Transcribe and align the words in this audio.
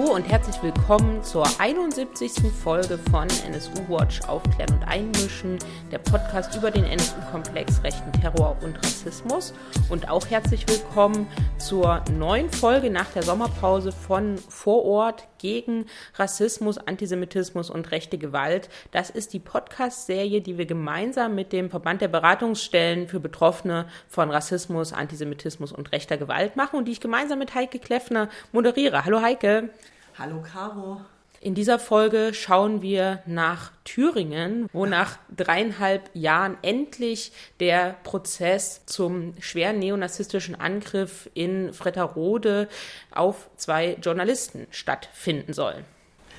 Hallo 0.00 0.14
und 0.14 0.22
herzlich 0.30 0.62
willkommen 0.62 1.22
zur 1.22 1.44
71. 1.58 2.32
Folge 2.62 2.98
von 3.10 3.28
NSU 3.46 3.86
Watch 3.88 4.22
Aufklären 4.22 4.72
und 4.76 4.84
Einmischen, 4.84 5.58
der 5.92 5.98
Podcast 5.98 6.56
über 6.56 6.70
den 6.70 6.84
NSU-Komplex 6.84 7.82
rechten 7.84 8.10
Terror 8.12 8.56
und 8.62 8.78
Rassismus. 8.78 9.52
Und 9.90 10.08
auch 10.08 10.26
herzlich 10.30 10.66
willkommen 10.68 11.26
zur 11.58 12.02
neuen 12.16 12.50
Folge 12.50 12.88
nach 12.88 13.12
der 13.12 13.22
Sommerpause 13.22 13.92
von 13.92 14.38
Vorort 14.48 15.28
gegen 15.40 15.86
Rassismus, 16.14 16.78
Antisemitismus 16.78 17.70
und 17.70 17.90
rechte 17.90 18.18
Gewalt. 18.18 18.68
Das 18.92 19.10
ist 19.10 19.32
die 19.32 19.40
Podcast-Serie, 19.40 20.40
die 20.40 20.58
wir 20.58 20.66
gemeinsam 20.66 21.34
mit 21.34 21.52
dem 21.52 21.70
Verband 21.70 22.00
der 22.00 22.08
Beratungsstellen 22.08 23.08
für 23.08 23.18
Betroffene 23.18 23.86
von 24.08 24.30
Rassismus, 24.30 24.92
Antisemitismus 24.92 25.72
und 25.72 25.90
rechter 25.90 26.16
Gewalt 26.16 26.54
machen 26.56 26.78
und 26.78 26.84
die 26.84 26.92
ich 26.92 27.00
gemeinsam 27.00 27.38
mit 27.38 27.54
Heike 27.54 27.80
Kleffner 27.80 28.28
moderiere. 28.52 29.04
Hallo 29.04 29.20
Heike. 29.20 29.70
Hallo 30.16 30.42
Caro. 30.42 31.00
In 31.42 31.54
dieser 31.54 31.78
Folge 31.78 32.34
schauen 32.34 32.82
wir 32.82 33.20
nach 33.24 33.72
Thüringen, 33.84 34.68
wo 34.74 34.84
nach 34.84 35.16
dreieinhalb 35.34 36.10
Jahren 36.12 36.58
endlich 36.60 37.32
der 37.60 37.96
Prozess 38.04 38.82
zum 38.84 39.32
schweren 39.40 39.78
neonazistischen 39.78 40.54
Angriff 40.54 41.30
in 41.32 41.72
Fretterode 41.72 42.68
auf 43.10 43.48
zwei 43.56 43.96
Journalisten 44.02 44.66
stattfinden 44.70 45.54
soll. 45.54 45.76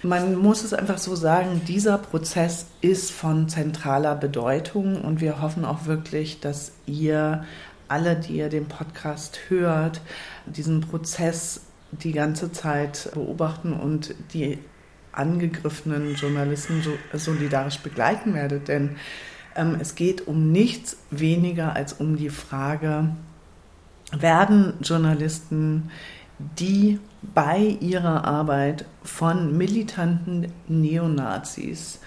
Man 0.04 0.36
muss 0.36 0.64
es 0.64 0.72
einfach 0.72 1.00
so 1.00 1.16
sagen, 1.16 1.64
dieser 1.68 1.98
Prozess 1.98 2.68
ist 2.82 3.12
von 3.12 3.50
zentraler 3.50 4.14
Bedeutung 4.14 5.02
und 5.02 5.20
wir 5.20 5.42
hoffen 5.42 5.66
auch 5.66 5.88
wirklich, 5.88 6.42
dass 6.42 6.74
ihr 6.86 7.44
alle, 7.88 8.16
die 8.18 8.38
ihr 8.38 8.50
den 8.50 8.68
Podcast 8.68 9.40
hört, 9.50 10.00
diesen 10.46 10.82
Prozess 10.82 11.62
die 11.92 12.12
ganze 12.12 12.52
Zeit 12.52 13.10
beobachten 13.16 13.74
und 13.74 14.14
die 14.34 14.60
angegriffenen 15.14 16.16
Journalisten 16.16 16.84
solidarisch 17.14 17.80
begleiten 17.80 18.34
werdet. 18.34 18.68
Denn 18.68 18.96
ähm, 19.56 19.78
es 19.80 19.96
geht 19.96 20.28
um 20.28 20.52
nichts 20.52 20.98
weniger 21.10 21.76
als 21.76 21.94
um 21.94 22.18
die 22.18 22.30
Frage, 22.30 23.10
werden 24.12 24.74
Journalisten, 24.82 25.92
die 26.60 27.00
bei 27.22 27.78
ihrer 27.80 28.26
Arbeit 28.26 28.86
von 29.04 29.58
militanten 29.58 30.52
Neonazis 30.68 32.00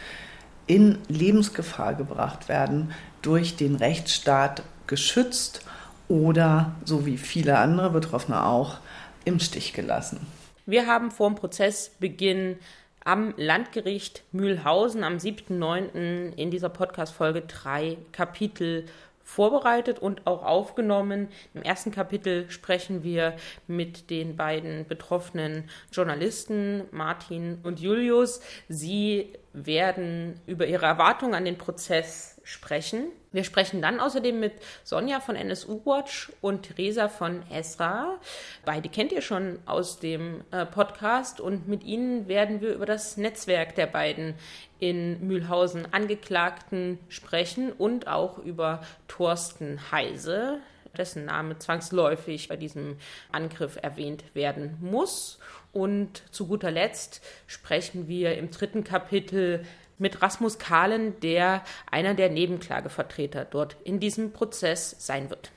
in 0.66 0.98
Lebensgefahr 1.08 1.94
gebracht 1.94 2.48
werden, 2.48 2.92
durch 3.22 3.56
den 3.56 3.76
Rechtsstaat 3.76 4.62
geschützt 4.86 5.64
oder, 6.08 6.74
so 6.84 7.06
wie 7.06 7.16
viele 7.16 7.58
andere 7.58 7.90
Betroffene 7.90 8.44
auch, 8.44 8.78
im 9.24 9.40
Stich 9.40 9.72
gelassen. 9.72 10.26
Wir 10.66 10.86
haben 10.86 11.10
vor 11.10 11.28
dem 11.28 11.36
Prozessbeginn 11.36 12.56
am 13.04 13.34
Landgericht 13.36 14.24
Mühlhausen 14.32 15.04
am 15.04 15.18
7.9. 15.18 16.34
in 16.36 16.50
dieser 16.50 16.70
Podcast-Folge 16.70 17.42
drei 17.42 17.98
Kapitel 18.12 18.86
vorbereitet 19.22 19.98
und 19.98 20.26
auch 20.26 20.42
aufgenommen. 20.42 21.28
Im 21.54 21.62
ersten 21.62 21.90
Kapitel 21.90 22.50
sprechen 22.50 23.02
wir 23.02 23.36
mit 23.66 24.10
den 24.10 24.36
beiden 24.36 24.86
betroffenen 24.86 25.64
Journalisten 25.92 26.84
Martin 26.92 27.58
und 27.62 27.80
Julius. 27.80 28.40
Sie 28.68 29.32
werden 29.54 30.40
über 30.46 30.66
ihre 30.66 30.84
Erwartungen 30.84 31.34
an 31.34 31.44
den 31.44 31.56
Prozess 31.56 32.40
sprechen. 32.42 33.06
Wir 33.32 33.44
sprechen 33.44 33.80
dann 33.80 34.00
außerdem 34.00 34.38
mit 34.38 34.52
Sonja 34.82 35.20
von 35.20 35.36
NSU 35.36 35.80
Watch 35.84 36.30
und 36.40 36.64
Theresa 36.64 37.08
von 37.08 37.42
Esra. 37.50 38.20
Beide 38.64 38.88
kennt 38.88 39.12
ihr 39.12 39.22
schon 39.22 39.58
aus 39.64 39.98
dem 39.98 40.44
äh, 40.50 40.66
Podcast 40.66 41.40
und 41.40 41.66
mit 41.66 41.84
ihnen 41.84 42.28
werden 42.28 42.60
wir 42.60 42.74
über 42.74 42.84
das 42.84 43.16
Netzwerk 43.16 43.74
der 43.76 43.86
beiden 43.86 44.34
in 44.78 45.26
Mühlhausen 45.26 45.92
Angeklagten 45.92 46.98
sprechen 47.08 47.72
und 47.72 48.08
auch 48.08 48.38
über 48.38 48.82
Thorsten 49.08 49.90
Heise, 49.90 50.58
dessen 50.96 51.24
Name 51.24 51.58
zwangsläufig 51.58 52.48
bei 52.48 52.56
diesem 52.56 52.96
Angriff 53.32 53.78
erwähnt 53.80 54.24
werden 54.34 54.78
muss. 54.80 55.38
Und 55.74 56.22
zu 56.30 56.46
guter 56.46 56.70
Letzt 56.70 57.20
sprechen 57.46 58.08
wir 58.08 58.38
im 58.38 58.50
dritten 58.50 58.84
Kapitel 58.84 59.64
mit 59.98 60.22
Rasmus 60.22 60.58
Kahlen, 60.58 61.18
der 61.20 61.62
einer 61.90 62.14
der 62.14 62.30
Nebenklagevertreter 62.30 63.44
dort 63.44 63.76
in 63.84 64.00
diesem 64.00 64.32
Prozess 64.32 64.96
sein 64.98 65.30
wird. 65.30 65.50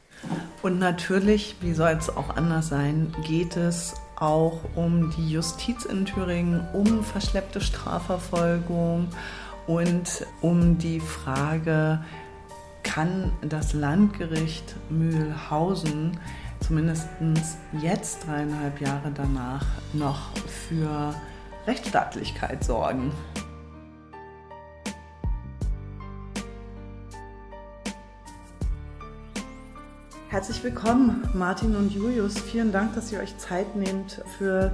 Und 0.63 0.79
natürlich, 0.79 1.55
wie 1.61 1.73
soll 1.73 1.91
es 1.91 2.09
auch 2.09 2.35
anders 2.35 2.69
sein, 2.69 3.15
geht 3.27 3.55
es 3.55 3.93
auch 4.15 4.61
um 4.75 5.13
die 5.15 5.29
Justiz 5.29 5.85
in 5.85 6.05
Thüringen, 6.05 6.67
um 6.73 7.03
verschleppte 7.03 7.61
Strafverfolgung 7.61 9.09
und 9.67 10.25
um 10.41 10.79
die 10.79 10.99
Frage, 10.99 12.03
kann 12.81 13.31
das 13.41 13.73
Landgericht 13.73 14.75
Mühlhausen 14.89 16.19
zumindest 16.59 17.07
jetzt 17.81 18.25
dreieinhalb 18.27 18.81
Jahre 18.81 19.11
danach 19.13 19.65
noch 19.93 20.35
für 20.47 21.13
Rechtsstaatlichkeit 21.65 22.63
sorgen? 22.63 23.11
Herzlich 30.29 30.63
willkommen, 30.63 31.27
Martin 31.33 31.75
und 31.75 31.91
Julius. 31.91 32.37
Vielen 32.37 32.71
Dank, 32.71 32.93
dass 32.95 33.11
ihr 33.11 33.19
euch 33.19 33.37
Zeit 33.37 33.75
nehmt 33.75 34.21
für 34.37 34.71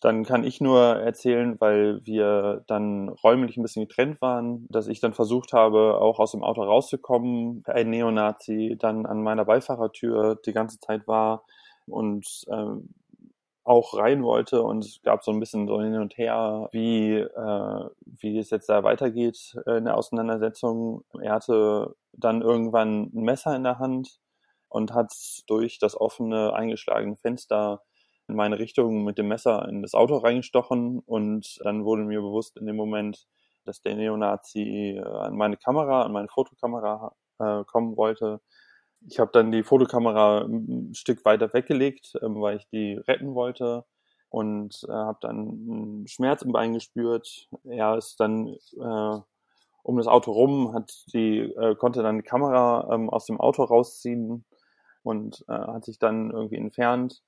Dann 0.00 0.24
kann 0.24 0.44
ich 0.44 0.60
nur 0.60 0.80
erzählen, 0.80 1.60
weil 1.60 2.00
wir 2.04 2.62
dann 2.66 3.08
räumlich 3.08 3.56
ein 3.56 3.62
bisschen 3.62 3.86
getrennt 3.86 4.20
waren, 4.20 4.66
dass 4.70 4.86
ich 4.86 5.00
dann 5.00 5.14
versucht 5.14 5.52
habe, 5.52 5.98
auch 6.00 6.18
aus 6.20 6.32
dem 6.32 6.44
Auto 6.44 6.62
rauszukommen. 6.62 7.62
Ein 7.66 7.90
Neonazi 7.90 8.76
dann 8.78 9.06
an 9.06 9.22
meiner 9.22 9.44
Beifahrertür 9.44 10.38
die 10.44 10.52
ganze 10.52 10.78
Zeit 10.80 11.06
war 11.08 11.44
und 11.86 12.44
ähm, 12.48 12.90
auch 13.64 13.94
rein 13.96 14.22
wollte 14.22 14.62
und 14.62 14.84
es 14.84 15.00
gab 15.02 15.24
so 15.24 15.32
ein 15.32 15.40
bisschen 15.40 15.66
so 15.66 15.80
hin 15.80 15.94
und 15.94 16.18
her, 16.18 16.68
wie, 16.72 17.14
äh, 17.16 17.88
wie 18.04 18.38
es 18.38 18.50
jetzt 18.50 18.68
da 18.68 18.84
weitergeht 18.84 19.56
in 19.66 19.86
der 19.86 19.96
Auseinandersetzung. 19.96 21.02
Er 21.20 21.32
hatte 21.32 21.96
dann 22.12 22.42
irgendwann 22.42 23.10
ein 23.14 23.22
Messer 23.24 23.56
in 23.56 23.64
der 23.64 23.78
Hand 23.78 24.20
und 24.68 24.92
hat 24.92 25.12
durch 25.46 25.78
das 25.78 25.98
offene, 25.98 26.52
eingeschlagene 26.52 27.16
Fenster 27.16 27.82
in 28.28 28.36
meine 28.36 28.58
Richtung 28.58 29.04
mit 29.04 29.18
dem 29.18 29.28
Messer 29.28 29.66
in 29.68 29.82
das 29.82 29.94
Auto 29.94 30.16
reingestochen 30.18 31.00
und 31.00 31.58
dann 31.64 31.84
wurde 31.84 32.04
mir 32.04 32.20
bewusst 32.20 32.56
in 32.58 32.66
dem 32.66 32.76
Moment, 32.76 33.26
dass 33.64 33.80
der 33.80 33.96
Neonazi 33.96 35.00
an 35.02 35.36
meine 35.36 35.56
Kamera, 35.56 36.02
an 36.02 36.12
meine 36.12 36.28
Fotokamera 36.28 37.14
äh, 37.38 37.64
kommen 37.64 37.96
wollte 37.96 38.40
ich 39.06 39.18
habe 39.18 39.30
dann 39.32 39.52
die 39.52 39.62
Fotokamera 39.62 40.42
ein 40.42 40.94
Stück 40.94 41.24
weiter 41.24 41.52
weggelegt, 41.52 42.14
ähm, 42.22 42.40
weil 42.40 42.56
ich 42.56 42.68
die 42.68 42.94
retten 42.94 43.34
wollte 43.34 43.84
und 44.28 44.84
äh, 44.88 44.92
habe 44.92 45.18
dann 45.20 45.36
einen 45.38 46.06
Schmerz 46.08 46.42
im 46.42 46.52
Bein 46.52 46.74
gespürt. 46.74 47.48
Er 47.64 47.96
ist 47.96 48.18
dann 48.20 48.48
äh, 48.48 49.20
um 49.82 49.96
das 49.98 50.06
Auto 50.06 50.32
rum, 50.32 50.72
hat 50.74 50.92
die 51.12 51.40
äh, 51.40 51.74
konnte 51.76 52.02
dann 52.02 52.16
die 52.16 52.22
Kamera 52.22 52.92
ähm, 52.92 53.10
aus 53.10 53.26
dem 53.26 53.40
Auto 53.40 53.62
rausziehen 53.64 54.44
und 55.02 55.44
äh, 55.48 55.52
hat 55.52 55.84
sich 55.84 55.98
dann 55.98 56.30
irgendwie 56.30 56.56
entfernt. 56.56 57.22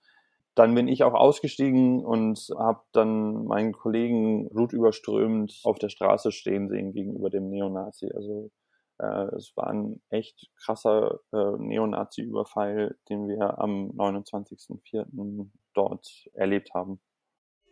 Dann 0.55 0.75
bin 0.75 0.89
ich 0.89 1.05
auch 1.05 1.13
ausgestiegen 1.13 2.03
und 2.03 2.49
habe 2.57 2.81
dann 2.93 3.45
meinen 3.45 3.73
Kollegen 3.73 4.49
blutüberströmend 4.49 5.61
auf 5.65 5.79
der 5.79 5.91
Straße 5.91 6.33
stehen 6.33 6.71
sehen 6.71 6.93
gegenüber 6.93 7.29
dem 7.29 7.51
Neonazi. 7.51 8.11
Also 8.15 8.51
äh, 8.99 9.35
es 9.37 9.53
war 9.57 9.69
ein 9.69 10.01
echt 10.11 10.49
krasser 10.57 11.21
äh, 11.33 11.57
Neonazi-Überfall, 11.59 12.97
den 13.09 13.29
wir 13.29 13.59
am 13.59 13.91
29.04. 13.91 15.49
dort 15.75 16.29
erlebt 16.35 16.75
haben. 16.75 17.01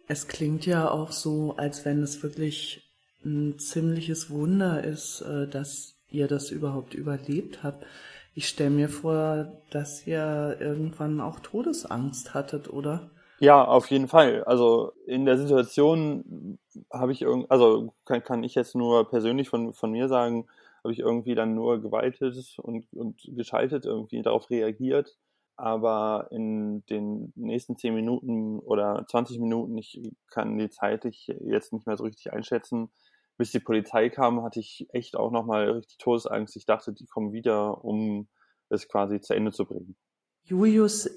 Es 0.07 0.29
klingt 0.29 0.67
ja 0.67 0.91
auch 0.91 1.13
so, 1.13 1.55
als 1.57 1.85
wenn 1.85 2.03
es 2.03 2.23
wirklich 2.23 2.91
ein 3.25 3.59
ziemliches 3.59 4.31
Wunder 4.31 4.85
ist, 4.85 5.23
äh, 5.23 5.49
dass 5.49 5.97
ihr 6.11 6.29
das 6.29 6.51
überhaupt 6.51 6.95
überlebt 6.95 7.63
habt. 7.63 7.87
Ich 8.35 8.49
stelle 8.49 8.71
mir 8.71 8.89
vor, 8.89 9.53
dass 9.71 10.07
ihr 10.07 10.57
irgendwann 10.61 11.21
auch 11.21 11.41
Todesangst 11.41 12.35
hattet, 12.35 12.69
oder? 12.69 13.11
Ja, 13.39 13.65
auf 13.65 13.91
jeden 13.91 14.09
Fall. 14.09 14.45
Also 14.45 14.93
in 15.07 15.25
der 15.25 15.39
Situation 15.39 16.59
habe 16.93 17.13
ich 17.13 17.23
irgend, 17.23 17.51
also 17.51 17.95
kann, 18.05 18.23
kann 18.23 18.43
ich 18.43 18.55
jetzt 18.55 18.75
nur 18.75 19.09
persönlich 19.09 19.49
von, 19.49 19.73
von 19.73 19.91
mir 19.91 20.09
sagen, 20.09 20.47
habe 20.85 20.93
ich 20.93 21.01
irgendwie 21.01 21.35
dann 21.35 21.55
nur 21.55 21.81
gewaltet 21.81 22.57
und, 22.59 22.87
und 22.93 23.23
geschaltet, 23.29 23.87
irgendwie 23.87 24.23
darauf 24.23 24.51
reagiert. 24.51 25.17
Aber 25.57 26.29
in 26.31 26.85
den 26.87 27.33
nächsten 27.37 27.77
10 27.77 27.95
Minuten 27.95 28.59
oder 28.59 29.07
20 29.09 29.39
Minuten, 29.39 29.79
ich 29.79 30.03
kann 30.31 30.59
die 30.59 30.69
Zeit 30.69 31.05
ich 31.05 31.29
jetzt 31.41 31.73
nicht 31.73 31.87
mehr 31.87 31.97
so 31.97 32.05
richtig 32.05 32.33
einschätzen, 32.33 32.91
bis 33.37 33.51
die 33.51 33.61
Polizei 33.61 34.11
kam, 34.11 34.43
hatte 34.43 34.61
ich 34.61 34.87
echt 34.93 35.17
auch 35.17 35.31
nochmal 35.31 35.71
richtig 35.71 35.99
Todesangst. 35.99 36.57
Ich 36.57 36.67
dachte, 36.67 36.93
die 36.93 37.07
kommen 37.07 37.33
wieder, 37.33 37.85
um 37.85 38.29
es 38.69 38.89
quasi 38.89 39.21
zu 39.21 39.35
Ende 39.35 39.53
zu 39.53 39.65
bringen. 39.65 39.97
Julius, 40.45 41.09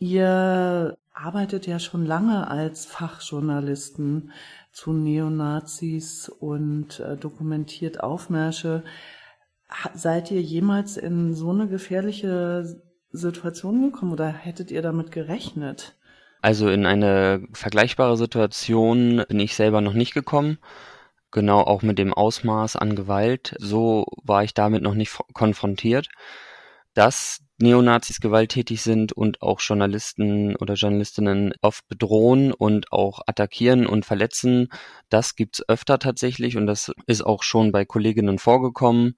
ihr 0.00 0.98
arbeitet 1.18 1.66
ja 1.66 1.78
schon 1.78 2.06
lange 2.06 2.48
als 2.48 2.86
Fachjournalisten 2.86 4.30
zu 4.72 4.92
Neonazis 4.92 6.28
und 6.28 7.00
äh, 7.00 7.16
dokumentiert 7.16 8.00
Aufmärsche. 8.00 8.84
Seid 9.94 10.30
ihr 10.30 10.40
jemals 10.40 10.96
in 10.96 11.34
so 11.34 11.50
eine 11.50 11.68
gefährliche 11.68 12.80
Situation 13.10 13.90
gekommen 13.90 14.12
oder 14.12 14.28
hättet 14.28 14.70
ihr 14.70 14.82
damit 14.82 15.10
gerechnet? 15.10 15.96
Also 16.40 16.68
in 16.68 16.86
eine 16.86 17.46
vergleichbare 17.52 18.16
Situation 18.16 19.24
bin 19.28 19.40
ich 19.40 19.56
selber 19.56 19.80
noch 19.80 19.94
nicht 19.94 20.14
gekommen. 20.14 20.58
Genau 21.30 21.60
auch 21.60 21.82
mit 21.82 21.98
dem 21.98 22.14
Ausmaß 22.14 22.76
an 22.76 22.94
Gewalt. 22.94 23.56
So 23.58 24.06
war 24.22 24.44
ich 24.44 24.54
damit 24.54 24.82
noch 24.82 24.94
nicht 24.94 25.18
konfrontiert. 25.34 26.08
Dass 26.94 27.40
Neonazis 27.60 28.20
gewalttätig 28.20 28.82
sind 28.82 29.12
und 29.12 29.42
auch 29.42 29.60
Journalisten 29.60 30.54
oder 30.56 30.74
Journalistinnen 30.74 31.52
oft 31.60 31.86
bedrohen 31.88 32.52
und 32.52 32.92
auch 32.92 33.20
attackieren 33.26 33.86
und 33.86 34.06
verletzen. 34.06 34.68
Das 35.08 35.34
gibt's 35.34 35.68
öfter 35.68 35.98
tatsächlich 35.98 36.56
und 36.56 36.66
das 36.66 36.92
ist 37.06 37.22
auch 37.22 37.42
schon 37.42 37.72
bei 37.72 37.84
Kolleginnen 37.84 38.38
vorgekommen. 38.38 39.16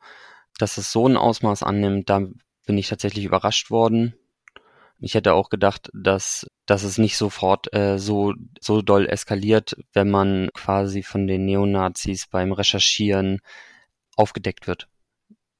Dass 0.59 0.79
es 0.79 0.91
so 0.91 1.07
ein 1.07 1.17
Ausmaß 1.17 1.63
annimmt, 1.63 2.09
da 2.09 2.23
bin 2.67 2.79
ich 2.79 2.89
tatsächlich 2.89 3.25
überrascht 3.27 3.71
worden. 3.71 4.15
Ich 4.99 5.15
hätte 5.15 5.35
auch 5.35 5.49
gedacht, 5.49 5.91
dass, 5.95 6.47
dass 6.67 6.83
es 6.83 6.99
nicht 6.99 7.17
sofort 7.17 7.73
äh, 7.75 7.99
so, 7.99 8.35
so 8.61 8.83
doll 8.83 9.07
eskaliert, 9.07 9.77
wenn 9.93 10.11
man 10.11 10.51
quasi 10.55 11.03
von 11.03 11.27
den 11.27 11.47
Neonazis 11.47 12.27
beim 12.27 12.53
Recherchieren 12.53 13.41
aufgedeckt 14.17 14.67
wird 14.67 14.90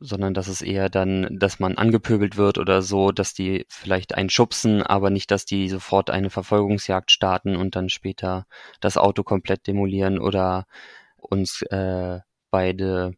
sondern 0.00 0.35
dass 0.35 0.49
es 0.49 0.62
eher 0.62 0.88
dann, 0.88 1.38
dass 1.38 1.61
man 1.61 1.76
angepöbelt 1.76 2.37
wird 2.37 2.58
oder 2.58 2.81
so, 2.81 3.12
dass 3.12 3.35
die 3.35 3.67
vielleicht 3.69 4.14
einen 4.14 4.31
schubsen, 4.31 4.82
aber 4.82 5.11
nicht, 5.11 5.31
dass 5.31 5.44
die 5.44 5.69
sofort 5.69 6.11
eine 6.11 6.31
Verfolgungsjagd 6.31 7.11
starten 7.11 7.55
und 7.55 7.76
dann 7.76 7.91
später 7.91 8.47
das 8.81 8.97
Auto 8.97 9.23
komplett 9.23 9.67
demolieren 9.67 10.19
oder 10.19 10.67
uns 11.17 11.62
äh, 11.70 12.19
beide 12.50 13.12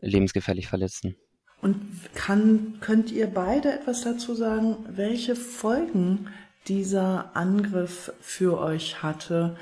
lebensgefährlich 0.00 0.68
verletzen. 0.68 1.16
Und 1.60 2.14
kann, 2.14 2.78
könnt 2.80 3.10
ihr 3.10 3.26
beide 3.26 3.72
etwas 3.72 4.02
dazu 4.02 4.34
sagen, 4.34 4.76
welche 4.88 5.36
Folgen 5.36 6.28
dieser 6.68 7.36
Angriff 7.36 8.12
für 8.20 8.58
euch 8.58 9.02
hatte? 9.02 9.56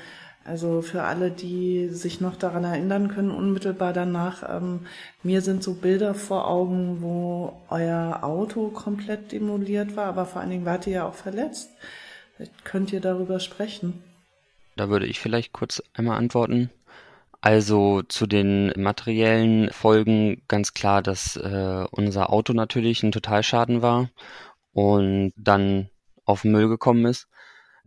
Also 0.49 0.81
für 0.81 1.03
alle, 1.03 1.29
die 1.29 1.89
sich 1.89 2.21
noch 2.21 2.35
daran 2.35 2.63
erinnern 2.63 3.07
können, 3.07 3.29
unmittelbar 3.29 3.93
danach, 3.93 4.41
ähm, 4.49 4.87
mir 5.21 5.41
sind 5.41 5.61
so 5.61 5.75
Bilder 5.75 6.15
vor 6.15 6.47
Augen, 6.47 7.03
wo 7.03 7.61
euer 7.69 8.21
Auto 8.23 8.69
komplett 8.69 9.31
demoliert 9.31 9.95
war, 9.95 10.07
aber 10.07 10.25
vor 10.25 10.41
allen 10.41 10.49
Dingen 10.49 10.65
wart 10.65 10.87
ihr 10.87 10.93
ja 10.93 11.07
auch 11.07 11.13
verletzt. 11.13 11.69
Vielleicht 12.35 12.65
könnt 12.65 12.91
ihr 12.91 12.99
darüber 12.99 13.39
sprechen. 13.39 14.01
Da 14.75 14.89
würde 14.89 15.05
ich 15.05 15.19
vielleicht 15.19 15.53
kurz 15.53 15.83
einmal 15.93 16.17
antworten. 16.17 16.71
Also 17.41 18.01
zu 18.01 18.25
den 18.25 18.73
materiellen 18.75 19.69
Folgen 19.69 20.41
ganz 20.47 20.73
klar, 20.73 21.03
dass 21.03 21.35
äh, 21.35 21.85
unser 21.91 22.33
Auto 22.33 22.53
natürlich 22.53 23.03
ein 23.03 23.11
Totalschaden 23.11 23.83
war 23.83 24.09
und 24.73 25.31
dann 25.37 25.89
auf 26.25 26.43
Müll 26.43 26.69
gekommen 26.69 27.05
ist. 27.05 27.27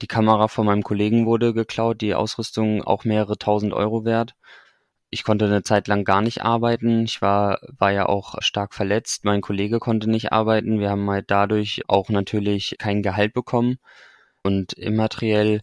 Die 0.02 0.08
Kamera 0.08 0.48
von 0.48 0.66
meinem 0.66 0.82
Kollegen 0.82 1.26
wurde 1.26 1.54
geklaut, 1.54 2.00
die 2.00 2.16
Ausrüstung 2.16 2.82
auch 2.82 3.04
mehrere 3.04 3.38
tausend 3.38 3.72
Euro 3.72 4.04
wert. 4.04 4.34
Ich 5.10 5.22
konnte 5.22 5.44
eine 5.44 5.62
Zeit 5.62 5.86
lang 5.86 6.02
gar 6.02 6.22
nicht 6.22 6.42
arbeiten. 6.42 7.04
Ich 7.04 7.22
war, 7.22 7.60
war 7.78 7.92
ja 7.92 8.06
auch 8.06 8.34
stark 8.42 8.74
verletzt. 8.74 9.24
Mein 9.24 9.42
Kollege 9.42 9.78
konnte 9.78 10.10
nicht 10.10 10.32
arbeiten. 10.32 10.80
Wir 10.80 10.90
haben 10.90 11.08
halt 11.08 11.30
dadurch 11.30 11.82
auch 11.86 12.08
natürlich 12.08 12.74
kein 12.78 13.02
Gehalt 13.02 13.32
bekommen. 13.32 13.78
Und 14.42 14.72
immateriell, 14.72 15.60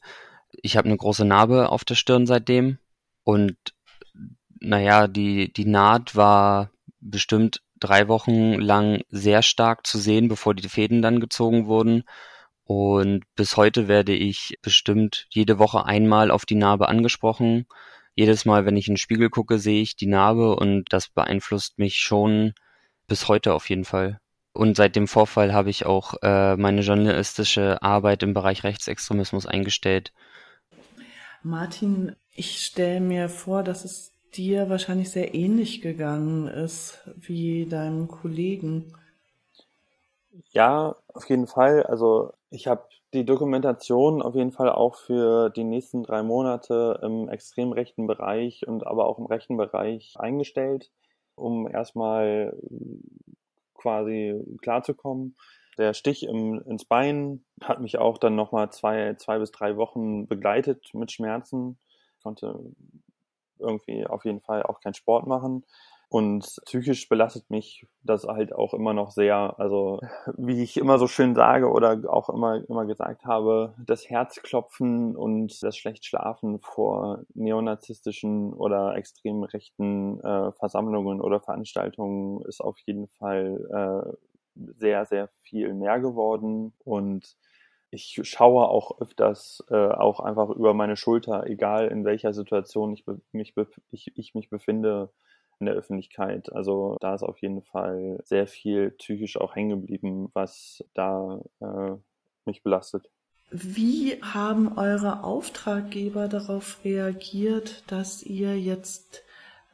ich 0.62 0.78
habe 0.78 0.88
eine 0.88 0.98
große 0.98 1.26
Narbe 1.26 1.70
auf 1.70 1.84
der 1.84 1.96
Stirn 1.96 2.26
seitdem. 2.26 2.78
Und 3.26 3.58
naja, 4.62 5.08
die, 5.08 5.52
die 5.52 5.66
Naht 5.66 6.16
war 6.16 6.72
bestimmt 7.02 7.62
drei 7.78 8.08
Wochen 8.08 8.54
lang 8.54 9.02
sehr 9.10 9.42
stark 9.42 9.86
zu 9.86 9.98
sehen, 9.98 10.30
bevor 10.30 10.54
die 10.56 10.70
Fäden 10.70 11.02
dann 11.02 11.20
gezogen 11.20 11.68
wurden. 11.68 12.04
Und 12.70 13.24
bis 13.36 13.58
heute 13.58 13.88
werde 13.88 14.14
ich 14.14 14.60
bestimmt 14.62 15.26
jede 15.32 15.58
Woche 15.58 15.88
einmal 15.88 16.30
auf 16.30 16.46
die 16.46 16.54
Narbe 16.54 16.88
angesprochen. 16.88 17.66
Jedes 18.14 18.46
Mal, 18.46 18.64
wenn 18.68 18.78
ich 18.78 18.88
in 18.88 18.94
den 18.94 19.00
Spiegel 19.00 19.32
gucke, 19.32 19.58
sehe 19.58 19.82
ich 19.82 19.96
die 19.96 20.06
Narbe 20.06 20.56
und 20.56 20.86
das 20.94 21.08
beeinflusst 21.08 21.80
mich 21.80 21.98
schon 21.98 22.54
bis 23.08 23.28
heute 23.28 23.56
auf 23.56 23.68
jeden 23.72 23.86
Fall. 23.86 24.20
Und 24.54 24.78
seit 24.78 24.96
dem 24.96 25.08
Vorfall 25.08 25.52
habe 25.52 25.72
ich 25.72 25.88
auch 25.88 26.14
äh, 26.22 26.58
meine 26.58 26.82
journalistische 26.82 27.82
Arbeit 27.82 28.22
im 28.22 28.36
Bereich 28.36 28.64
Rechtsextremismus 28.64 29.48
eingestellt. 29.48 30.14
Martin, 31.42 32.16
ich 32.36 32.62
stelle 32.62 33.02
mir 33.02 33.30
vor, 33.30 33.64
dass 33.64 33.84
es 33.84 34.14
dir 34.36 34.70
wahrscheinlich 34.70 35.10
sehr 35.10 35.34
ähnlich 35.34 35.82
gegangen 35.82 36.48
ist 36.48 37.00
wie 37.16 37.66
deinem 37.66 38.08
Kollegen. 38.08 38.94
Ja, 40.52 40.96
auf 41.14 41.30
jeden 41.30 41.48
Fall. 41.48 41.84
Also 41.84 42.34
ich 42.50 42.68
habe 42.68 42.88
die 43.14 43.26
Dokumentation 43.26 44.22
auf 44.22 44.36
jeden 44.36 44.52
Fall 44.52 44.70
auch 44.70 44.96
für 44.96 45.50
die 45.50 45.64
nächsten 45.64 46.04
drei 46.04 46.24
Monate 46.24 47.00
im 47.04 47.30
extrem 47.30 47.72
rechten 47.72 48.08
Bereich 48.08 48.68
und 48.68 48.86
aber 48.86 49.08
auch 49.08 49.18
im 49.20 49.26
rechten 49.26 49.58
Bereich 49.58 50.14
eingestellt, 50.18 50.92
um 51.36 51.68
erstmal 51.68 52.56
quasi 53.74 54.36
klarzukommen. 54.62 55.36
Der 55.78 55.94
Stich 55.94 56.24
im, 56.24 56.62
ins 56.64 56.86
Bein 56.86 57.46
hat 57.64 57.80
mich 57.80 57.98
auch 57.98 58.18
dann 58.18 58.36
nochmal 58.36 58.70
zwei, 58.72 59.16
zwei 59.16 59.40
bis 59.40 59.52
drei 59.52 59.78
Wochen 59.78 60.28
begleitet 60.28 60.90
mit 60.94 61.12
Schmerzen. 61.12 61.80
Ich 62.18 62.24
konnte 62.24 62.60
irgendwie 63.60 64.06
auf 64.06 64.26
jeden 64.26 64.42
Fall 64.42 64.64
auch 64.64 64.82
keinen 64.82 64.94
Sport 64.94 65.28
machen. 65.28 65.66
Und 66.12 66.44
psychisch 66.66 67.08
belastet 67.08 67.52
mich 67.52 67.86
das 68.02 68.24
halt 68.24 68.52
auch 68.52 68.74
immer 68.74 68.96
noch 68.96 69.12
sehr. 69.12 69.54
Also, 69.60 70.00
wie 70.38 70.64
ich 70.64 70.78
immer 70.78 70.98
so 70.98 71.06
schön 71.06 71.36
sage 71.36 71.70
oder 71.70 72.02
auch 72.12 72.30
immer, 72.30 72.68
immer 72.68 72.88
gesagt 72.88 73.26
habe, 73.26 73.76
das 73.86 74.10
Herzklopfen 74.10 75.16
und 75.16 75.62
das 75.62 75.78
Schlechtschlafen 75.78 76.62
vor 76.62 77.22
neonazistischen 77.36 78.54
oder 78.54 78.96
extrem 78.96 79.44
rechten 79.44 80.20
äh, 80.22 80.52
Versammlungen 80.54 81.22
oder 81.22 81.42
Veranstaltungen 81.42 82.42
ist 82.48 82.62
auf 82.62 82.80
jeden 82.86 83.08
Fall 83.20 84.16
äh, 84.16 84.18
sehr, 84.80 85.06
sehr 85.06 85.30
viel 85.44 85.76
mehr 85.76 86.00
geworden. 86.00 86.74
Und 86.84 87.38
ich 87.92 88.20
schaue 88.24 88.68
auch 88.68 89.00
öfters 89.00 89.64
äh, 89.70 89.76
auch 89.76 90.20
einfach 90.20 90.50
über 90.50 90.74
meine 90.74 90.96
Schulter, 90.96 91.46
egal 91.46 91.88
in 91.90 92.04
welcher 92.04 92.34
Situation 92.34 92.94
ich, 92.94 93.06
mich, 93.32 93.54
ich, 93.92 94.12
ich 94.16 94.34
mich 94.34 94.50
befinde 94.50 95.12
in 95.60 95.66
der 95.66 95.76
Öffentlichkeit. 95.76 96.52
Also 96.54 96.98
da 97.02 97.16
ist 97.16 97.24
auf 97.24 97.40
jeden 97.40 97.62
Fall 97.62 98.20
sehr 98.24 98.48
viel 98.48 98.92
psychisch 98.92 99.38
auch 99.38 99.56
hängen 99.56 99.82
geblieben, 99.82 100.30
was 100.34 100.84
da 100.94 101.42
äh, 101.60 101.92
mich 102.46 102.64
belastet. 102.64 103.10
Wie 103.52 104.22
haben 104.22 104.78
eure 104.78 105.24
Auftraggeber 105.24 106.28
darauf 106.28 106.84
reagiert, 106.84 107.84
dass 107.88 108.22
ihr 108.22 108.60
jetzt 108.60 109.24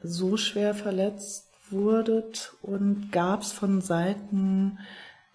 so 0.01 0.37
schwer 0.37 0.73
verletzt 0.73 1.51
wurdet 1.69 2.53
und 2.61 3.11
gab 3.11 3.41
es 3.41 3.51
von 3.51 3.81
Seiten 3.81 4.79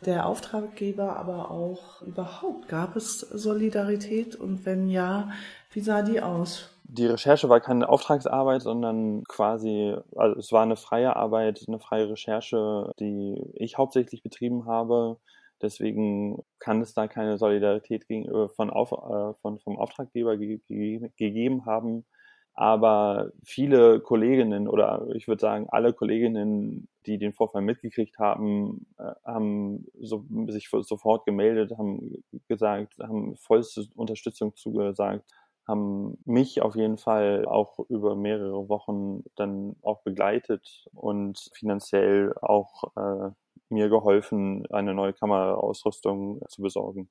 der 0.05 0.27
Auftraggeber, 0.27 1.17
aber 1.17 1.51
auch 1.51 2.01
überhaupt, 2.03 2.69
gab 2.69 2.97
es 2.97 3.21
Solidarität 3.21 4.37
und 4.37 4.65
wenn 4.65 4.89
ja, 4.89 5.31
wie 5.73 5.81
sah 5.81 6.03
die 6.03 6.23
aus? 6.23 6.71
Die 6.93 7.07
Recherche 7.07 7.49
war 7.49 7.61
keine 7.61 7.89
Auftragsarbeit, 7.89 8.63
sondern 8.63 9.23
quasi, 9.25 9.95
also 10.17 10.37
es 10.41 10.51
war 10.51 10.63
eine 10.65 10.75
freie 10.77 11.15
Arbeit, 11.15 11.65
eine 11.69 11.79
freie 11.79 12.11
Recherche, 12.11 12.93
die 12.99 13.41
ich 13.55 13.79
hauptsächlich 13.79 14.25
betrieben 14.25 14.67
habe. 14.67 15.19
Deswegen 15.63 16.43
kann 16.59 16.81
es 16.81 16.93
da 16.93 17.07
keine 17.07 17.39
Solidarität 17.39 18.09
gegenüber 18.09 18.49
von, 18.49 18.71
Auf, 18.71 18.91
äh, 18.91 19.35
von 19.41 19.61
vom 19.61 19.79
Auftraggeber 19.79 20.37
ge 20.37 20.59
ge 20.67 21.11
gegeben 21.17 21.65
haben. 21.65 22.07
Aber 22.55 23.31
viele 23.45 24.01
Kolleginnen 24.01 24.67
oder 24.67 25.07
ich 25.15 25.29
würde 25.29 25.41
sagen 25.41 25.69
alle 25.71 25.93
Kolleginnen, 25.93 26.89
die 27.07 27.19
den 27.19 27.33
Vorfall 27.33 27.63
mitgekriegt 27.63 28.19
haben, 28.19 28.87
äh, 28.99 29.13
haben 29.25 29.87
so, 30.01 30.25
sich 30.49 30.69
sofort 30.71 31.25
gemeldet, 31.25 31.73
haben 31.79 32.25
gesagt, 32.49 32.99
haben 32.99 33.37
vollste 33.37 33.85
Unterstützung 33.95 34.57
zugesagt, 34.57 35.25
haben 35.71 36.19
mich 36.25 36.61
auf 36.61 36.77
jeden 36.77 36.99
Fall 36.99 37.47
auch 37.47 37.79
über 37.89 38.17
mehrere 38.17 38.69
Wochen 38.69 39.23
dann 39.37 39.77
auch 39.83 40.03
begleitet 40.03 40.87
und 40.93 41.51
finanziell 41.55 42.35
auch 42.43 42.85
äh, 42.97 43.31
mir 43.71 43.89
geholfen, 43.89 44.67
eine 44.71 44.95
neue 44.95 45.13
Kameraausrüstung 45.13 46.43
zu 46.49 46.61
besorgen. 46.61 47.09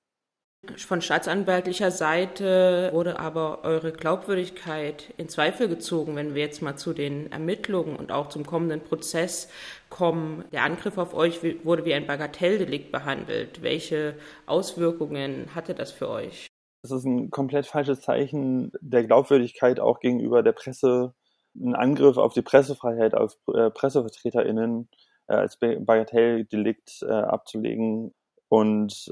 Von 0.75 1.01
staatsanwaltlicher 1.01 1.89
Seite 1.89 2.89
wurde 2.91 3.17
aber 3.17 3.63
eure 3.63 3.93
Glaubwürdigkeit 3.93 5.13
in 5.15 5.29
Zweifel 5.29 5.69
gezogen, 5.69 6.17
wenn 6.17 6.35
wir 6.35 6.41
jetzt 6.41 6.61
mal 6.61 6.75
zu 6.75 6.91
den 6.91 7.31
Ermittlungen 7.31 7.95
und 7.95 8.11
auch 8.11 8.27
zum 8.27 8.45
kommenden 8.45 8.81
Prozess 8.81 9.49
kommen. 9.89 10.43
Der 10.51 10.63
Angriff 10.63 10.97
auf 10.97 11.13
euch 11.13 11.41
wurde 11.63 11.85
wie 11.85 11.93
ein 11.93 12.07
Bagatelldelikt 12.07 12.91
behandelt. 12.91 13.61
Welche 13.61 14.15
Auswirkungen 14.47 15.55
hatte 15.55 15.73
das 15.73 15.93
für 15.93 16.09
euch? 16.09 16.49
Das 16.81 16.91
ist 16.91 17.05
ein 17.05 17.29
komplett 17.29 17.65
falsches 17.65 18.01
Zeichen 18.01 18.71
der 18.79 19.03
Glaubwürdigkeit 19.03 19.79
auch 19.79 19.99
gegenüber 19.99 20.43
der 20.43 20.53
Presse. 20.53 21.13
Ein 21.55 21.75
Angriff 21.75 22.17
auf 22.17 22.33
die 22.33 22.41
Pressefreiheit, 22.41 23.15
auf 23.15 23.35
äh, 23.53 23.69
PressevertreterInnen 23.69 24.89
äh, 25.27 25.33
als 25.33 25.57
Bagatelldelikt 25.59 27.03
äh, 27.03 27.11
abzulegen 27.11 28.13
und 28.49 29.11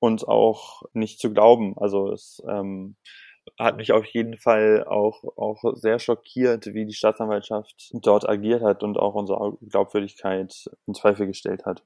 uns 0.00 0.24
auch 0.24 0.82
nicht 0.92 1.20
zu 1.20 1.32
glauben. 1.32 1.74
Also 1.76 2.12
es 2.12 2.42
ähm, 2.48 2.96
hat 3.58 3.76
mich 3.76 3.92
auf 3.92 4.04
jeden 4.06 4.36
Fall 4.36 4.84
auch, 4.84 5.24
auch 5.36 5.74
sehr 5.74 5.98
schockiert, 5.98 6.66
wie 6.66 6.86
die 6.86 6.94
Staatsanwaltschaft 6.94 7.90
dort 7.92 8.28
agiert 8.28 8.62
hat 8.62 8.82
und 8.82 8.98
auch 8.98 9.14
unsere 9.14 9.56
Glaubwürdigkeit 9.62 10.70
in 10.86 10.94
Zweifel 10.94 11.26
gestellt 11.26 11.64
hat. 11.66 11.84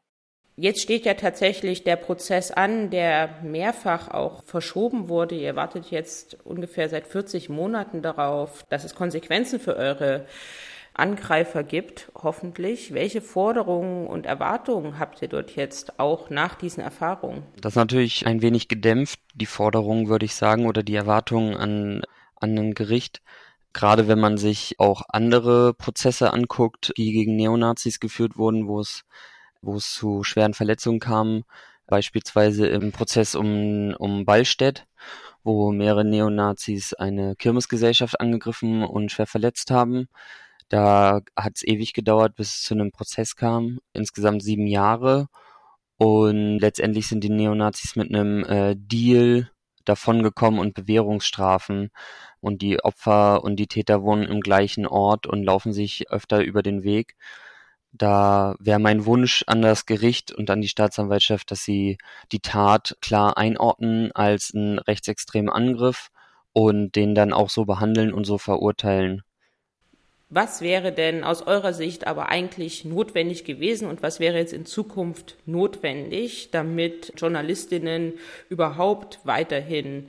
Jetzt 0.57 0.83
steht 0.83 1.07
ja 1.07 1.15
tatsächlich 1.15 1.83
der 1.83 1.97
Prozess 1.97 2.51
an, 2.51 2.91
der 2.91 3.39
mehrfach 3.43 4.09
auch 4.09 4.45
verschoben 4.45 5.09
wurde. 5.09 5.35
Ihr 5.35 5.57
wartet 5.57 5.91
jetzt 5.91 6.37
ungefähr 6.45 6.91
seit 6.91 7.07
40 7.07 7.49
Monaten 7.49 8.03
darauf, 8.03 8.63
dass 8.69 8.85
es 8.85 8.95
Konsequenzen 8.95 9.61
für 9.61 9.77
eure 9.77 10.27
Angreifer 10.95 11.63
gibt, 11.63 12.13
hoffentlich. 12.15 12.93
Welche 12.93 13.23
Forderungen 13.23 14.07
und 14.07 14.27
Erwartungen 14.27 14.99
habt 14.99 15.23
ihr 15.23 15.29
dort 15.29 15.57
jetzt 15.57 15.99
auch 15.99 16.29
nach 16.29 16.55
diesen 16.55 16.83
Erfahrungen? 16.83 17.45
Das 17.61 17.73
ist 17.73 17.77
natürlich 17.77 18.27
ein 18.27 18.43
wenig 18.43 18.69
gedämpft, 18.69 19.21
die 19.35 19.47
Forderungen, 19.47 20.09
würde 20.09 20.27
ich 20.27 20.35
sagen, 20.35 20.67
oder 20.67 20.83
die 20.83 20.95
Erwartungen 20.95 21.57
an, 21.57 22.03
an 22.37 22.59
ein 22.59 22.75
Gericht. 22.75 23.23
Gerade 23.73 24.07
wenn 24.07 24.21
man 24.21 24.37
sich 24.37 24.75
auch 24.79 25.01
andere 25.09 25.73
Prozesse 25.73 26.31
anguckt, 26.35 26.93
die 26.99 27.13
gegen 27.13 27.37
Neonazis 27.37 28.01
geführt 28.01 28.37
wurden, 28.37 28.69
wo 28.69 28.81
es, 28.81 29.05
wo 29.63 29.77
es 29.77 29.93
zu 29.93 30.25
schweren 30.25 30.55
Verletzungen 30.55 31.01
kam, 31.01 31.45
beispielsweise 31.87 32.67
im 32.67 32.93
Prozess 32.93 33.35
um, 33.35 33.95
um 33.99 34.25
Ballstedt, 34.25 34.87
wo 35.45 35.73
mehrere 35.73 36.05
Neonazis 36.05 36.95
eine 36.95 37.37
Kirmesgesellschaft 37.37 38.21
angegriffen 38.21 38.85
und 38.85 39.11
schwer 39.11 39.27
verletzt 39.27 39.71
haben. 39.71 40.09
Da 40.69 41.21
hat 41.37 41.53
es 41.57 41.65
ewig 41.65 41.93
gedauert, 41.93 42.35
bis 42.35 42.55
es 42.55 42.63
zu 42.63 42.75
einem 42.75 42.93
Prozess 42.93 43.37
kam. 43.37 43.79
Insgesamt 43.93 44.43
sieben 44.43 44.67
Jahre. 44.67 45.29
Und 45.99 46.59
letztendlich 46.61 47.09
sind 47.09 47.23
die 47.23 47.31
Neonazis 47.31 47.95
mit 47.97 48.09
einem 48.09 48.45
äh, 48.45 48.75
Deal 48.77 49.51
davongekommen 49.85 50.59
und 50.61 50.75
Bewährungsstrafen. 50.75 51.91
Und 52.41 52.63
die 52.63 52.83
Opfer 52.83 53.45
und 53.45 53.57
die 53.57 53.67
Täter 53.67 54.03
wohnen 54.03 54.25
im 54.25 54.41
gleichen 54.41 54.87
Ort 54.87 55.27
und 55.27 55.45
laufen 55.45 55.73
sich 55.73 56.11
öfter 56.11 56.43
über 56.43 56.63
den 56.63 56.85
Weg. 56.85 57.17
Da 57.93 58.55
wäre 58.59 58.79
mein 58.79 59.05
Wunsch 59.05 59.45
an 59.47 59.61
das 59.61 59.85
Gericht 59.85 60.33
und 60.33 60.49
an 60.49 60.63
die 60.63 60.69
Staatsanwaltschaft, 60.69 61.51
dass 61.51 61.63
sie 61.63 61.99
die 62.33 62.41
Tat 62.41 62.97
klar 63.03 63.37
einordnen 63.37 64.11
als 64.13 64.53
einen 64.55 64.79
rechtsextremen 64.79 65.51
Angriff 65.51 66.09
und 66.55 66.97
den 66.97 67.15
dann 67.15 67.33
auch 67.33 67.51
so 67.51 67.67
behandeln 67.67 68.13
und 68.13 68.25
so 68.25 68.39
verurteilen. 68.39 69.23
Was 70.35 70.63
wäre 70.63 70.93
denn 70.93 71.25
aus 71.25 71.43
eurer 71.43 71.75
Sicht 71.75 72.07
aber 72.07 72.31
eigentlich 72.31 72.87
notwendig 72.87 73.45
gewesen 73.45 73.87
und 73.87 74.03
was 74.03 74.19
wäre 74.19 74.39
jetzt 74.39 74.55
in 74.55 74.65
Zukunft 74.65 75.37
notwendig, 75.45 76.51
damit 76.51 77.13
Journalistinnen 77.19 78.15
überhaupt 78.49 79.21
weiterhin 79.25 80.07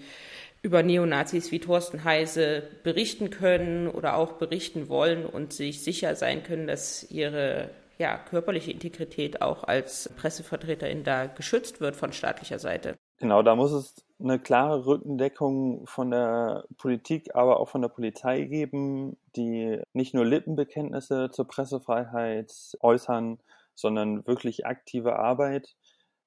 über 0.64 0.82
Neonazis 0.82 1.52
wie 1.52 1.60
Thorsten 1.60 2.06
Heise 2.06 2.64
berichten 2.84 3.30
können 3.30 3.90
oder 3.90 4.16
auch 4.16 4.34
berichten 4.34 4.88
wollen 4.88 5.26
und 5.26 5.54
sich 5.54 5.84
sicher 5.84 6.16
sein 6.16 6.42
können, 6.42 6.68
dass 6.68 7.12
ihre 7.12 7.70
ja, 7.98 8.18
körperliche 8.18 8.72
Integrität 8.72 9.42
auch 9.42 9.66
als 9.66 10.10
Pressevertreterin 10.18 11.04
da 11.04 11.28
geschützt 11.28 11.82
wird 11.82 11.96
von 11.96 12.14
staatlicher 12.14 12.60
Seite? 12.60 12.96
Genau, 13.18 13.44
da 13.44 13.56
muss 13.56 13.72
es 13.72 14.06
eine 14.20 14.40
klare 14.40 14.86
Rückendeckung 14.86 15.86
von 15.86 16.12
der 16.12 16.66
Politik, 16.78 17.36
aber 17.36 17.60
auch 17.60 17.70
von 17.70 17.82
der 17.82 17.90
Polizei 17.90 18.42
geben, 18.44 19.18
die 19.36 19.82
nicht 19.92 20.14
nur 20.14 20.26
Lippenbekenntnisse 20.26 21.30
zur 21.32 21.48
Pressefreiheit 21.48 22.52
äußern, 22.80 23.38
sondern 23.76 24.26
wirklich 24.26 24.66
aktive 24.66 25.18
Arbeit, 25.20 25.76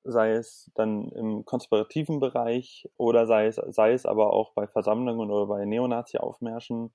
sei 0.06 0.32
es 0.32 0.70
dann 0.75 1.08
im 1.10 1.44
konspirativen 1.44 2.20
Bereich 2.20 2.88
oder 2.96 3.26
sei 3.26 3.46
es, 3.46 3.56
sei 3.56 3.92
es 3.92 4.06
aber 4.06 4.32
auch 4.32 4.52
bei 4.52 4.66
Versammlungen 4.66 5.30
oder 5.30 5.46
bei 5.46 5.64
Neonazi-Aufmärschen. 5.64 6.92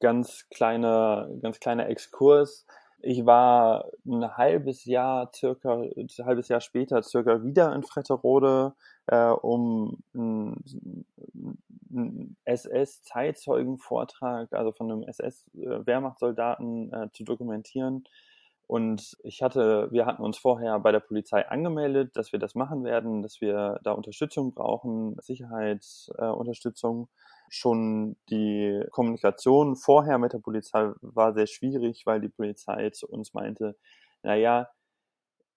Ganz 0.00 0.48
kleiner, 0.50 1.28
ganz 1.42 1.60
kleiner 1.60 1.88
Exkurs. 1.88 2.66
Ich 3.00 3.26
war 3.26 3.90
ein 4.06 4.36
halbes 4.36 4.84
Jahr, 4.86 5.30
circa, 5.34 5.74
ein 5.74 6.08
halbes 6.24 6.48
Jahr 6.48 6.60
später, 6.60 7.02
circa 7.02 7.44
wieder 7.44 7.74
in 7.74 7.82
Fretterode 7.82 8.74
äh, 9.06 9.28
um 9.28 9.98
einen 10.14 10.64
SS-Zeitzeugenvortrag, 12.44 14.52
also 14.52 14.72
von 14.72 14.90
einem 14.90 15.02
SS-Wehrmachtssoldaten 15.02 16.92
äh, 16.92 17.08
zu 17.12 17.24
dokumentieren. 17.24 18.04
Und 18.66 19.16
ich 19.22 19.42
hatte, 19.42 19.88
wir 19.90 20.06
hatten 20.06 20.22
uns 20.22 20.38
vorher 20.38 20.78
bei 20.80 20.90
der 20.90 21.00
Polizei 21.00 21.46
angemeldet, 21.48 22.16
dass 22.16 22.32
wir 22.32 22.38
das 22.38 22.54
machen 22.54 22.82
werden, 22.84 23.22
dass 23.22 23.40
wir 23.40 23.78
da 23.84 23.92
Unterstützung 23.92 24.54
brauchen, 24.54 25.16
Sicherheitsunterstützung. 25.20 27.04
Äh, 27.04 27.34
Schon 27.50 28.16
die 28.30 28.82
Kommunikation 28.90 29.76
vorher 29.76 30.18
mit 30.18 30.32
der 30.32 30.38
Polizei 30.38 30.90
war 31.02 31.34
sehr 31.34 31.46
schwierig, 31.46 32.02
weil 32.06 32.20
die 32.20 32.30
Polizei 32.30 32.90
zu 32.90 33.06
uns 33.06 33.34
meinte, 33.34 33.76
naja, 34.22 34.68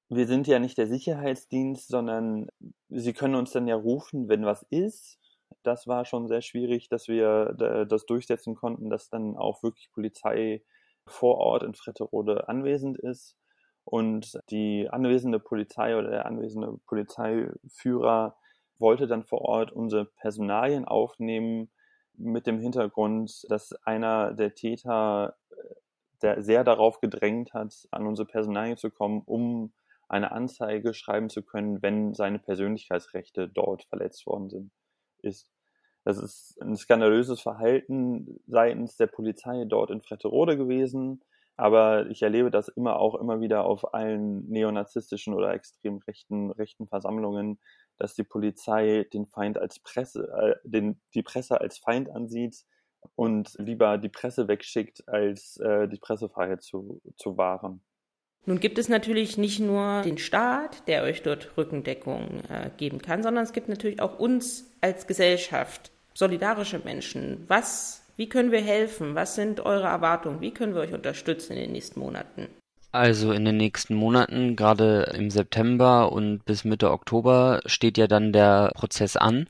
wir 0.09 0.27
sind 0.27 0.47
ja 0.47 0.59
nicht 0.59 0.77
der 0.77 0.87
Sicherheitsdienst, 0.87 1.87
sondern 1.87 2.49
sie 2.89 3.13
können 3.13 3.35
uns 3.35 3.51
dann 3.51 3.67
ja 3.67 3.75
rufen, 3.75 4.29
wenn 4.29 4.45
was 4.45 4.63
ist. 4.69 5.17
Das 5.63 5.87
war 5.87 6.05
schon 6.05 6.27
sehr 6.27 6.41
schwierig, 6.41 6.89
dass 6.89 7.07
wir 7.07 7.85
das 7.87 8.05
durchsetzen 8.05 8.55
konnten, 8.55 8.89
dass 8.89 9.09
dann 9.09 9.37
auch 9.37 9.63
wirklich 9.63 9.89
Polizei 9.91 10.63
vor 11.07 11.37
Ort 11.37 11.63
in 11.63 11.73
Fretterode 11.73 12.47
anwesend 12.47 12.97
ist 12.97 13.37
und 13.83 14.39
die 14.49 14.89
anwesende 14.89 15.39
Polizei 15.39 15.97
oder 15.97 16.09
der 16.09 16.25
anwesende 16.25 16.77
Polizeiführer 16.85 18.37
wollte 18.79 19.07
dann 19.07 19.23
vor 19.23 19.41
Ort 19.41 19.71
unsere 19.71 20.05
Personalien 20.05 20.85
aufnehmen 20.85 21.71
mit 22.13 22.47
dem 22.47 22.59
Hintergrund, 22.59 23.45
dass 23.49 23.73
einer 23.85 24.33
der 24.33 24.55
Täter 24.55 25.35
äh, 25.49 25.75
der 26.21 26.41
sehr 26.41 26.63
darauf 26.63 26.99
gedrängt 26.99 27.53
hat, 27.53 27.87
an 27.91 28.07
unsere 28.07 28.27
Personalien 28.27 28.77
zu 28.77 28.89
kommen, 28.89 29.21
um 29.25 29.73
eine 30.09 30.31
Anzeige 30.31 30.93
schreiben 30.93 31.29
zu 31.29 31.43
können, 31.43 31.81
wenn 31.81 32.13
seine 32.13 32.39
Persönlichkeitsrechte 32.39 33.47
dort 33.47 33.83
verletzt 33.85 34.25
worden 34.25 34.49
sind, 34.49 34.71
ist. 35.21 35.49
Das 36.07 36.19
ist 36.19 36.57
ein 36.61 36.77
skandalöses 36.77 37.41
Verhalten 37.41 38.39
seitens 38.47 38.95
der 38.95 39.07
Polizei 39.07 39.65
dort 39.65 39.91
in 39.91 40.01
Fretterode 40.01 40.55
gewesen. 40.55 41.21
Aber 41.57 42.07
ich 42.07 42.21
erlebe 42.21 42.49
das 42.49 42.69
immer 42.69 42.97
auch 42.97 43.15
immer 43.15 43.41
wieder 43.41 43.65
auf 43.65 43.93
allen 43.93 44.47
neonazistischen 44.47 45.33
oder 45.33 45.53
extrem 45.53 45.97
rechten, 45.97 46.51
rechten 46.51 46.87
Versammlungen, 46.87 47.59
dass 47.97 48.13
die 48.13 48.23
Polizei 48.23 49.05
den 49.11 49.27
Feind 49.27 49.57
als 49.57 49.79
Presse, 49.79 50.31
äh, 50.31 50.55
den, 50.63 51.01
die 51.13 51.23
Presse 51.23 51.59
als 51.59 51.77
Feind 51.77 52.09
ansieht 52.09 52.63
und 53.15 53.55
lieber 53.57 53.97
die 53.97 54.07
Presse 54.07 54.47
wegschickt, 54.47 55.09
als 55.09 55.57
äh, 55.57 55.89
die 55.89 55.99
Pressefreiheit 55.99 56.63
zu, 56.63 57.01
zu 57.17 57.35
wahren. 57.35 57.81
Nun 58.45 58.61
gibt 58.61 58.77
es 58.77 58.87
natürlich 58.87 59.37
nicht 59.37 59.59
nur 59.59 60.03
den 60.03 60.17
Staat, 60.17 60.87
der 60.87 61.03
euch 61.03 61.21
dort 61.21 61.57
Rückendeckung 61.57 62.45
äh, 62.49 62.71
geben 62.77 63.01
kann, 63.01 63.23
sondern 63.23 63.43
es 63.43 63.51
gibt 63.51 63.67
natürlich 63.67 64.01
auch 64.01 64.19
uns 64.19 64.71
als 64.79 65.05
Gesellschaft, 65.05 65.91
solidarische 66.17 66.79
Menschen. 66.79 67.45
Was, 67.47 68.01
wie 68.15 68.27
können 68.27 68.51
wir 68.51 68.61
helfen? 68.61 69.13
Was 69.13 69.35
sind 69.35 69.59
eure 69.59 69.85
Erwartungen? 69.85 70.41
Wie 70.41 70.51
können 70.51 70.73
wir 70.73 70.81
euch 70.81 70.93
unterstützen 70.93 71.53
in 71.53 71.59
den 71.59 71.71
nächsten 71.73 71.99
Monaten? 71.99 72.47
Also 72.91 73.31
in 73.31 73.45
den 73.45 73.57
nächsten 73.57 73.93
Monaten, 73.93 74.55
gerade 74.55 75.13
im 75.15 75.29
September 75.29 76.11
und 76.11 76.43
bis 76.43 76.63
Mitte 76.63 76.89
Oktober, 76.89 77.61
steht 77.67 77.99
ja 77.99 78.07
dann 78.07 78.33
der 78.33 78.71
Prozess 78.73 79.15
an. 79.15 79.47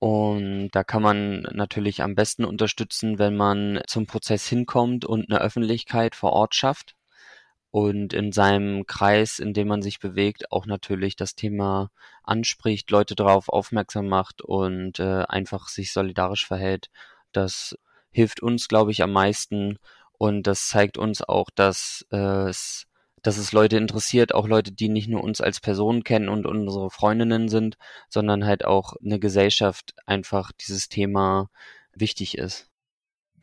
Und 0.00 0.70
da 0.72 0.82
kann 0.82 1.02
man 1.02 1.42
natürlich 1.52 2.02
am 2.02 2.16
besten 2.16 2.44
unterstützen, 2.44 3.20
wenn 3.20 3.36
man 3.36 3.80
zum 3.86 4.06
Prozess 4.06 4.46
hinkommt 4.48 5.04
und 5.04 5.30
eine 5.30 5.40
Öffentlichkeit 5.40 6.16
vor 6.16 6.32
Ort 6.32 6.56
schafft 6.56 6.96
und 7.76 8.14
in 8.14 8.32
seinem 8.32 8.86
Kreis, 8.86 9.38
in 9.38 9.52
dem 9.52 9.68
man 9.68 9.82
sich 9.82 10.00
bewegt, 10.00 10.50
auch 10.50 10.64
natürlich 10.64 11.14
das 11.14 11.34
Thema 11.34 11.90
anspricht, 12.22 12.90
Leute 12.90 13.14
darauf 13.14 13.50
aufmerksam 13.50 14.08
macht 14.08 14.40
und 14.40 14.98
äh, 14.98 15.24
einfach 15.28 15.68
sich 15.68 15.92
solidarisch 15.92 16.46
verhält. 16.46 16.88
Das 17.32 17.76
hilft 18.10 18.40
uns, 18.40 18.68
glaube 18.68 18.92
ich, 18.92 19.02
am 19.02 19.12
meisten 19.12 19.78
und 20.16 20.46
das 20.46 20.68
zeigt 20.68 20.96
uns 20.96 21.20
auch, 21.22 21.50
dass 21.54 22.06
äh, 22.10 22.48
es 22.48 22.86
dass 23.22 23.36
es 23.36 23.52
Leute 23.52 23.76
interessiert, 23.76 24.34
auch 24.34 24.48
Leute, 24.48 24.72
die 24.72 24.88
nicht 24.88 25.08
nur 25.08 25.22
uns 25.22 25.42
als 25.42 25.60
Personen 25.60 26.02
kennen 26.02 26.30
und 26.30 26.46
unsere 26.46 26.90
Freundinnen 26.90 27.50
sind, 27.50 27.76
sondern 28.08 28.46
halt 28.46 28.64
auch 28.64 28.94
eine 29.04 29.18
Gesellschaft 29.18 29.94
einfach 30.06 30.50
dieses 30.52 30.88
Thema 30.88 31.50
wichtig 31.92 32.38
ist 32.38 32.70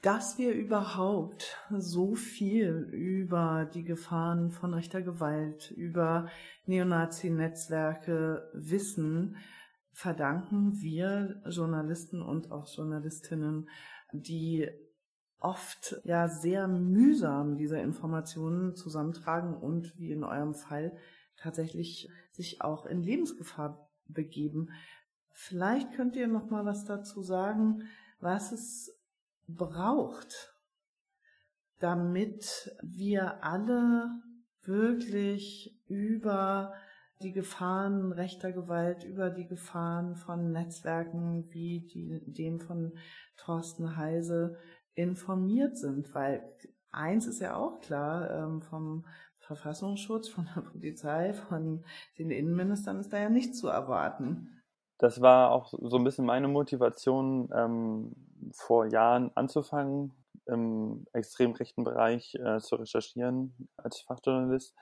dass 0.03 0.37
wir 0.37 0.53
überhaupt 0.53 1.57
so 1.71 2.13
viel 2.13 2.89
über 2.91 3.69
die 3.73 3.85
Gefahren 3.85 4.51
von 4.51 4.73
rechter 4.73 5.01
Gewalt, 5.01 5.71
über 5.71 6.27
Neonazi-Netzwerke 6.65 8.49
wissen, 8.53 9.37
verdanken 9.93 10.81
wir 10.81 11.41
Journalisten 11.47 12.21
und 12.21 12.51
auch 12.51 12.67
Journalistinnen, 12.67 13.69
die 14.11 14.69
oft 15.39 15.95
ja 16.03 16.27
sehr 16.27 16.67
mühsam 16.67 17.55
diese 17.55 17.79
Informationen 17.79 18.75
zusammentragen 18.75 19.55
und 19.55 19.97
wie 19.97 20.11
in 20.11 20.25
eurem 20.25 20.53
Fall 20.53 20.97
tatsächlich 21.37 22.09
sich 22.31 22.61
auch 22.61 22.85
in 22.85 23.01
Lebensgefahr 23.01 23.89
begeben. 24.07 24.67
Vielleicht 25.31 25.93
könnt 25.93 26.17
ihr 26.17 26.27
noch 26.27 26.49
mal 26.49 26.65
was 26.65 26.83
dazu 26.83 27.21
sagen, 27.21 27.83
was 28.19 28.51
es 28.51 28.92
braucht, 29.47 30.55
damit 31.79 32.75
wir 32.81 33.43
alle 33.43 34.09
wirklich 34.61 35.79
über 35.87 36.73
die 37.21 37.31
Gefahren 37.31 38.11
rechter 38.11 38.51
Gewalt, 38.51 39.03
über 39.03 39.29
die 39.29 39.47
Gefahren 39.47 40.15
von 40.15 40.51
Netzwerken 40.51 41.49
wie 41.51 41.87
die, 41.87 42.21
dem 42.33 42.59
von 42.59 42.93
Thorsten 43.37 43.95
Heise 43.95 44.57
informiert 44.93 45.77
sind, 45.77 46.13
weil 46.13 46.43
eins 46.91 47.25
ist 47.27 47.39
ja 47.39 47.55
auch 47.55 47.79
klar, 47.79 48.29
ähm, 48.29 48.61
vom 48.61 49.05
Verfassungsschutz, 49.39 50.29
von 50.29 50.47
der 50.55 50.61
Polizei, 50.61 51.33
von 51.33 51.83
den 52.17 52.31
Innenministern 52.31 52.99
ist 52.99 53.11
da 53.11 53.19
ja 53.19 53.29
nichts 53.29 53.59
zu 53.59 53.67
erwarten. 53.67 54.61
Das 54.97 55.21
war 55.21 55.51
auch 55.51 55.73
so 55.81 55.97
ein 55.97 56.03
bisschen 56.03 56.25
meine 56.25 56.47
Motivation, 56.47 57.49
ähm, 57.53 58.15
vor 58.53 58.85
Jahren 58.87 59.31
anzufangen, 59.35 60.13
im 60.45 61.05
extrem 61.13 61.53
rechten 61.53 61.83
Bereich 61.83 62.35
äh, 62.35 62.59
zu 62.59 62.75
recherchieren 62.75 63.69
als 63.77 64.01
Fachjournalist. 64.01 64.75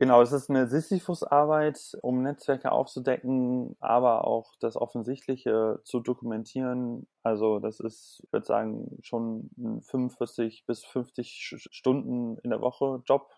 Genau, 0.00 0.20
es 0.22 0.32
ist 0.32 0.50
eine 0.50 0.66
Sisyphus-Arbeit, 0.66 1.96
um 2.02 2.22
Netzwerke 2.22 2.72
aufzudecken, 2.72 3.76
aber 3.78 4.26
auch 4.26 4.56
das 4.60 4.76
Offensichtliche 4.76 5.80
zu 5.84 6.00
dokumentieren. 6.00 7.06
Also 7.22 7.60
das 7.60 7.78
ist, 7.78 8.20
ich 8.24 8.32
würde 8.32 8.44
sagen, 8.44 8.98
schon 9.02 9.50
ein 9.56 9.82
45 9.82 10.66
bis 10.66 10.84
50 10.84 11.68
Stunden 11.70 12.38
in 12.38 12.50
der 12.50 12.60
Woche 12.60 13.02
Job, 13.06 13.30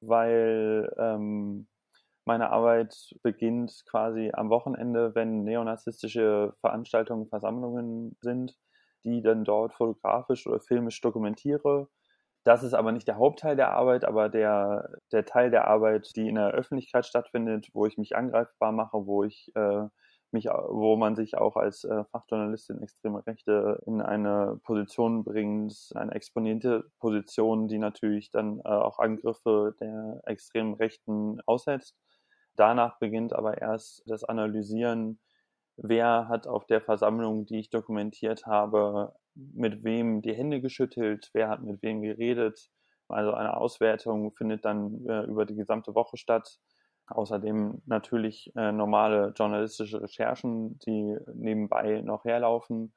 weil 0.00 0.92
ähm, 0.98 1.68
meine 2.26 2.50
Arbeit 2.50 3.14
beginnt 3.22 3.84
quasi 3.86 4.30
am 4.34 4.50
Wochenende, 4.50 5.14
wenn 5.14 5.42
neonazistische 5.44 6.54
Veranstaltungen, 6.60 7.28
Versammlungen 7.28 8.16
sind 8.20 8.58
die 9.04 9.22
dann 9.22 9.44
dort 9.44 9.74
fotografisch 9.74 10.46
oder 10.46 10.60
filmisch 10.60 11.00
dokumentiere. 11.00 11.88
Das 12.44 12.62
ist 12.62 12.74
aber 12.74 12.92
nicht 12.92 13.08
der 13.08 13.16
Hauptteil 13.16 13.56
der 13.56 13.72
Arbeit, 13.72 14.04
aber 14.04 14.28
der, 14.28 14.90
der 15.12 15.24
Teil 15.24 15.50
der 15.50 15.66
Arbeit, 15.66 16.10
die 16.16 16.28
in 16.28 16.34
der 16.34 16.50
Öffentlichkeit 16.50 17.06
stattfindet, 17.06 17.68
wo 17.72 17.86
ich 17.86 17.96
mich 17.96 18.16
angreifbar 18.16 18.72
mache, 18.72 19.06
wo 19.06 19.24
ich 19.24 19.50
äh, 19.54 19.88
mich, 20.34 20.46
wo 20.46 20.96
man 20.96 21.16
sich 21.16 21.38
auch 21.38 21.56
als 21.56 21.84
äh, 21.84 22.04
Fachjournalistin 22.10 22.82
extreme 22.82 23.26
Rechte 23.26 23.80
in 23.86 24.02
eine 24.02 24.60
Position 24.64 25.24
bringt, 25.24 25.74
eine 25.94 26.12
exponierte 26.12 26.84
Position, 26.98 27.68
die 27.68 27.78
natürlich 27.78 28.30
dann 28.30 28.58
äh, 28.58 28.68
auch 28.68 28.98
Angriffe 28.98 29.74
der 29.80 30.20
extremen 30.26 30.74
Rechten 30.74 31.40
aussetzt. 31.46 31.96
Danach 32.56 32.98
beginnt 32.98 33.32
aber 33.32 33.58
erst 33.58 34.02
das 34.06 34.24
Analysieren 34.24 35.18
wer 35.76 36.28
hat 36.28 36.46
auf 36.46 36.66
der 36.66 36.80
Versammlung, 36.80 37.46
die 37.46 37.58
ich 37.60 37.70
dokumentiert 37.70 38.46
habe, 38.46 39.14
mit 39.34 39.84
wem 39.84 40.22
die 40.22 40.34
Hände 40.34 40.60
geschüttelt, 40.60 41.30
wer 41.32 41.48
hat 41.48 41.62
mit 41.62 41.82
wem 41.82 42.02
geredet. 42.02 42.70
Also 43.08 43.32
eine 43.32 43.56
Auswertung 43.56 44.32
findet 44.32 44.64
dann 44.64 45.04
äh, 45.06 45.24
über 45.24 45.44
die 45.44 45.56
gesamte 45.56 45.94
Woche 45.94 46.16
statt. 46.16 46.58
Außerdem 47.06 47.82
natürlich 47.84 48.50
äh, 48.56 48.72
normale 48.72 49.34
journalistische 49.36 50.00
Recherchen, 50.00 50.78
die 50.80 51.16
nebenbei 51.34 52.00
noch 52.00 52.24
herlaufen, 52.24 52.94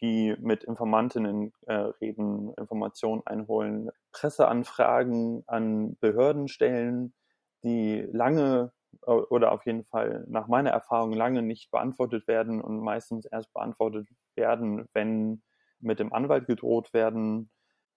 wie 0.00 0.34
mit 0.40 0.64
Informantinnen 0.64 1.52
äh, 1.66 1.72
reden, 2.00 2.52
Informationen 2.54 3.22
einholen, 3.24 3.90
Presseanfragen 4.10 5.44
an 5.46 5.96
Behörden 6.00 6.48
stellen, 6.48 7.14
die 7.62 8.04
lange 8.12 8.72
oder 9.02 9.52
auf 9.52 9.66
jeden 9.66 9.84
Fall 9.84 10.24
nach 10.28 10.48
meiner 10.48 10.70
Erfahrung 10.70 11.12
lange 11.12 11.42
nicht 11.42 11.70
beantwortet 11.70 12.26
werden 12.28 12.60
und 12.60 12.80
meistens 12.80 13.26
erst 13.26 13.52
beantwortet 13.52 14.08
werden, 14.36 14.86
wenn 14.92 15.42
mit 15.80 15.98
dem 15.98 16.12
Anwalt 16.12 16.46
gedroht 16.46 16.92
werden, 16.94 17.50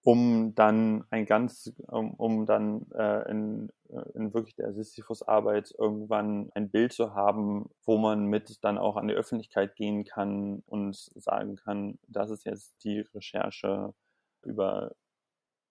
um 0.05 0.53
dann 0.53 1.03
ein 1.09 1.25
ganz, 1.25 1.73
um, 1.87 2.13
um 2.13 2.45
dann 2.45 2.85
äh, 2.91 3.29
in, 3.29 3.71
äh, 3.89 4.11
in 4.13 4.33
wirklich 4.33 4.55
der 4.55 4.71
Sisyphus-Arbeit 4.73 5.73
irgendwann 5.77 6.51
ein 6.53 6.69
Bild 6.69 6.93
zu 6.93 7.15
haben, 7.15 7.71
wo 7.85 7.97
man 7.97 8.25
mit 8.25 8.63
dann 8.63 8.77
auch 8.77 8.97
an 8.97 9.07
die 9.07 9.15
Öffentlichkeit 9.15 9.75
gehen 9.75 10.05
kann 10.05 10.61
und 10.67 10.95
sagen 10.95 11.55
kann, 11.55 11.97
das 12.07 12.29
ist 12.29 12.45
jetzt 12.45 12.83
die 12.83 12.99
Recherche 12.99 13.93
über 14.43 14.91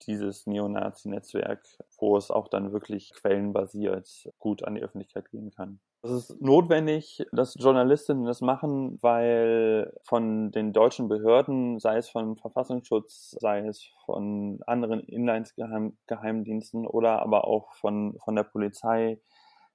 dieses 0.03 0.45
Neonazi-Netzwerk, 0.47 1.63
wo 1.99 2.17
es 2.17 2.31
auch 2.31 2.47
dann 2.47 2.73
wirklich 2.73 3.11
quellenbasiert 3.13 4.29
gut 4.39 4.63
an 4.63 4.75
die 4.75 4.83
Öffentlichkeit 4.83 5.29
gehen 5.31 5.51
kann. 5.51 5.79
Es 6.03 6.11
ist 6.11 6.39
notwendig, 6.39 7.25
dass 7.31 7.55
Journalistinnen 7.57 8.25
das 8.25 8.41
machen, 8.41 8.99
weil 9.01 9.91
von 10.03 10.51
den 10.51 10.71
deutschen 10.71 11.07
Behörden, 11.07 11.79
sei 11.79 11.97
es 11.97 12.09
vom 12.09 12.37
Verfassungsschutz, 12.37 13.35
sei 13.39 13.65
es 13.65 13.89
von 14.05 14.59
anderen 14.67 14.99
Inlandsgeheimdiensten 14.99 16.85
oder 16.85 17.23
aber 17.23 17.47
auch 17.47 17.73
von, 17.73 18.19
von 18.23 18.35
der 18.35 18.43
Polizei, 18.43 19.19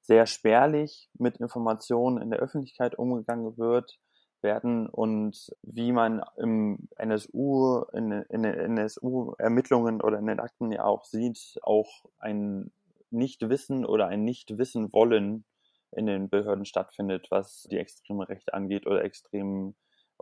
sehr 0.03 0.27
spärlich 0.27 1.11
mit 1.19 1.39
Informationen 1.39 2.23
in 2.23 2.31
der 2.31 2.39
Öffentlichkeit 2.39 2.97
umgegangen 2.97 3.59
wird 3.59 3.99
werden 4.43 4.89
und 4.89 5.55
wie 5.63 5.93
man 5.93 6.23
im 6.37 6.89
NSU, 6.97 7.83
in, 7.93 8.13
in 8.13 8.43
den 8.43 8.55
NSU-Ermittlungen 8.55 10.01
oder 10.01 10.19
in 10.19 10.27
den 10.27 10.41
Akten 10.41 10.73
ja 10.73 10.85
auch 10.85 11.05
sieht, 11.05 11.59
auch 11.63 12.05
ein 12.19 12.71
Nicht-Wissen 13.11 13.85
oder 13.85 14.07
ein 14.07 14.25
Nicht-Wissen-Wollen 14.25 15.45
in 15.93 16.07
den 16.07 16.29
Behörden 16.29 16.65
stattfindet, 16.65 17.27
was 17.31 17.65
die 17.71 17.79
extreme 17.79 18.29
Rechte 18.29 18.55
angeht 18.55 18.87
oder 18.87 19.05
extrem 19.05 19.75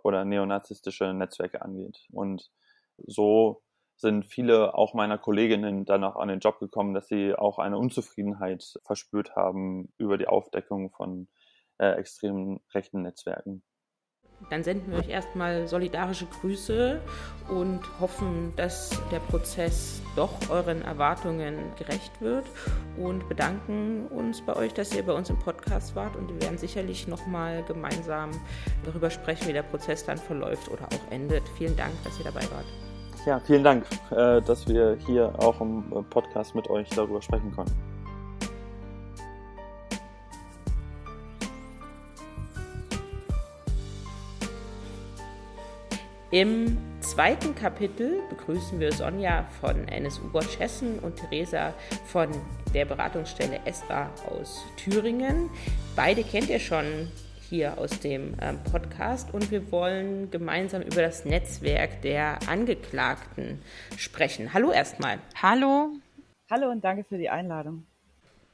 oder 0.03 0.25
neonazistische 0.25 1.13
Netzwerke 1.13 1.63
angeht. 1.63 2.07
Und 2.13 2.51
so 3.07 3.63
sind 3.97 4.27
viele 4.27 4.75
auch 4.75 4.95
meiner 4.95 5.19
Kolleginnen 5.19 5.85
danach 5.85 6.17
an 6.17 6.29
den 6.29 6.39
Job 6.39 6.61
gekommen, 6.61 6.95
dass 6.95 7.09
sie 7.09 7.35
auch 7.35 7.59
eine 7.59 7.79
Unzufriedenheit 7.79 8.79
verspürt 8.85 9.35
haben 9.35 9.93
über 9.99 10.17
die 10.19 10.29
Aufdeckung 10.29 10.91
von 10.91 11.29
äh, 11.79 11.93
extremen 11.93 12.61
rechten 12.73 13.03
Netzwerken. 13.03 13.63
Dann 14.51 14.63
senden 14.63 14.93
wir 14.93 14.99
euch 14.99 15.09
erstmal 15.09 15.69
solidarische 15.69 16.27
Grüße 16.27 17.01
und 17.49 17.81
hoffen, 18.01 18.53
dass 18.57 18.91
der 19.11 19.19
Prozess 19.19 20.01
doch 20.17 20.33
euren 20.49 20.83
Erwartungen 20.83 21.57
gerecht 21.77 22.21
wird 22.21 22.47
und 22.97 23.29
bedanken 23.29 24.07
uns 24.07 24.41
bei 24.41 24.57
euch, 24.57 24.73
dass 24.73 24.95
ihr 24.95 25.05
bei 25.05 25.13
uns 25.13 25.29
im 25.29 25.39
Podcast 25.39 25.95
wart 25.97 26.17
und 26.17 26.29
wir 26.33 26.41
werden 26.43 26.59
sicherlich 26.59 27.09
nochmal 27.09 27.63
gemeinsam 27.65 28.31
darüber 28.85 29.11
sprechen, 29.11 29.49
wie 29.49 29.53
der 29.53 29.63
Prozess 29.63 30.05
dann 30.05 30.19
verläuft 30.19 30.69
oder 30.71 30.85
auch 30.85 31.13
endet. 31.13 31.43
Vielen 31.57 31.77
Dank, 31.77 31.93
dass 32.05 32.19
ihr 32.19 32.25
dabei 32.25 32.43
wart. 32.51 32.67
Ja, 33.27 33.41
vielen 33.41 33.65
Dank, 33.65 33.85
äh, 34.11 34.41
dass 34.41 34.67
wir 34.69 34.97
hier 35.07 35.33
auch 35.39 35.61
im 35.61 35.85
Podcast 36.09 36.55
mit 36.55 36.71
euch 36.71 36.89
darüber 36.91 37.21
sprechen 37.21 37.53
konnten. 37.55 37.98
Im 46.31 46.77
zweiten 47.01 47.55
Kapitel 47.55 48.21
begrüßen 48.29 48.79
wir 48.79 48.93
Sonja 48.93 49.47
von 49.63 49.89
NSU 49.89 50.31
Watch 50.35 50.59
Hessen 50.59 50.99
und 50.99 51.17
Theresa 51.17 51.73
von 52.05 52.29
der 52.75 52.85
Beratungsstelle 52.85 53.61
ESRA 53.65 54.11
aus 54.29 54.63
Thüringen. 54.77 55.49
Beide 55.97 56.23
kennt 56.23 56.51
ihr 56.51 56.61
schon 56.61 57.11
hier 57.49 57.79
aus 57.79 57.99
dem 58.01 58.35
ähm, 58.43 58.59
Podcast 58.71 59.33
und 59.33 59.51
wir 59.51 59.73
wollen 59.73 60.31
gemeinsam 60.31 60.83
über 60.83 61.01
das 61.01 61.25
Netzwerk 61.25 62.03
der 62.03 62.39
Angeklagten 62.47 63.63
sprechen. 63.97 64.53
Hallo 64.53 64.71
erstmal. 64.71 65.21
Hallo. 65.41 65.95
Hallo 66.51 66.71
und 66.71 66.85
danke 66.85 67.05
für 67.05 67.17
die 67.17 67.31
Einladung 67.31 67.88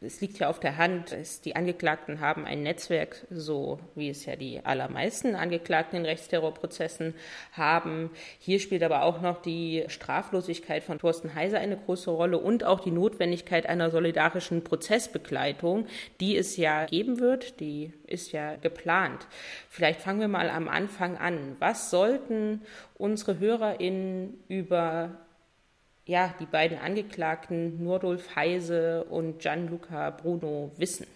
es 0.00 0.20
liegt 0.20 0.38
ja 0.38 0.48
auf 0.48 0.60
der 0.60 0.76
Hand, 0.76 1.16
die 1.44 1.56
Angeklagten 1.56 2.20
haben 2.20 2.44
ein 2.44 2.62
Netzwerk, 2.62 3.26
so 3.30 3.78
wie 3.94 4.10
es 4.10 4.26
ja 4.26 4.36
die 4.36 4.60
allermeisten 4.64 5.34
Angeklagten 5.34 5.98
in 5.98 6.04
Rechtsterrorprozessen 6.04 7.14
haben. 7.52 8.10
Hier 8.38 8.60
spielt 8.60 8.82
aber 8.82 9.02
auch 9.02 9.20
noch 9.20 9.40
die 9.40 9.84
Straflosigkeit 9.88 10.84
von 10.84 10.98
Thorsten 10.98 11.34
Heiser 11.34 11.58
eine 11.58 11.76
große 11.76 12.10
Rolle 12.10 12.38
und 12.38 12.64
auch 12.64 12.80
die 12.80 12.90
Notwendigkeit 12.90 13.66
einer 13.66 13.90
solidarischen 13.90 14.62
Prozessbegleitung, 14.62 15.86
die 16.20 16.36
es 16.36 16.56
ja 16.56 16.84
geben 16.86 17.18
wird, 17.18 17.60
die 17.60 17.92
ist 18.06 18.32
ja 18.32 18.56
geplant. 18.56 19.26
Vielleicht 19.70 20.02
fangen 20.02 20.20
wir 20.20 20.28
mal 20.28 20.50
am 20.50 20.68
Anfang 20.68 21.16
an. 21.16 21.56
Was 21.60 21.90
sollten 21.90 22.62
unsere 22.96 23.38
HörerInnen 23.38 24.34
über 24.48 25.23
ja, 26.06 26.34
die 26.38 26.46
beiden 26.46 26.78
Angeklagten 26.78 27.82
Nordulf 27.82 28.36
Heise 28.36 29.04
und 29.04 29.38
Gianluca 29.38 30.10
Bruno 30.10 30.72
wissen. 30.76 31.06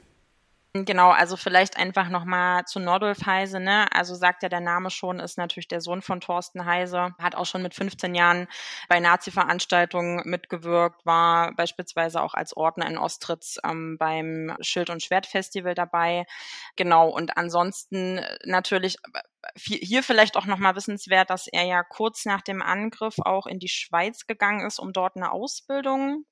Genau, 0.74 1.10
also 1.10 1.36
vielleicht 1.36 1.78
einfach 1.78 2.10
nochmal 2.10 2.64
zu 2.66 2.78
Nordulf 2.78 3.24
Heise, 3.24 3.58
ne? 3.58 3.86
Also 3.92 4.14
sagt 4.14 4.42
ja 4.42 4.50
der 4.50 4.60
Name 4.60 4.90
schon, 4.90 5.18
ist 5.18 5.38
natürlich 5.38 5.66
der 5.66 5.80
Sohn 5.80 6.02
von 6.02 6.20
Thorsten 6.20 6.66
Heise, 6.66 7.14
hat 7.18 7.34
auch 7.34 7.46
schon 7.46 7.62
mit 7.62 7.74
15 7.74 8.14
Jahren 8.14 8.48
bei 8.88 9.00
Nazi-Veranstaltungen 9.00 10.22
mitgewirkt, 10.24 11.04
war 11.06 11.54
beispielsweise 11.54 12.20
auch 12.22 12.34
als 12.34 12.54
Ordner 12.54 12.86
in 12.86 12.98
Ostritz 12.98 13.58
ähm, 13.64 13.96
beim 13.98 14.54
Schild- 14.60 14.90
und 14.90 15.02
Schwertfestival 15.02 15.74
dabei. 15.74 16.26
Genau, 16.76 17.08
und 17.08 17.36
ansonsten 17.38 18.20
natürlich 18.44 18.98
hier 19.56 20.02
vielleicht 20.02 20.36
auch 20.36 20.46
nochmal 20.46 20.74
wissenswert, 20.76 21.30
dass 21.30 21.46
er 21.46 21.64
ja 21.64 21.82
kurz 21.82 22.24
nach 22.24 22.42
dem 22.42 22.62
Angriff 22.62 23.16
auch 23.18 23.46
in 23.46 23.58
die 23.58 23.68
Schweiz 23.68 24.26
gegangen 24.26 24.66
ist, 24.66 24.78
um 24.78 24.92
dort 24.92 25.16
eine 25.16 25.32
Ausbildung 25.32 26.24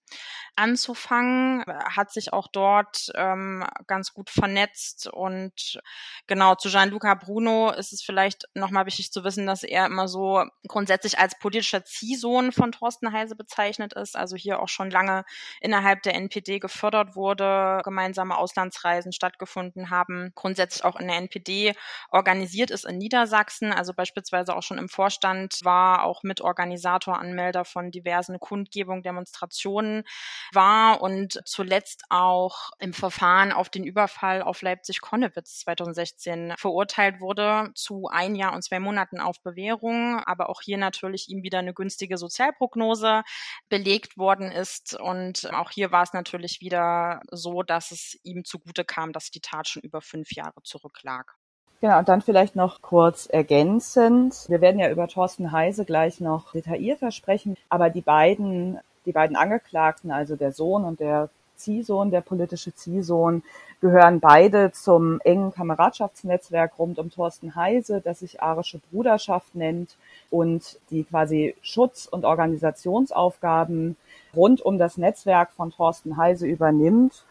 anzufangen, 0.55 1.65
hat 1.67 2.13
sich 2.13 2.33
auch 2.33 2.49
dort 2.49 3.11
ähm, 3.15 3.65
ganz 3.87 4.15
gut 4.15 4.31
vernetzt 4.31 5.07
und 5.13 5.81
genau 6.27 6.55
zu 6.55 6.71
Gianluca 6.71 7.15
Bruno 7.15 7.71
ist 7.73 7.93
es 7.93 8.03
vielleicht 8.03 8.45
nochmal 8.55 8.87
wichtig 8.87 9.13
zu 9.13 9.23
wissen, 9.23 9.47
dass 9.47 9.65
er 9.65 9.87
immer 9.87 10.09
so 10.09 10.45
grundsätzlich 10.67 11.19
als 11.19 11.39
politischer 11.39 11.85
Ziehsohn 11.85 12.53
von 12.53 12.73
Thorsten 12.73 13.13
Heise 13.13 13.37
bezeichnet 13.37 13.93
ist, 13.93 14.17
also 14.17 14.37
hier 14.37 14.61
auch 14.61 14.69
schon 14.69 14.91
lange 14.91 15.25
innerhalb 15.61 16.03
der 16.03 16.15
NPD 16.15 16.59
gefördert 16.59 17.17
wurde, 17.17 17.81
gemeinsame 17.85 18.37
Auslandsreisen 18.37 19.13
stattgefunden 19.13 19.91
haben, 19.91 20.33
grundsätzlich 20.35 20.85
auch 20.85 20.97
in 20.97 21.09
der 21.09 21.19
NPD 21.19 21.75
organisiert 22.11 22.71
ist 22.71 22.87
in 22.87 22.96
Niedersachsen, 22.99 23.73
also 23.73 23.93
beispielsweise 23.95 24.57
auch 24.57 24.63
schon 24.63 24.79
im 24.79 24.89
Vorstand 24.89 25.61
war, 25.63 26.05
auch 26.05 26.23
Mitorganisator, 26.23 27.19
Anmelder 27.19 27.65
von 27.65 27.91
diversen 27.91 28.41
Kundgebungen, 28.41 29.03
Demonstrationen 29.03 30.05
war 30.53 31.01
und 31.01 31.41
zuletzt 31.45 32.05
auch 32.11 32.71
im 32.79 32.93
Verfahren 32.93 33.53
auf 33.53 33.69
den 33.69 33.85
Überfall 33.85 34.43
auf 34.43 34.63
Leipzig-Konnewitz 34.63 35.61
2016 35.61 36.55
verurteilt 36.59 37.21
wurde 37.21 37.71
zu 37.75 38.09
ein 38.11 38.35
Jahr 38.35 38.55
und 38.55 38.63
zwei 38.63 38.81
Monaten 38.81 39.21
auf 39.21 39.41
Bewährung, 39.43 40.21
aber 40.25 40.49
auch 40.49 40.61
hier 40.63 40.79
natürlich 40.79 41.29
ihm 41.29 41.43
wieder 41.43 41.59
eine 41.59 41.75
günstige 41.75 42.19
Sozialprognose 42.19 43.23
belegt 43.69 44.17
worden 44.17 44.51
ist 44.51 44.95
und 44.99 45.53
auch 45.53 45.71
hier 45.71 45.93
war 45.93 46.03
es 46.03 46.13
natürlich 46.13 46.61
wieder 46.61 47.21
so, 47.31 47.63
dass 47.63 47.91
es 47.91 48.19
ihm 48.23 48.45
zugute 48.45 48.85
kam, 48.85 49.13
dass 49.13 49.31
die 49.31 49.41
Tat 49.41 49.69
schon 49.69 49.83
über 49.83 50.01
fünf 50.01 50.33
Jahre 50.33 50.63
zurücklag. 50.63 51.37
Genau, 51.81 51.99
und 51.99 52.09
dann 52.09 52.23
vielleicht 52.23 52.57
noch 52.57 52.81
kurz 52.81 53.27
ergänzend. 53.27 54.47
Wir 54.49 54.61
werden 54.63 54.81
ja 54.81 54.91
über 54.91 55.09
Thorsten 55.09 55.53
Heise 55.53 55.85
gleich 55.85 56.21
noch 56.21 56.53
detaillierter 56.53 57.11
sprechen, 57.11 57.57
aber 57.69 57.91
die 57.91 58.01
beiden, 58.01 58.79
die 59.05 59.13
beiden 59.13 59.37
Angeklagten, 59.37 60.11
also 60.11 60.37
der 60.37 60.53
Sohn 60.53 60.85
und 60.85 61.01
der 61.01 61.29
Ziehsohn, 61.57 62.11
der 62.11 62.23
politische 62.23 62.75
Ziehsohn, 62.75 63.43
gehören 63.83 64.21
beide 64.21 64.73
zum 64.73 65.21
engen 65.23 65.53
Kameradschaftsnetzwerk 65.53 66.79
rund 66.79 66.99
um 66.99 67.11
Thorsten 67.11 67.55
Heise, 67.55 68.01
das 68.01 68.21
sich 68.21 68.43
Arische 68.43 68.81
Bruderschaft 68.91 69.55
nennt 69.55 69.97
und 70.31 70.79
die 70.91 71.05
quasi 71.05 71.55
Schutz- 71.61 72.07
und 72.07 72.25
Organisationsaufgaben 72.25 73.97
rund 74.35 74.63
um 74.63 74.79
das 74.79 74.97
Netzwerk 74.97 75.51
von 75.53 75.73
Thorsten 75.73 76.17
Heise 76.17 76.47
übernimmt 76.47 77.25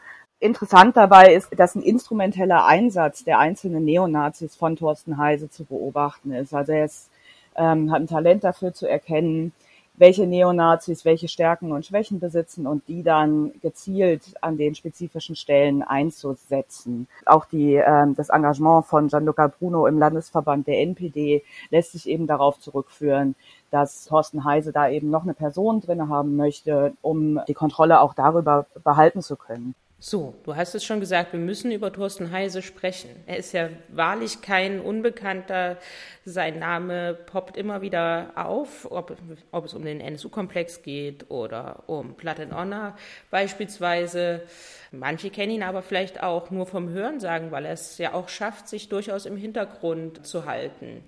Interessant 0.45 0.95
dabei 0.95 1.33
ist, 1.33 1.49
dass 1.57 1.73
ein 1.73 1.81
instrumenteller 1.81 2.65
Einsatz 2.65 3.23
der 3.23 3.39
einzelnen 3.39 3.83
Neonazis 3.83 4.55
von 4.55 4.75
Thorsten 4.75 5.17
Heise 5.17 5.49
zu 5.49 5.65
beobachten 5.65 6.31
ist. 6.31 6.53
Also 6.53 6.71
er 6.71 6.85
ist, 6.85 7.09
ähm, 7.55 7.91
hat 7.91 8.01
ein 8.01 8.07
Talent 8.07 8.43
dafür 8.43 8.71
zu 8.71 8.87
erkennen, 8.87 9.53
welche 9.95 10.27
Neonazis 10.27 11.03
welche 11.03 11.27
Stärken 11.27 11.71
und 11.71 11.87
Schwächen 11.87 12.19
besitzen 12.19 12.67
und 12.67 12.87
die 12.87 13.01
dann 13.01 13.53
gezielt 13.61 14.35
an 14.41 14.55
den 14.55 14.75
spezifischen 14.75 15.35
Stellen 15.35 15.81
einzusetzen. 15.81 17.07
Auch 17.25 17.45
die, 17.45 17.73
ähm, 17.73 18.15
das 18.15 18.29
Engagement 18.29 18.85
von 18.85 19.07
Gianluca 19.07 19.47
Bruno 19.47 19.87
im 19.87 19.97
Landesverband 19.97 20.67
der 20.67 20.79
NPD 20.81 21.43
lässt 21.71 21.93
sich 21.93 22.07
eben 22.07 22.27
darauf 22.27 22.59
zurückführen, 22.59 23.33
dass 23.71 24.05
Thorsten 24.05 24.43
Heise 24.43 24.71
da 24.71 24.89
eben 24.89 25.09
noch 25.09 25.23
eine 25.23 25.33
Person 25.33 25.81
drin 25.81 26.07
haben 26.07 26.35
möchte, 26.35 26.93
um 27.01 27.39
die 27.47 27.55
Kontrolle 27.55 27.99
auch 27.99 28.13
darüber 28.13 28.67
behalten 28.83 29.23
zu 29.23 29.37
können. 29.37 29.73
So, 29.97 30.35
du 30.43 30.55
hast 30.55 30.75
es 30.75 30.83
schon 30.83 30.99
gesagt, 30.99 31.31
wir 31.31 31.39
müssen 31.39 31.71
über 31.71 31.91
Thorsten 31.91 32.31
Heise 32.31 32.61
sprechen. 32.61 33.09
Er 33.27 33.37
ist 33.37 33.53
ja 33.53 33.69
wahrlich 33.87 34.41
kein 34.41 34.81
Unbekannter. 34.81 35.77
Sein 36.25 36.59
Name 36.59 37.13
poppt 37.13 37.55
immer 37.55 37.81
wieder 37.81 38.33
auf, 38.35 38.91
ob, 38.91 39.15
ob 39.51 39.65
es 39.65 39.73
um 39.73 39.85
den 39.85 40.01
NSU-Komplex 40.01 40.83
geht 40.83 41.31
oder 41.31 41.83
um 41.87 42.15
Platten 42.15 42.53
Honor 42.53 42.97
beispielsweise. 43.31 44.43
Manche 44.91 45.29
kennen 45.29 45.53
ihn 45.53 45.63
aber 45.63 45.81
vielleicht 45.81 46.21
auch 46.21 46.51
nur 46.51 46.65
vom 46.65 46.89
Hörensagen, 46.89 47.51
weil 47.51 47.65
er 47.65 47.73
es 47.73 47.97
ja 47.97 48.13
auch 48.13 48.27
schafft, 48.27 48.67
sich 48.67 48.89
durchaus 48.89 49.25
im 49.25 49.37
Hintergrund 49.37 50.27
zu 50.27 50.45
halten. 50.45 51.05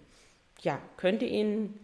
Ja, 0.62 0.80
könnte 0.96 1.26
ihn 1.26 1.78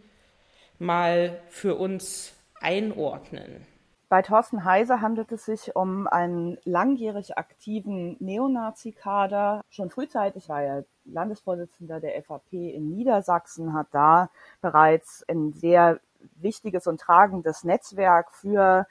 mal 0.80 1.42
für 1.50 1.76
uns 1.76 2.34
einordnen. 2.62 3.73
Bei 4.14 4.22
Thorsten 4.22 4.64
Heise 4.64 5.02
handelt 5.02 5.32
es 5.32 5.46
sich 5.46 5.76
um 5.76 6.06
einen 6.06 6.60
langjährig 6.66 7.36
aktiven 7.36 8.16
Neonazi-Kader. 8.20 9.64
Schon 9.72 9.90
frühzeitig 9.90 10.48
war 10.50 10.62
er 10.62 10.86
Landesvorsitzender 11.06 12.00
der 12.00 12.22
FAP 12.22 12.54
in 12.54 12.92
Niedersachsen, 12.92 13.74
hat 13.74 13.88
da 13.92 14.30
bereits 14.62 15.26
ein 15.28 15.52
sehr 15.54 16.00
wichtiges 16.36 16.86
und 16.86 17.02
tragendes 17.02 17.64
Netzwerk 17.64 18.32
für 18.36 18.86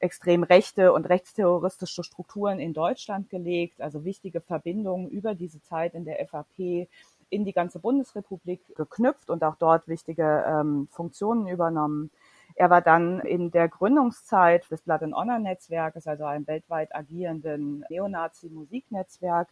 extrem 0.00 0.42
rechte 0.42 0.92
und 0.92 1.08
rechtsterroristische 1.08 2.02
Strukturen 2.02 2.58
in 2.58 2.72
Deutschland 2.72 3.30
gelegt, 3.30 3.80
also 3.80 4.04
wichtige 4.04 4.40
Verbindungen 4.40 5.08
über 5.08 5.36
diese 5.36 5.62
Zeit 5.62 5.94
in 5.94 6.04
der 6.04 6.26
FAP 6.26 6.88
in 7.30 7.44
die 7.44 7.52
ganze 7.52 7.78
Bundesrepublik 7.78 8.62
geknüpft 8.74 9.30
und 9.30 9.44
auch 9.44 9.54
dort 9.54 9.86
wichtige 9.86 10.44
ähm, 10.44 10.88
Funktionen 10.90 11.46
übernommen. 11.46 12.10
Er 12.56 12.70
war 12.70 12.80
dann 12.80 13.20
in 13.20 13.50
der 13.50 13.68
Gründungszeit 13.68 14.70
des 14.70 14.80
Blood 14.80 15.02
and 15.02 15.14
Honor 15.14 15.38
Netzwerkes, 15.38 16.06
also 16.06 16.24
einem 16.24 16.46
weltweit 16.46 16.94
agierenden 16.94 17.84
Neonazi-Musiknetzwerk, 17.90 19.48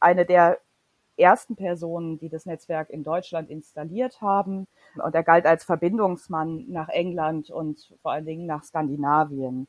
eine 0.00 0.24
der 0.24 0.58
ersten 1.18 1.54
Personen, 1.54 2.18
die 2.18 2.30
das 2.30 2.46
Netzwerk 2.46 2.88
in 2.90 3.02
Deutschland 3.02 3.50
installiert 3.50 4.20
haben. 4.22 4.66
Und 5.02 5.14
er 5.14 5.22
galt 5.22 5.46
als 5.46 5.64
Verbindungsmann 5.64 6.64
nach 6.68 6.88
England 6.88 7.50
und 7.50 7.92
vor 8.00 8.12
allen 8.12 8.24
Dingen 8.26 8.46
nach 8.46 8.64
Skandinavien. 8.64 9.68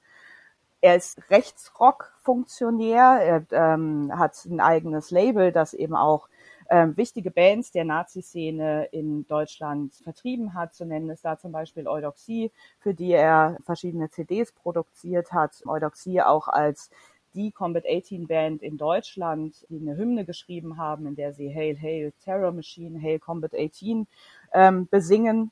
Er 0.80 0.96
ist 0.96 1.20
Rechtsrock-Funktionär, 1.30 3.20
er 3.22 3.46
ähm, 3.52 4.12
hat 4.18 4.46
ein 4.46 4.62
eigenes 4.62 5.12
Label, 5.12 5.52
das 5.52 5.74
eben 5.74 5.96
auch 5.96 6.30
ähm, 6.70 6.96
wichtige 6.98 7.32
Bands 7.32 7.72
der 7.72 7.86
Nazi-Szene 7.86 8.86
in 8.92 9.26
Deutschland 9.28 9.94
vertrieben 10.04 10.54
hat. 10.54 10.74
Zu 10.74 10.86
nennen 10.86 11.10
ist 11.10 11.26
da 11.26 11.38
zum 11.38 11.52
Beispiel 11.52 11.88
Eudoxie, 11.88 12.52
für 12.80 12.94
die 12.94 13.12
er 13.12 13.58
verschiedene 13.66 14.10
CDs 14.10 14.52
produziert 14.52 15.32
hat. 15.32 15.64
Eudoxie 15.66 16.22
auch 16.22 16.48
als 16.48 16.90
die 17.34 17.52
Combat 17.52 17.86
18 17.88 18.28
Band 18.28 18.64
in 18.64 18.78
Deutschland, 18.78 19.66
die 19.70 19.80
eine 19.80 19.96
Hymne 19.96 20.26
geschrieben 20.26 20.78
haben, 20.78 21.06
in 21.06 21.16
der 21.16 21.34
sie 21.34 21.54
Hail, 21.54 21.80
Hail, 21.80 22.12
Terror 22.24 22.52
Machine, 22.52 23.00
Hail 23.02 23.20
Combat 23.20 23.54
18 23.54 24.08
ähm, 24.54 24.88
besingen. 24.90 25.52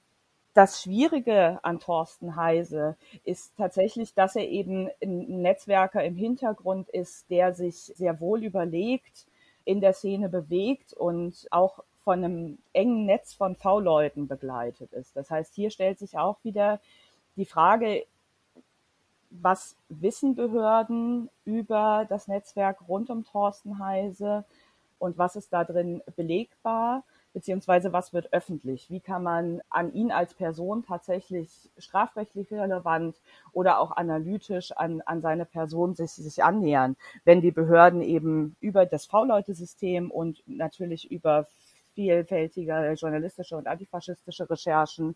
Das 0.55 0.81
Schwierige 0.81 1.59
an 1.63 1.79
Thorsten 1.79 2.37
Heise 2.37 2.95
ist 3.25 3.53
tatsächlich, 3.57 4.13
dass 4.13 4.35
er 4.35 4.47
eben 4.47 4.89
ein 5.03 5.41
Netzwerker 5.41 6.03
im 6.03 6.15
Hintergrund 6.15 6.89
ist, 6.89 7.29
der 7.29 7.53
sich 7.53 7.75
sehr 7.75 8.19
wohl 8.21 8.43
überlegt, 8.43 9.27
in 9.65 9.81
der 9.81 9.93
Szene 9.93 10.29
bewegt 10.29 10.93
und 10.93 11.47
auch 11.51 11.83
von 12.03 12.23
einem 12.23 12.59
engen 12.71 13.05
Netz 13.05 13.33
von 13.33 13.55
V-Leuten 13.55 14.27
begleitet 14.27 14.93
ist. 14.93 15.15
Das 15.15 15.31
heißt, 15.31 15.55
hier 15.55 15.71
stellt 15.71 15.99
sich 15.99 16.17
auch 16.17 16.37
wieder 16.43 16.79
die 17.35 17.45
Frage, 17.45 18.05
was 19.31 19.75
wissen 19.89 20.35
Behörden 20.35 21.29
über 21.43 22.05
das 22.07 22.27
Netzwerk 22.27 22.87
rund 22.87 23.09
um 23.09 23.25
Thorsten 23.25 23.79
Heise 23.79 24.45
und 24.99 25.17
was 25.17 25.35
ist 25.35 25.51
da 25.51 25.63
drin 25.63 26.01
belegbar? 26.15 27.03
Beziehungsweise 27.35 27.91
was 27.91 28.13
wird 28.13 28.31
öffentlich? 28.31 28.89
Wie 28.89 29.01
kann 29.01 29.21
man 29.21 29.61
an 29.69 29.93
ihn 29.93 30.09
als 30.09 30.33
Person 30.33 30.85
tatsächlich 30.85 31.69
strafrechtlich 31.77 32.49
relevant 32.49 33.17
oder 33.51 33.79
auch 33.79 33.91
analytisch 33.91 34.71
an, 34.71 35.01
an 35.01 35.21
seine 35.21 35.43
Person 35.43 35.95
sich, 35.95 36.11
sich 36.11 36.41
annähern, 36.41 36.95
wenn 37.25 37.41
die 37.41 37.51
Behörden 37.51 38.01
eben 38.01 38.55
über 38.61 38.85
das 38.85 39.05
V-Leute-System 39.05 40.11
und 40.11 40.43
natürlich 40.47 41.11
über 41.11 41.45
vielfältige 41.93 42.93
journalistische 42.97 43.57
und 43.57 43.67
antifaschistische 43.67 44.49
Recherchen 44.49 45.15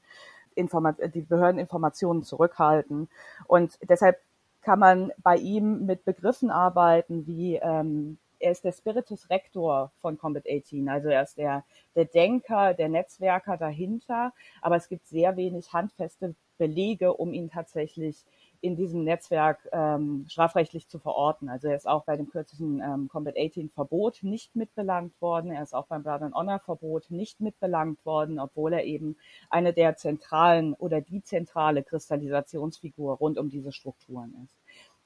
die 0.58 1.22
Behörden 1.22 1.58
Informationen 1.58 2.24
zurückhalten. 2.24 3.08
Und 3.48 3.80
deshalb 3.88 4.20
kann 4.62 4.80
man 4.80 5.14
bei 5.24 5.38
ihm 5.38 5.86
mit 5.86 6.04
Begriffen 6.04 6.52
arbeiten 6.52 7.26
wie 7.28 7.56
ähm, 7.56 8.18
er 8.40 8.52
ist 8.52 8.64
der 8.64 8.72
Spiritus 8.72 9.30
Rector 9.30 9.92
von 10.00 10.18
Combat 10.18 10.46
18, 10.50 10.88
also 10.90 11.10
er 11.10 11.24
ist 11.24 11.38
der, 11.38 11.64
der 11.96 12.06
Denker, 12.06 12.74
der 12.74 12.90
Netzwerker 12.90 13.58
dahinter, 13.58 14.34
aber 14.62 14.76
es 14.76 14.88
gibt 14.90 15.08
sehr 15.08 15.38
wenig 15.38 15.74
handfeste 15.74 16.36
Belege, 16.58 17.14
um 17.14 17.34
ihn 17.34 17.50
tatsächlich 17.50 18.26
in 18.62 18.76
diesem 18.76 19.04
Netzwerk 19.04 19.70
ähm, 19.72 20.26
strafrechtlich 20.28 20.88
zu 20.88 21.00
verorten. 21.00 21.50
Also 21.50 21.70
er 21.70 21.76
ist 21.76 21.88
auch 21.88 22.04
bei 22.04 22.18
dem 22.18 22.30
kürzlichen 22.30 22.82
ähm, 22.82 23.08
Combat 23.08 23.36
18 23.38 23.70
Verbot 23.70 24.20
nicht 24.22 24.56
mitbelangt 24.56 25.20
worden. 25.22 25.52
Er 25.52 25.64
ist 25.64 25.74
auch 25.74 25.88
beim 25.88 26.04
Blood 26.04 26.22
and 26.22 26.36
Honor 26.36 26.60
Verbot 26.60 27.10
nicht 27.10 27.40
mitbelangt 27.40 28.06
worden, 28.06 28.38
obwohl 28.38 28.74
er 28.74 28.84
eben 28.84 29.16
eine 29.50 29.72
der 29.72 29.96
zentralen 29.96 30.74
oder 30.74 31.00
die 31.00 31.24
zentrale 31.24 31.84
Kristallisationsfigur 31.84 33.16
rund 33.16 33.38
um 33.38 33.50
diese 33.50 33.72
Strukturen 33.72 34.36
ist. 34.44 34.58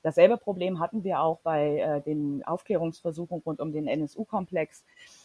Dasselbe 0.04 0.38
Problem 0.38 0.80
hatten 0.80 1.04
wir 1.04 1.22
auch 1.22 1.40
bei 1.40 1.80
äh, 1.80 2.02
den 2.02 2.44
Aufklärungsversuchen 2.46 3.42
rund 3.46 3.60
um 3.60 3.72
den 3.72 3.88
NSU-Komplex. 3.88 4.84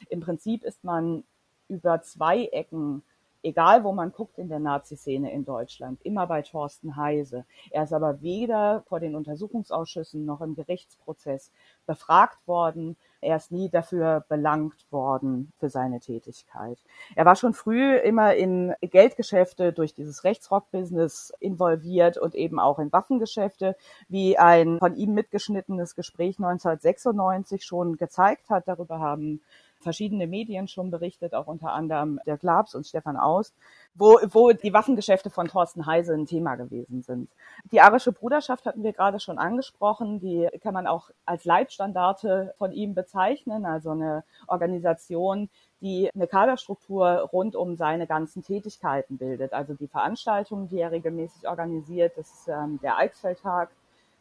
Im 0.09 0.21
Prinzip 0.21 0.64
ist 0.64 0.83
man 0.83 1.25
über 1.69 2.01
zwei 2.01 2.47
Ecken 2.47 3.03
egal 3.43 3.85
wo 3.85 3.93
man 3.93 4.12
guckt 4.12 4.38
in 4.38 4.49
der 4.49 4.59
Nazi-Szene 4.59 5.33
in 5.33 5.45
Deutschland, 5.45 6.01
immer 6.05 6.27
bei 6.27 6.43
Thorsten 6.43 6.97
Heise. 6.97 7.45
Er 7.71 7.85
ist 7.85 7.93
aber 7.93 8.21
weder 8.21 8.83
vor 8.88 9.01
den 9.01 9.14
Untersuchungsausschüssen 9.14 10.25
noch 10.25 10.41
im 10.41 10.55
Gerichtsprozess 10.55 11.53
befragt 11.87 12.47
worden. 12.47 12.97
Er 13.20 13.37
ist 13.37 13.50
nie 13.50 13.68
dafür 13.68 14.24
belangt 14.28 14.87
worden 14.90 15.52
für 15.59 15.68
seine 15.68 15.98
Tätigkeit. 15.98 16.78
Er 17.16 17.24
war 17.24 17.35
schon 17.35 17.52
früh 17.52 17.96
immer 17.96 18.35
in 18.35 18.74
Geldgeschäfte 18.81 19.72
durch 19.72 19.92
dieses 19.92 20.22
Rechtsrock-Business 20.22 21.33
involviert 21.40 22.16
und 22.16 22.35
eben 22.35 22.61
auch 22.61 22.78
in 22.78 22.92
Waffengeschäfte, 22.92 23.76
wie 24.09 24.38
ein 24.38 24.78
von 24.78 24.94
ihm 24.94 25.14
mitgeschnittenes 25.14 25.96
Gespräch 25.96 26.38
1996 26.38 27.64
schon 27.64 27.96
gezeigt 27.96 28.50
hat. 28.50 28.68
Darüber 28.68 29.00
haben 29.00 29.40
verschiedene 29.81 30.27
Medien 30.27 30.69
schon 30.69 30.91
berichtet, 30.91 31.35
auch 31.35 31.47
unter 31.47 31.73
anderem 31.73 32.21
der 32.27 32.37
Glabs 32.37 32.75
und 32.75 32.87
Stefan 32.87 33.17
Aust, 33.17 33.55
wo, 33.95 34.19
wo 34.31 34.53
die 34.53 34.73
Waffengeschäfte 34.73 35.31
von 35.31 35.49
Thorsten 35.49 35.87
Heise 35.87 36.14
ein 36.14 36.27
Thema 36.27 36.57
gewesen 36.57 37.03
sind. 37.03 37.31
Die 37.73 37.81
arische 37.81 38.12
Bruderschaft 38.12 38.67
hatten 38.67 38.83
wir 38.83 38.93
gerade 38.93 39.21
schon 39.21 39.38
angesprochen, 39.38 40.21
die 40.21 40.49
kann 40.62 40.75
man 40.75 40.87
auch 40.87 41.11
als 41.25 41.45
Leitstandarte 41.45 42.55
von 42.59 42.73
ihm 42.73 42.95
bezeichnen, 42.95 43.64
also 43.64 43.91
eine 43.91 44.25
Organisation, 44.47 45.49
die 45.81 46.11
eine 46.14 46.27
Kaderstruktur 46.27 47.07
rund 47.33 47.55
um 47.55 47.77
seine 47.77 48.07
ganzen 48.07 48.43
Tätigkeiten 48.43 49.17
bildet. 49.17 49.53
Also 49.53 49.75
die 49.75 49.87
Veranstaltungen, 49.87 50.69
die 50.69 50.81
er 50.81 50.91
regelmäßig 50.91 51.49
organisiert, 51.49 52.14
das 52.17 52.31
ist 52.33 52.49
ähm, 52.49 52.81
der 52.83 52.99
Eichsfeldtag, 52.99 53.71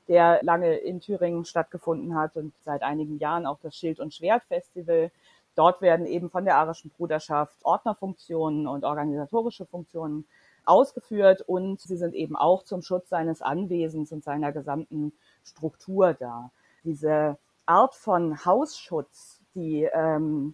der 0.08 0.40
lange 0.44 0.76
in 0.76 1.00
Thüringen 1.02 1.46
stattgefunden 1.46 2.16
hat 2.16 2.36
und 2.36 2.54
seit 2.64 2.82
einigen 2.82 3.18
Jahren 3.18 3.46
auch 3.46 3.60
das 3.62 3.76
Schild- 3.76 4.00
und 4.00 4.14
Schwert-Festival, 4.14 5.12
Dort 5.58 5.82
werden 5.82 6.06
eben 6.06 6.30
von 6.30 6.46
der 6.46 6.58
arischen 6.58 6.92
Bruderschaft 6.92 7.66
Ordnerfunktionen 7.66 8.68
und 8.68 8.86
organisatorische 8.86 9.66
Funktionen 9.66 10.28
ausgeführt 10.66 11.42
und 11.42 11.82
sie 11.82 11.98
sind 11.98 12.14
eben 12.14 12.36
auch 12.36 12.62
zum 12.62 12.84
Schutz 12.84 13.10
seines 13.10 13.42
Anwesens 13.42 14.12
und 14.12 14.24
seiner 14.24 14.52
gesamten 14.52 15.14
Struktur 15.44 16.14
da. 16.14 16.52
Diese 16.84 17.40
Art 17.66 17.96
von 17.96 18.46
Hausschutz, 18.46 19.42
die 19.56 19.90
ähm, 19.92 20.54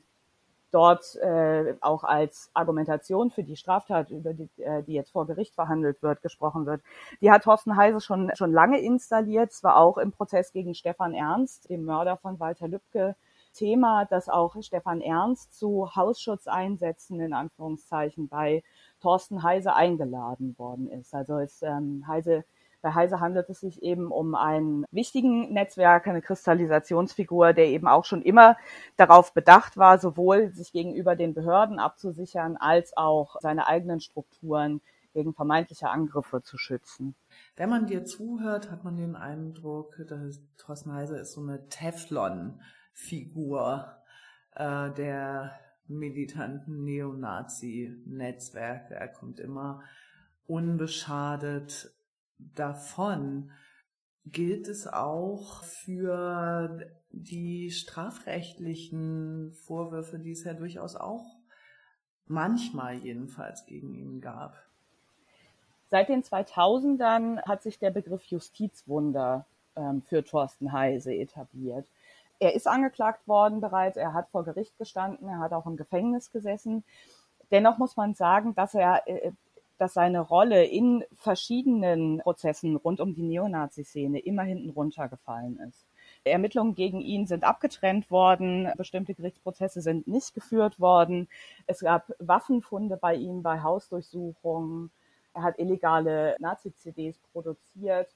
dort 0.72 1.18
äh, 1.18 1.76
auch 1.82 2.06
als 2.06 2.50
Argumentation 2.54 3.30
für 3.30 3.44
die 3.44 3.58
Straftat, 3.58 4.10
über 4.10 4.34
die, 4.34 4.50
äh, 4.58 4.84
die 4.84 4.94
jetzt 4.94 5.12
vor 5.12 5.28
Gericht 5.28 5.54
verhandelt 5.54 6.02
wird, 6.02 6.22
gesprochen 6.22 6.66
wird, 6.66 6.82
die 7.20 7.30
hat 7.30 7.44
Thorsten 7.44 7.76
Heise 7.76 8.00
schon, 8.00 8.32
schon 8.36 8.54
lange 8.54 8.80
installiert, 8.80 9.52
zwar 9.52 9.76
auch 9.76 9.98
im 9.98 10.14
Prozess 10.14 10.54
gegen 10.54 10.74
Stefan 10.74 11.14
Ernst, 11.14 11.70
dem 11.70 11.84
Mörder 11.84 12.16
von 12.16 12.40
Walter 12.40 12.70
Lübcke, 12.70 13.18
Thema, 13.54 14.06
dass 14.06 14.30
auch 14.30 14.56
Stefan 14.62 15.02
Ernst 15.02 15.58
zu 15.58 15.96
Hausschutzeinsätzen 15.96 17.20
in 17.20 17.34
Anführungszeichen 17.34 18.28
bei 18.28 18.64
Thorsten 19.02 19.44
Heise 19.44 19.74
eingeladen 19.74 20.58
worden 20.58 20.90
ist. 20.90 21.14
Also 21.14 21.38
es, 21.38 21.62
ähm, 21.62 22.06
Heise, 22.08 22.44
bei 22.82 22.94
Heise 22.94 23.20
handelt 23.20 23.50
es 23.50 23.62
sich 23.62 23.82
eben 23.82 24.12
um 24.12 24.36
einen 24.36 24.86
wichtigen 24.92 25.54
Netzwerk, 25.54 26.08
eine 26.08 26.22
Kristallisationsfigur, 26.22 27.54
der 27.54 27.68
eben 27.68 27.88
auch 27.88 28.04
schon 28.04 28.22
immer 28.22 28.58
darauf 28.98 29.34
bedacht 29.34 29.78
war, 29.78 30.00
sowohl 30.00 30.50
sich 30.50 30.74
gegenüber 30.74 31.16
den 31.16 31.34
Behörden 31.34 31.80
abzusichern, 31.80 32.58
als 32.58 32.98
auch 32.98 33.38
seine 33.40 33.68
eigenen 33.68 34.02
Strukturen 34.02 34.82
gegen 35.14 35.34
vermeintliche 35.34 35.90
Angriffe 35.90 36.42
zu 36.42 36.58
schützen. 36.58 37.16
Wenn 37.56 37.70
man 37.70 37.86
dir 37.86 38.04
zuhört, 38.04 38.72
hat 38.72 38.84
man 38.84 38.98
den 38.98 39.16
Eindruck, 39.16 39.96
dass 40.10 40.42
Thorsten 40.58 40.92
Heise 40.92 41.18
ist 41.18 41.34
so 41.34 41.42
eine 41.42 41.70
Teflon 41.70 42.60
Figur 42.94 43.98
äh, 44.56 44.90
der 44.92 45.60
militanten 45.88 46.84
Neonazi-Netzwerke. 46.84 48.96
Er 48.96 49.10
kommt 49.10 49.40
immer 49.40 49.84
unbeschadet 50.48 51.94
davon. 52.38 53.52
Gilt 54.26 54.68
es 54.68 54.88
auch 54.88 55.64
für 55.64 56.92
die 57.12 57.70
strafrechtlichen 57.72 59.54
Vorwürfe, 59.54 60.18
die 60.20 60.32
es 60.32 60.46
ja 60.46 60.54
durchaus 60.54 60.96
auch 60.96 61.26
manchmal 62.26 62.96
jedenfalls 62.96 63.66
gegen 63.66 63.94
ihn 63.94 64.22
gab? 64.22 64.56
Seit 65.90 66.08
den 66.10 66.24
2000ern 66.24 67.42
hat 67.44 67.62
sich 67.62 67.78
der 67.80 67.92
Begriff 67.92 68.24
Justizwunder 68.26 69.46
ähm, 69.76 70.02
für 70.02 70.24
Thorsten 70.24 70.72
Heise 70.72 71.14
etabliert 71.14 71.86
er 72.44 72.54
ist 72.56 72.68
angeklagt 72.68 73.28
worden 73.28 73.62
bereits, 73.62 73.98
er 73.98 74.14
hat 74.14 74.30
vor 74.30 74.44
Gericht 74.44 74.78
gestanden, 74.78 75.30
er 75.30 75.40
hat 75.40 75.54
auch 75.54 75.66
im 75.66 75.78
Gefängnis 75.78 76.32
gesessen. 76.32 76.84
Dennoch 77.52 77.78
muss 77.78 77.96
man 77.96 78.14
sagen, 78.14 78.54
dass 78.56 78.74
er, 78.74 79.08
äh, 79.08 79.32
dass 79.78 79.94
seine 79.94 80.20
Rolle 80.20 80.66
in 80.66 81.04
verschiedenen 81.16 82.20
Prozessen 82.20 82.76
rund 82.76 83.00
um 83.00 83.16
die 83.16 83.24
Neonazi-Szene 83.24 84.20
immer 84.20 84.44
hinten 84.44 84.70
runtergefallen 84.70 85.60
ist. 85.68 85.88
Ermittlungen 86.26 86.76
gegen 86.76 87.02
ihn 87.02 87.28
sind 87.28 87.44
abgetrennt 87.44 88.12
worden, 88.12 88.72
bestimmte 88.78 89.14
Gerichtsprozesse 89.14 89.82
sind 89.82 90.08
nicht 90.08 90.34
geführt 90.34 90.80
worden. 90.80 91.28
Es 91.66 91.80
gab 91.80 92.14
Waffenfunde 92.20 92.98
bei 92.98 93.16
ihm 93.16 93.42
bei 93.42 93.62
Hausdurchsuchungen. 93.62 94.92
Er 95.34 95.44
hat 95.44 95.60
illegale 95.60 96.36
Nazi-CDs 96.40 97.20
produziert. 97.32 98.14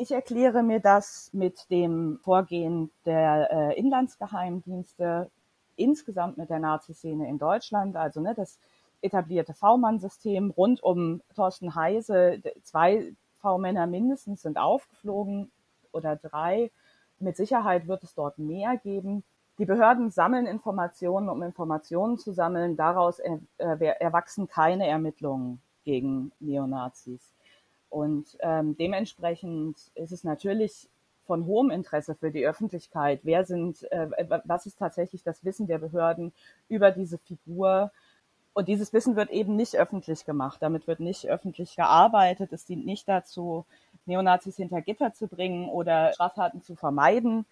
Ich 0.00 0.12
erkläre 0.12 0.62
mir 0.62 0.80
das 0.80 1.28
mit 1.34 1.70
dem 1.70 2.20
Vorgehen 2.22 2.90
der 3.04 3.50
äh, 3.52 3.78
Inlandsgeheimdienste, 3.78 5.30
insgesamt 5.76 6.38
mit 6.38 6.48
der 6.48 6.58
Nazi-Szene 6.58 7.28
in 7.28 7.36
Deutschland, 7.36 7.96
also 7.96 8.22
ne, 8.22 8.34
das 8.34 8.58
etablierte 9.02 9.52
V-Mann-System 9.52 10.52
rund 10.52 10.82
um 10.82 11.20
Thorsten 11.36 11.74
Heise. 11.74 12.40
Zwei 12.62 13.12
V-Männer 13.42 13.86
mindestens 13.86 14.40
sind 14.40 14.56
aufgeflogen 14.56 15.50
oder 15.92 16.16
drei. 16.16 16.70
Mit 17.18 17.36
Sicherheit 17.36 17.86
wird 17.86 18.02
es 18.02 18.14
dort 18.14 18.38
mehr 18.38 18.78
geben. 18.78 19.22
Die 19.58 19.66
Behörden 19.66 20.10
sammeln 20.10 20.46
Informationen, 20.46 21.28
um 21.28 21.42
Informationen 21.42 22.16
zu 22.16 22.32
sammeln. 22.32 22.74
Daraus 22.74 23.18
äh, 23.18 23.36
erwachsen 23.58 24.48
keine 24.48 24.86
Ermittlungen 24.88 25.60
gegen 25.84 26.32
Neonazis. 26.40 27.34
Und 27.90 28.38
ähm, 28.40 28.76
dementsprechend 28.78 29.76
ist 29.94 30.12
es 30.12 30.24
natürlich 30.24 30.88
von 31.26 31.44
hohem 31.46 31.70
Interesse 31.70 32.14
für 32.14 32.30
die 32.30 32.46
Öffentlichkeit. 32.46 33.20
Wer 33.24 33.44
sind, 33.44 33.90
äh, 33.92 34.08
was 34.44 34.66
ist 34.66 34.78
tatsächlich 34.78 35.22
das 35.22 35.44
Wissen 35.44 35.66
der 35.66 35.78
Behörden 35.78 36.32
über 36.68 36.92
diese 36.92 37.18
Figur? 37.18 37.92
Und 38.52 38.68
dieses 38.68 38.92
Wissen 38.92 39.16
wird 39.16 39.30
eben 39.30 39.56
nicht 39.56 39.76
öffentlich 39.76 40.24
gemacht. 40.24 40.58
Damit 40.60 40.86
wird 40.86 41.00
nicht 41.00 41.28
öffentlich 41.28 41.76
gearbeitet. 41.76 42.52
Es 42.52 42.64
dient 42.64 42.84
nicht 42.84 43.08
dazu, 43.08 43.64
Neonazis 44.06 44.56
hinter 44.56 44.82
Gitter 44.82 45.12
zu 45.12 45.28
bringen 45.28 45.68
oder 45.68 46.12
Straftaten 46.12 46.62
zu 46.62 46.74
vermeiden. 46.74 47.46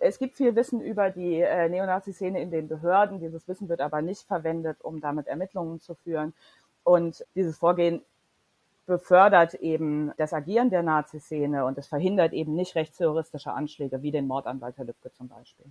Es 0.00 0.18
gibt 0.18 0.36
viel 0.36 0.56
Wissen 0.56 0.80
über 0.80 1.10
die 1.10 1.40
äh, 1.40 1.68
Neonazi-Szene 1.68 2.40
in 2.40 2.50
den 2.50 2.66
Behörden. 2.66 3.20
Dieses 3.20 3.46
Wissen 3.46 3.68
wird 3.68 3.80
aber 3.80 4.02
nicht 4.02 4.22
verwendet, 4.22 4.78
um 4.82 5.00
damit 5.00 5.28
Ermittlungen 5.28 5.80
zu 5.80 5.94
führen. 5.94 6.34
Und 6.82 7.24
dieses 7.36 7.56
Vorgehen 7.56 8.02
befördert 8.92 9.54
eben 9.54 10.12
das 10.18 10.34
Agieren 10.34 10.68
der 10.68 10.82
Nazi-Szene 10.82 11.64
und 11.64 11.78
es 11.78 11.86
verhindert 11.86 12.34
eben 12.34 12.54
nicht 12.54 12.74
rechtsterroristische 12.74 13.50
Anschläge 13.50 14.02
wie 14.02 14.10
den 14.10 14.26
Mord 14.26 14.46
an 14.46 14.60
Walter 14.60 14.84
Lübcke 14.84 15.10
zum 15.12 15.28
Beispiel. 15.28 15.64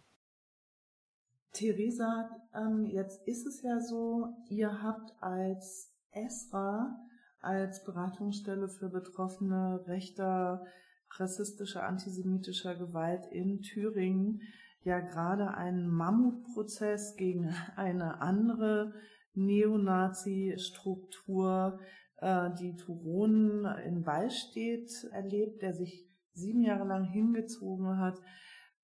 Theresa, 1.52 2.32
ähm, 2.56 2.88
jetzt 2.88 3.28
ist 3.28 3.46
es 3.46 3.62
ja 3.62 3.80
so, 3.80 4.30
ihr 4.50 4.82
habt 4.82 5.14
als 5.22 5.94
ESRA, 6.12 7.00
als 7.42 7.84
Beratungsstelle 7.84 8.70
für 8.70 8.90
Betroffene 8.90 9.84
rechter, 9.86 10.66
rassistischer, 11.12 11.84
antisemitischer 11.84 12.76
Gewalt 12.76 13.28
in 13.28 13.62
Thüringen 13.62 14.42
ja 14.84 15.00
gerade 15.00 15.54
einen 15.54 15.88
Mammutprozess 15.90 17.16
gegen 17.18 17.54
eine 17.76 18.20
andere 18.20 18.96
Neonazi-Struktur, 19.36 21.80
äh, 22.22 22.50
die 22.60 22.76
Turonen 22.76 23.66
in 23.84 24.06
Wallstedt 24.06 25.10
erlebt, 25.12 25.62
der 25.62 25.74
sich 25.74 26.08
sieben 26.34 26.62
Jahre 26.62 26.88
lang 26.88 27.04
hingezogen 27.04 27.98
hat 27.98 28.22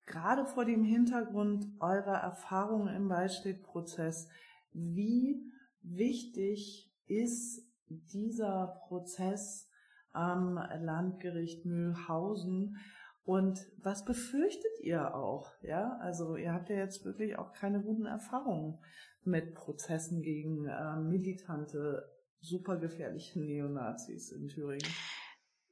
gerade 0.08 0.46
vor 0.46 0.64
dem 0.64 0.82
Hintergrund 0.82 1.66
eurer 1.80 2.16
Erfahrungen 2.16 2.94
im 2.94 3.08
Waldstedt-Prozess, 3.08 4.28
wie 4.72 5.40
wichtig 5.82 6.92
ist 7.06 7.62
dieser 7.86 8.80
Prozess 8.88 9.70
am 10.12 10.54
Landgericht 10.54 11.64
Mühlhausen 11.64 12.76
und 13.24 13.66
was 13.82 14.04
befürchtet 14.04 14.80
ihr 14.80 15.14
auch? 15.14 15.52
Ja, 15.62 15.98
also 16.00 16.36
ihr 16.36 16.52
habt 16.52 16.70
ja 16.70 16.76
jetzt 16.76 17.04
wirklich 17.04 17.38
auch 17.38 17.52
keine 17.52 17.82
guten 17.82 18.06
Erfahrungen 18.06 18.78
mit 19.22 19.54
Prozessen 19.54 20.22
gegen 20.22 20.66
äh, 20.66 20.96
militante, 20.96 22.08
supergefährliche 22.40 23.40
Neonazis 23.40 24.32
in 24.32 24.48
Thüringen. 24.48 24.94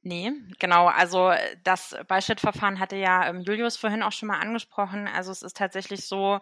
Nee, 0.01 0.31
genau. 0.59 0.87
Also 0.87 1.31
das 1.63 1.95
Beistrittverfahren 2.07 2.79
hatte 2.79 2.95
ja 2.95 3.27
ähm, 3.27 3.41
Julius 3.41 3.75
vorhin 3.77 4.03
auch 4.03 4.11
schon 4.11 4.27
mal 4.27 4.39
angesprochen. 4.39 5.07
Also 5.07 5.31
es 5.31 5.41
ist 5.41 5.57
tatsächlich 5.57 6.05
so, 6.05 6.39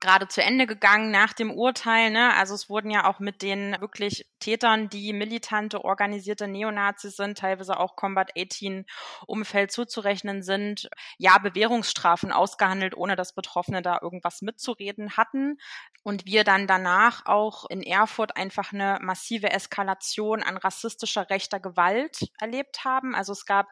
gerade 0.00 0.28
zu 0.28 0.42
Ende 0.42 0.66
gegangen 0.66 1.10
nach 1.10 1.32
dem 1.32 1.50
Urteil. 1.50 2.10
Ne? 2.10 2.34
Also 2.34 2.54
es 2.54 2.68
wurden 2.68 2.90
ja 2.90 3.08
auch 3.08 3.20
mit 3.20 3.42
den 3.42 3.76
wirklich 3.80 4.26
Tätern, 4.40 4.88
die 4.88 5.12
militante, 5.12 5.84
organisierte 5.84 6.48
Neonazis 6.48 7.16
sind, 7.16 7.38
teilweise 7.38 7.78
auch 7.78 7.96
Combat 7.96 8.30
18 8.36 8.84
Umfeld 9.26 9.72
zuzurechnen 9.72 10.42
sind, 10.42 10.90
ja, 11.16 11.38
Bewährungsstrafen 11.38 12.32
ausgehandelt, 12.32 12.96
ohne 12.96 13.16
dass 13.16 13.34
Betroffene 13.34 13.82
da 13.82 13.98
irgendwas 14.02 14.42
mitzureden 14.42 15.16
hatten. 15.16 15.58
Und 16.02 16.26
wir 16.26 16.44
dann 16.44 16.66
danach 16.66 17.24
auch 17.24 17.64
in 17.70 17.82
Erfurt 17.82 18.36
einfach 18.36 18.72
eine 18.72 18.98
massive 19.00 19.50
Eskalation 19.50 20.42
an 20.42 20.58
rassistischer 20.58 21.30
rechter 21.30 21.60
Gewalt 21.60 22.30
erlebt 22.38 22.84
haben. 22.84 23.14
Also 23.14 23.32
es 23.32 23.46
gab 23.46 23.68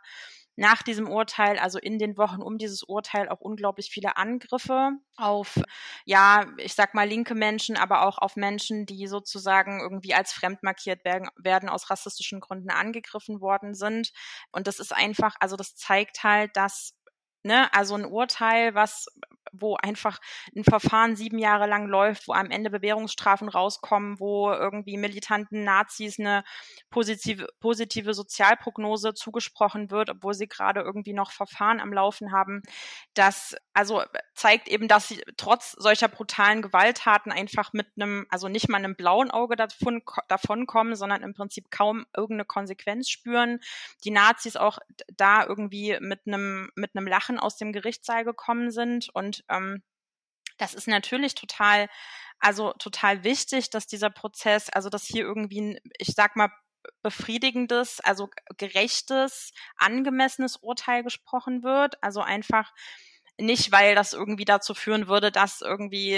nach 0.57 0.83
diesem 0.83 1.09
Urteil, 1.09 1.59
also 1.59 1.79
in 1.79 1.99
den 1.99 2.17
Wochen 2.19 2.43
um 2.43 2.59
dieses 2.59 2.83
Urteil, 2.83 3.29
auch 3.29 3.41
unglaublich 3.41 3.91
viele 3.91 4.17
Angriffe 4.17 4.93
auf, 5.17 5.59
ja, 6.05 6.47
ich 6.59 6.75
sag 6.75 6.95
mal 6.95 7.09
linke 7.09 7.35
Menschen, 7.35 7.77
aber 7.77 8.07
auch 8.07 8.19
auf 8.19 8.37
Menschen, 8.37 8.87
die 8.87 9.07
sozusagen 9.07 9.81
irgendwie 9.81 10.15
als 10.15 10.33
fremd 10.33 10.62
markiert 10.62 11.05
werden, 11.05 11.29
werden 11.37 11.69
aus 11.69 11.91
rassistischen 11.91 12.41
Gründen 12.41 12.71
angegriffen 12.71 13.41
worden 13.41 13.75
sind. 13.75 14.12
Und 14.53 14.67
das 14.67 14.79
ist 14.79 14.95
einfach, 14.95 15.37
also 15.41 15.57
das 15.57 15.75
zeigt 15.77 16.23
halt, 16.23 16.57
dass 16.57 16.95
Ne, 17.45 17.69
also 17.75 17.97
ein 17.97 18.05
Urteil, 18.05 18.75
was, 18.77 19.07
wo 19.53 19.77
einfach 19.77 20.19
ein 20.57 20.65
Verfahren 20.65 21.17
sieben 21.17 21.38
Jahre 21.38 21.67
lang 21.67 21.87
läuft, 21.87 22.29
wo 22.29 22.33
am 22.33 22.51
Ende 22.51 22.71
Bewährungsstrafen 22.71 23.49
rauskommen, 23.49 24.19
wo 24.19 24.51
irgendwie 24.51 24.97
militanten 24.97 25.65
Nazis 25.65 26.19
eine 26.19 26.45
positive, 26.91 27.47
positive 27.61 28.15
Sozialprognose 28.15 29.15
zugesprochen 29.15 29.91
wird, 29.91 30.11
obwohl 30.11 30.35
sie 30.35 30.49
gerade 30.49 30.81
irgendwie 30.81 31.12
noch 31.12 31.33
Verfahren 31.33 31.81
am 31.81 31.93
Laufen 31.93 32.33
haben. 32.33 32.62
Das 33.15 33.55
also 33.75 34.03
zeigt 34.35 34.69
eben, 34.69 34.88
dass 34.88 35.09
sie 35.09 35.23
trotz 35.37 35.73
solcher 35.73 36.09
brutalen 36.09 36.62
Gewalttaten 36.62 37.33
einfach 37.33 37.73
mit 37.73 37.87
einem, 37.97 38.27
also 38.29 38.49
nicht 38.49 38.69
mal 38.69 38.79
einem 38.79 38.97
blauen 38.97 39.31
Auge 39.31 39.57
davon, 39.57 40.03
davon 40.29 40.67
kommen, 40.67 40.95
sondern 40.95 41.23
im 41.23 41.35
Prinzip 41.35 41.71
kaum 41.71 42.07
irgendeine 42.17 42.45
Konsequenz 42.45 43.09
spüren. 43.09 43.61
Die 44.05 44.11
Nazis 44.11 44.57
auch 44.57 44.79
da 45.17 45.47
irgendwie 45.47 45.99
mit 46.01 46.21
einem, 46.27 46.71
mit 46.75 46.95
einem 46.95 47.07
Lachen 47.07 47.38
aus 47.38 47.57
dem 47.57 47.73
Gerichtssaal 47.73 48.25
gekommen 48.25 48.71
sind. 48.71 49.09
Und 49.15 49.41
ähm, 49.48 49.83
das 50.59 50.74
ist 50.74 50.88
natürlich 50.88 51.35
total, 51.35 51.88
also 52.38 52.72
total 52.74 53.24
wichtig, 53.24 53.70
dass 53.70 53.87
dieser 53.87 54.11
Prozess, 54.11 54.68
also 54.70 54.88
dass 54.88 55.05
hier 55.05 55.22
irgendwie 55.22 55.61
ein, 55.61 55.78
ich 55.98 56.14
sag 56.14 56.37
mal, 56.37 56.50
befriedigendes, 57.02 58.00
also 58.00 58.28
gerechtes, 58.59 59.52
angemessenes 59.76 60.57
Urteil 60.57 61.02
gesprochen 61.02 61.62
wird. 61.62 62.02
Also 62.02 62.20
einfach 62.20 62.72
nicht, 63.38 63.73
weil 63.73 63.95
das 63.95 64.12
irgendwie 64.12 64.45
dazu 64.45 64.75
führen 64.75 65.09
würde, 65.09 65.33
dass 65.33 65.62
irgendwie 65.62 66.16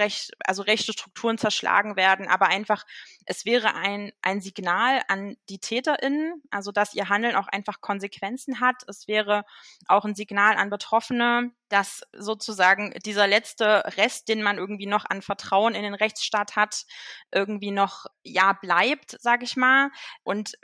recht, 0.00 0.32
also 0.44 0.62
rechte 0.62 0.92
Strukturen 0.92 1.38
zerschlagen 1.38 1.96
werden, 1.96 2.26
aber 2.26 2.48
einfach, 2.48 2.84
es 3.26 3.44
wäre 3.44 3.74
ein, 3.74 4.12
ein 4.22 4.40
Signal 4.40 5.02
an 5.08 5.36
die 5.48 5.58
TäterInnen, 5.58 6.42
also 6.50 6.72
dass 6.72 6.94
ihr 6.94 7.08
Handeln 7.08 7.36
auch 7.36 7.48
einfach 7.48 7.80
Konsequenzen 7.80 8.60
hat. 8.60 8.82
Es 8.88 9.06
wäre 9.08 9.44
auch 9.86 10.04
ein 10.04 10.14
Signal 10.14 10.56
an 10.56 10.70
Betroffene, 10.70 11.52
dass 11.68 12.02
sozusagen 12.12 12.94
dieser 13.04 13.26
letzte 13.26 13.84
Rest, 13.96 14.28
den 14.28 14.42
man 14.42 14.58
irgendwie 14.58 14.86
noch 14.86 15.04
an 15.04 15.22
Vertrauen 15.22 15.74
in 15.74 15.82
den 15.82 15.94
Rechtsstaat 15.94 16.56
hat, 16.56 16.84
irgendwie 17.30 17.70
noch 17.72 18.06
ja 18.22 18.52
bleibt, 18.52 19.16
sage 19.20 19.44
ich 19.44 19.56
mal. 19.56 19.90
Und 20.22 20.54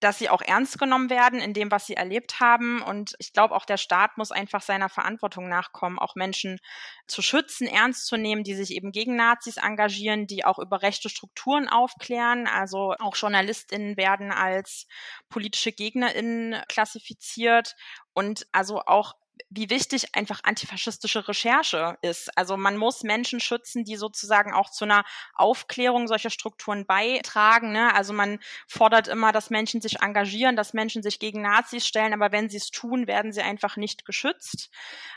dass 0.00 0.18
sie 0.18 0.28
auch 0.28 0.42
ernst 0.42 0.78
genommen 0.78 1.10
werden 1.10 1.40
in 1.40 1.54
dem, 1.54 1.70
was 1.70 1.86
sie 1.86 1.94
erlebt 1.94 2.40
haben. 2.40 2.82
Und 2.82 3.14
ich 3.18 3.32
glaube, 3.32 3.54
auch 3.54 3.64
der 3.64 3.78
Staat 3.78 4.18
muss 4.18 4.30
einfach 4.30 4.60
seiner 4.60 4.88
Verantwortung 4.88 5.48
nachkommen, 5.48 5.98
auch 5.98 6.14
Menschen 6.14 6.58
zu 7.06 7.22
schützen, 7.22 7.66
ernst 7.66 8.06
zu 8.06 8.16
nehmen, 8.16 8.44
die 8.44 8.54
sich 8.54 8.72
eben 8.72 8.92
gegen 8.92 9.16
Nazis 9.16 9.56
engagieren, 9.56 10.26
die 10.26 10.44
auch 10.44 10.58
über 10.58 10.82
rechte 10.82 11.08
Strukturen 11.08 11.68
aufklären. 11.68 12.46
Also 12.46 12.94
auch 12.98 13.16
JournalistInnen 13.16 13.96
werden 13.96 14.32
als 14.32 14.86
politische 15.28 15.72
GegnerInnen 15.72 16.62
klassifiziert 16.68 17.74
und 18.12 18.46
also 18.52 18.80
auch 18.80 19.14
wie 19.50 19.70
wichtig 19.70 20.14
einfach 20.14 20.40
antifaschistische 20.44 21.28
Recherche 21.28 21.98
ist. 22.02 22.36
Also 22.36 22.56
man 22.56 22.76
muss 22.76 23.02
Menschen 23.02 23.40
schützen, 23.40 23.84
die 23.84 23.96
sozusagen 23.96 24.52
auch 24.52 24.70
zu 24.70 24.84
einer 24.84 25.04
Aufklärung 25.34 26.08
solcher 26.08 26.30
Strukturen 26.30 26.86
beitragen. 26.86 27.72
Ne? 27.72 27.94
Also 27.94 28.12
man 28.12 28.38
fordert 28.66 29.08
immer, 29.08 29.32
dass 29.32 29.50
Menschen 29.50 29.80
sich 29.80 30.00
engagieren, 30.00 30.56
dass 30.56 30.74
Menschen 30.74 31.02
sich 31.02 31.18
gegen 31.18 31.42
Nazis 31.42 31.86
stellen, 31.86 32.12
aber 32.12 32.32
wenn 32.32 32.48
sie 32.48 32.56
es 32.56 32.70
tun, 32.70 33.06
werden 33.06 33.32
sie 33.32 33.42
einfach 33.42 33.76
nicht 33.76 34.04
geschützt. 34.04 34.70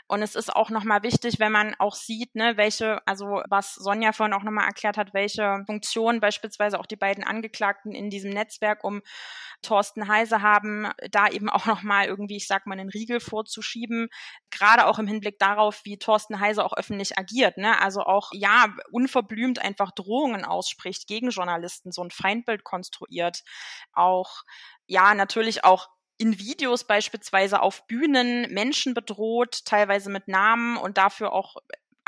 Und 0.06 0.22
es 0.22 0.34
ist 0.34 0.54
auch 0.54 0.70
nochmal 0.70 1.02
wichtig, 1.02 1.38
wenn 1.38 1.52
man 1.52 1.74
auch 1.78 1.94
sieht, 1.94 2.34
ne, 2.34 2.56
welche, 2.56 3.06
also 3.06 3.42
was 3.48 3.74
Sonja 3.74 4.12
vorhin 4.12 4.34
auch 4.34 4.42
nochmal 4.42 4.66
erklärt 4.66 4.96
hat, 4.96 5.14
welche 5.14 5.62
Funktionen 5.66 6.20
beispielsweise 6.20 6.80
auch 6.80 6.86
die 6.86 6.96
beiden 6.96 7.24
Angeklagten 7.24 7.92
in 7.92 8.10
diesem 8.10 8.30
Netzwerk 8.30 8.82
um 8.82 9.02
Thorsten 9.62 10.08
Heise 10.08 10.42
haben, 10.42 10.88
da 11.10 11.28
eben 11.28 11.48
auch 11.50 11.66
nochmal 11.66 12.06
irgendwie, 12.06 12.36
ich 12.36 12.46
sag 12.46 12.66
mal, 12.66 12.78
einen 12.78 12.90
Riegel 12.90 13.20
vorzuschieben 13.20 14.08
gerade 14.50 14.86
auch 14.86 14.98
im 14.98 15.06
Hinblick 15.06 15.38
darauf, 15.38 15.80
wie 15.84 15.98
Thorsten 15.98 16.40
Heise 16.40 16.64
auch 16.64 16.72
öffentlich 16.76 17.18
agiert, 17.18 17.56
ne? 17.56 17.80
Also 17.80 18.02
auch, 18.02 18.30
ja, 18.32 18.74
unverblümt 18.90 19.58
einfach 19.60 19.92
Drohungen 19.92 20.44
ausspricht 20.44 21.06
gegen 21.06 21.30
Journalisten, 21.30 21.92
so 21.92 22.02
ein 22.02 22.10
Feindbild 22.10 22.64
konstruiert. 22.64 23.42
Auch, 23.92 24.42
ja, 24.86 25.14
natürlich 25.14 25.64
auch 25.64 25.88
in 26.18 26.38
Videos 26.38 26.84
beispielsweise 26.84 27.62
auf 27.62 27.86
Bühnen 27.86 28.52
Menschen 28.52 28.92
bedroht, 28.92 29.64
teilweise 29.64 30.10
mit 30.10 30.28
Namen 30.28 30.76
und 30.76 30.98
dafür 30.98 31.32
auch 31.32 31.56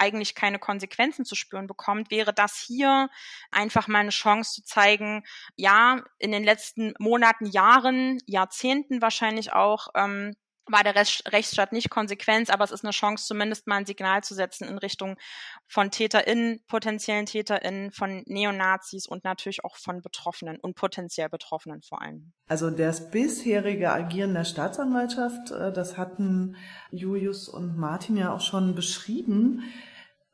eigentlich 0.03 0.35
keine 0.35 0.59
Konsequenzen 0.59 1.25
zu 1.25 1.35
spüren 1.35 1.67
bekommt, 1.67 2.11
wäre 2.11 2.35
das 2.35 2.57
hier 2.57 3.09
einfach 3.51 3.89
mal 3.89 4.01
eine 4.01 4.11
Chance 4.11 4.55
zu 4.55 4.65
zeigen, 4.65 5.25
ja, 5.57 6.03
in 6.19 6.33
den 6.33 6.45
letzten 6.45 6.95
Monaten, 6.99 7.47
Jahren, 7.47 8.19
Jahrzehnten 8.27 9.01
wahrscheinlich 9.01 9.53
auch, 9.53 9.89
ähm, 9.95 10.35
war 10.67 10.85
der 10.85 10.95
Rechtsstaat 10.95 11.73
nicht 11.73 11.91
konsequent, 11.91 12.51
aber 12.51 12.65
es 12.65 12.71
ist 12.71 12.85
eine 12.85 12.93
Chance, 12.93 13.27
zumindest 13.27 13.67
mal 13.67 13.77
ein 13.77 13.87
Signal 13.87 14.23
zu 14.23 14.35
setzen 14.35 14.69
in 14.69 14.79
Richtung 14.79 15.17
von 15.67 15.91
TäterInnen, 15.91 16.63
potenziellen 16.69 17.27
TäterInnen, 17.27 17.91
von 17.91 18.23
Neonazis 18.27 19.07
und 19.07 19.25
natürlich 19.25 19.65
auch 19.65 19.77
von 19.77 20.03
Betroffenen 20.03 20.59
und 20.61 20.75
potenziell 20.75 21.29
Betroffenen 21.29 21.83
vor 21.83 22.01
allem. 22.01 22.33
Also 22.47 22.71
das 22.71 23.11
bisherige 23.11 23.91
Agieren 23.91 24.35
der 24.35 24.45
Staatsanwaltschaft, 24.45 25.51
äh, 25.51 25.73
das 25.73 25.99
hatten 25.99 26.57
Julius 26.91 27.49
und 27.49 27.77
Martin 27.77 28.17
ja 28.17 28.33
auch 28.33 28.41
schon 28.41 28.75
beschrieben, 28.75 29.65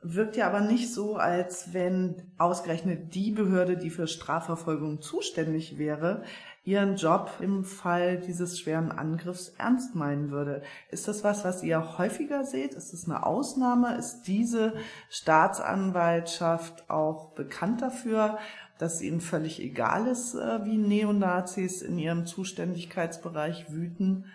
wirkt 0.01 0.37
ja 0.37 0.47
aber 0.47 0.61
nicht 0.61 0.93
so, 0.93 1.17
als 1.17 1.73
wenn 1.73 2.31
ausgerechnet 2.39 3.15
die 3.15 3.33
Behörde, 3.33 3.77
die 3.77 3.91
für 3.91 4.07
Strafverfolgung 4.07 5.03
zuständig 5.03 5.77
wäre, 5.77 6.23
ihren 6.63 6.97
Job 6.97 7.33
im 7.41 7.65
Fall 7.65 8.19
dieses 8.19 8.61
schweren 8.61 8.93
Angriffs 8.93 9.55
ernst 9.59 9.95
meinen 9.95 10.31
würde. 10.31 10.63
Ist 10.91 11.09
das 11.09 11.25
was, 11.25 11.45
was 11.45 11.63
ihr 11.63 11.99
häufiger 11.99 12.45
seht? 12.45 12.75
Ist 12.75 12.93
es 12.93 13.07
eine 13.07 13.27
Ausnahme? 13.27 13.97
Ist 13.97 14.23
diese 14.23 14.75
Staatsanwaltschaft 15.09 16.89
auch 16.91 17.33
bekannt 17.33 17.83
dafür, 17.83 18.39
dass 18.79 19.03
ihnen 19.03 19.21
völlig 19.21 19.61
egal 19.61 20.07
ist, 20.07 20.35
äh, 20.35 20.65
wie 20.65 20.77
Neonazis 20.77 21.83
in 21.83 21.99
ihrem 21.99 22.27
Zuständigkeitsbereich 22.27 23.73
wüten? 23.73 24.27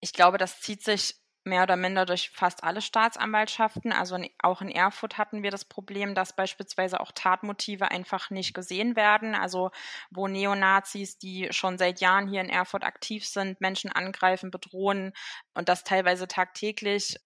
Ich 0.00 0.12
glaube, 0.12 0.38
das 0.38 0.60
zieht 0.60 0.82
sich 0.82 1.16
mehr 1.48 1.64
oder 1.64 1.76
minder 1.76 2.06
durch 2.06 2.30
fast 2.30 2.64
alle 2.64 2.80
Staatsanwaltschaften. 2.82 3.92
Also 3.92 4.18
auch 4.40 4.60
in 4.62 4.70
Erfurt 4.70 5.18
hatten 5.18 5.42
wir 5.42 5.50
das 5.50 5.64
Problem, 5.64 6.14
dass 6.14 6.34
beispielsweise 6.36 7.00
auch 7.00 7.12
Tatmotive 7.12 7.90
einfach 7.90 8.30
nicht 8.30 8.54
gesehen 8.54 8.96
werden. 8.96 9.34
Also 9.34 9.70
wo 10.10 10.28
Neonazis, 10.28 11.18
die 11.18 11.48
schon 11.50 11.78
seit 11.78 12.00
Jahren 12.00 12.28
hier 12.28 12.40
in 12.40 12.50
Erfurt 12.50 12.84
aktiv 12.84 13.26
sind, 13.26 13.60
Menschen 13.60 13.90
angreifen, 13.92 14.50
bedrohen 14.50 15.12
und 15.54 15.68
das 15.68 15.84
teilweise 15.84 16.28
tagtäglich 16.28 17.16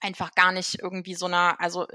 einfach 0.00 0.34
gar 0.34 0.52
nicht 0.52 0.78
irgendwie 0.80 1.14
so 1.14 1.26
einer, 1.26 1.60
also 1.60 1.86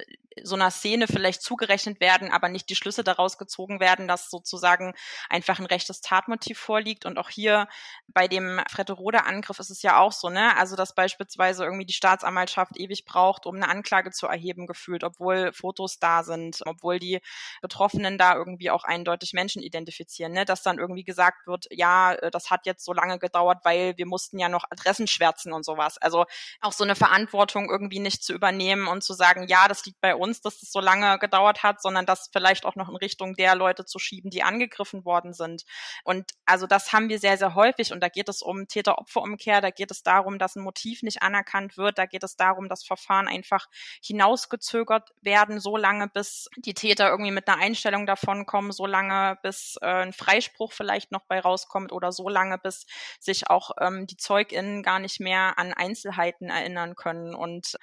so 0.42 0.56
einer 0.56 0.72
Szene 0.72 1.08
vielleicht 1.08 1.42
zugerechnet 1.42 2.00
werden, 2.00 2.32
aber 2.32 2.50
nicht 2.50 2.70
die 2.70 2.76
Schlüsse 2.76 3.04
daraus 3.04 3.38
gezogen 3.38 3.80
werden, 3.80 4.08
dass 4.08 4.30
sozusagen 4.30 4.94
einfach 5.30 5.60
ein 5.60 5.66
rechtes 5.66 6.02
Tatmotiv 6.02 6.60
vorliegt. 6.60 7.06
Und 7.06 7.18
auch 7.18 7.30
hier 7.30 7.68
bei 8.08 8.28
dem 8.28 8.62
Fretterode-Angriff 8.70 9.60
ist 9.60 9.70
es 9.70 9.82
ja 9.82 10.00
auch 10.00 10.12
so, 10.12 10.30
ne? 10.30 10.56
Also, 10.58 10.76
dass 10.76 10.96
beispielsweise 10.96 11.64
irgendwie 11.64 11.86
die 11.86 11.94
Staatsanwaltschaft 11.94 12.78
ewig 12.78 13.06
braucht, 13.06 13.46
um 13.46 13.56
eine 13.56 13.70
Anklage 13.70 14.12
zu 14.12 14.28
erheben, 14.28 14.68
gefühlt, 14.68 15.04
obwohl 15.04 15.52
Fotos 15.54 16.00
da 16.00 16.24
sind, 16.24 16.62
obwohl 16.66 17.00
die 17.00 17.22
Betroffenen 17.62 18.18
da 18.18 18.36
irgendwie 18.36 18.72
auch 18.72 18.84
eindeutig 18.84 19.34
Menschen 19.34 19.62
identifizieren, 19.62 20.34
ne? 20.34 20.46
Dass 20.46 20.64
dann 20.64 20.80
irgendwie 20.80 21.04
gesagt 21.04 21.48
wird, 21.48 21.68
ja, 21.72 22.14
äh, 22.14 22.32
das 22.32 22.50
hat 22.50 22.66
jetzt 22.66 22.86
so 22.86 22.94
lange 22.94 23.20
gedauert, 23.20 23.60
weil 23.64 23.98
wir 23.98 24.06
mussten 24.08 24.40
ja 24.40 24.50
noch 24.50 24.66
Adressen 24.70 25.08
schwärzen 25.08 25.54
und 25.54 25.64
sowas. 25.66 25.98
Also 25.98 26.26
auch 26.62 26.74
so 26.74 26.84
eine 26.84 26.96
Verantwortung 26.96 27.70
irgendwie 27.70 27.93
nicht 28.00 28.24
zu 28.24 28.34
übernehmen 28.34 28.88
und 28.88 29.04
zu 29.04 29.14
sagen, 29.14 29.48
ja, 29.48 29.68
das 29.68 29.86
liegt 29.86 30.00
bei 30.02 30.16
uns 30.16 30.42
dass 30.42 30.62
es 30.62 30.72
so 30.72 30.80
lange 30.80 31.18
gedauert 31.20 31.64
hat, 31.64 31.82
sondern 31.82 32.06
das 32.06 32.30
vielleicht 32.32 32.66
auch 32.66 32.76
noch 32.76 32.90
in 32.90 32.96
Richtung 32.96 33.36
der 33.36 33.56
Leute 33.56 33.86
zu 33.86 34.00
schieben, 34.00 34.30
die 34.30 34.44
angegriffen 34.44 35.06
worden 35.06 35.34
sind. 35.34 35.64
Und 36.04 36.32
also 36.46 36.68
das 36.68 36.94
haben 36.94 37.10
wir 37.10 37.20
sehr, 37.20 37.38
sehr 37.38 37.56
häufig. 37.56 37.94
Und 37.94 38.02
da 38.02 38.10
geht 38.10 38.30
es 38.30 38.42
um 38.42 38.68
Täter-Opfer-Umkehr, 38.68 39.62
da 39.62 39.70
geht 39.72 39.92
es 39.92 40.04
darum, 40.04 40.40
dass 40.40 40.56
ein 40.56 40.64
Motiv 40.64 41.04
nicht 41.04 41.22
anerkannt 41.22 41.78
wird, 41.78 41.98
da 41.98 42.06
geht 42.06 42.24
es 42.24 42.36
darum, 42.36 42.70
dass 42.70 42.84
Verfahren 42.84 43.28
einfach 43.28 43.68
hinausgezögert 44.04 45.12
werden, 45.22 45.60
so 45.60 45.78
lange, 45.78 46.08
bis 46.08 46.50
die 46.58 46.74
Täter 46.74 47.10
irgendwie 47.10 47.32
mit 47.32 47.48
einer 47.48 47.62
Einstellung 47.62 48.06
davon 48.06 48.46
kommen, 48.46 48.72
so 48.72 48.86
lange, 48.86 49.38
bis 49.42 49.78
äh, 49.82 49.86
ein 49.86 50.14
Freispruch 50.14 50.74
vielleicht 50.74 51.12
noch 51.12 51.26
bei 51.28 51.40
rauskommt 51.40 51.92
oder 51.92 52.12
so 52.12 52.30
lange, 52.30 52.58
bis 52.58 52.86
sich 53.20 53.50
auch 53.50 53.72
ähm, 53.80 54.08
die 54.08 54.18
ZeugInnen 54.18 54.84
gar 54.84 55.00
nicht 55.00 55.20
mehr 55.20 55.58
an 55.58 55.74
Einzelheiten 55.74 56.50
erinnern 56.50 56.96
können. 56.96 57.36
Und 57.36 57.76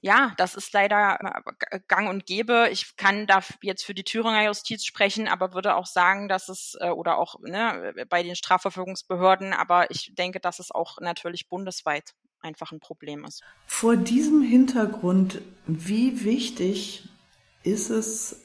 ja, 0.00 0.32
das 0.38 0.54
ist 0.54 0.72
leider 0.72 1.18
äh, 1.70 1.80
gang 1.86 2.08
und 2.08 2.24
gäbe. 2.26 2.68
Ich 2.70 2.96
kann 2.96 3.26
da 3.26 3.40
jetzt 3.60 3.84
für 3.84 3.94
die 3.94 4.04
Thüringer 4.04 4.44
Justiz 4.44 4.84
sprechen, 4.84 5.28
aber 5.28 5.52
würde 5.52 5.76
auch 5.76 5.86
sagen, 5.86 6.28
dass 6.28 6.48
es, 6.48 6.76
äh, 6.80 6.88
oder 6.88 7.18
auch 7.18 7.38
ne, 7.40 7.94
bei 8.08 8.22
den 8.22 8.34
Strafverfolgungsbehörden, 8.34 9.52
aber 9.52 9.90
ich 9.90 10.14
denke, 10.14 10.40
dass 10.40 10.58
es 10.58 10.70
auch 10.70 10.98
natürlich 11.00 11.48
bundesweit 11.48 12.14
einfach 12.40 12.72
ein 12.72 12.80
Problem 12.80 13.24
ist. 13.24 13.42
Vor 13.66 13.96
diesem 13.96 14.42
Hintergrund, 14.42 15.40
wie 15.66 16.24
wichtig 16.24 17.08
ist 17.62 17.90
es 17.90 18.40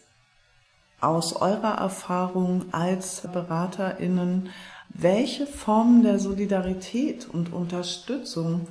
aus 0.99 1.33
eurer 1.33 1.77
Erfahrung 1.77 2.73
als 2.73 3.21
BeraterInnen, 3.31 4.49
welche 4.89 5.45
Formen 5.45 6.03
der 6.03 6.19
Solidarität 6.19 7.27
und 7.27 7.53
Unterstützung 7.53 8.67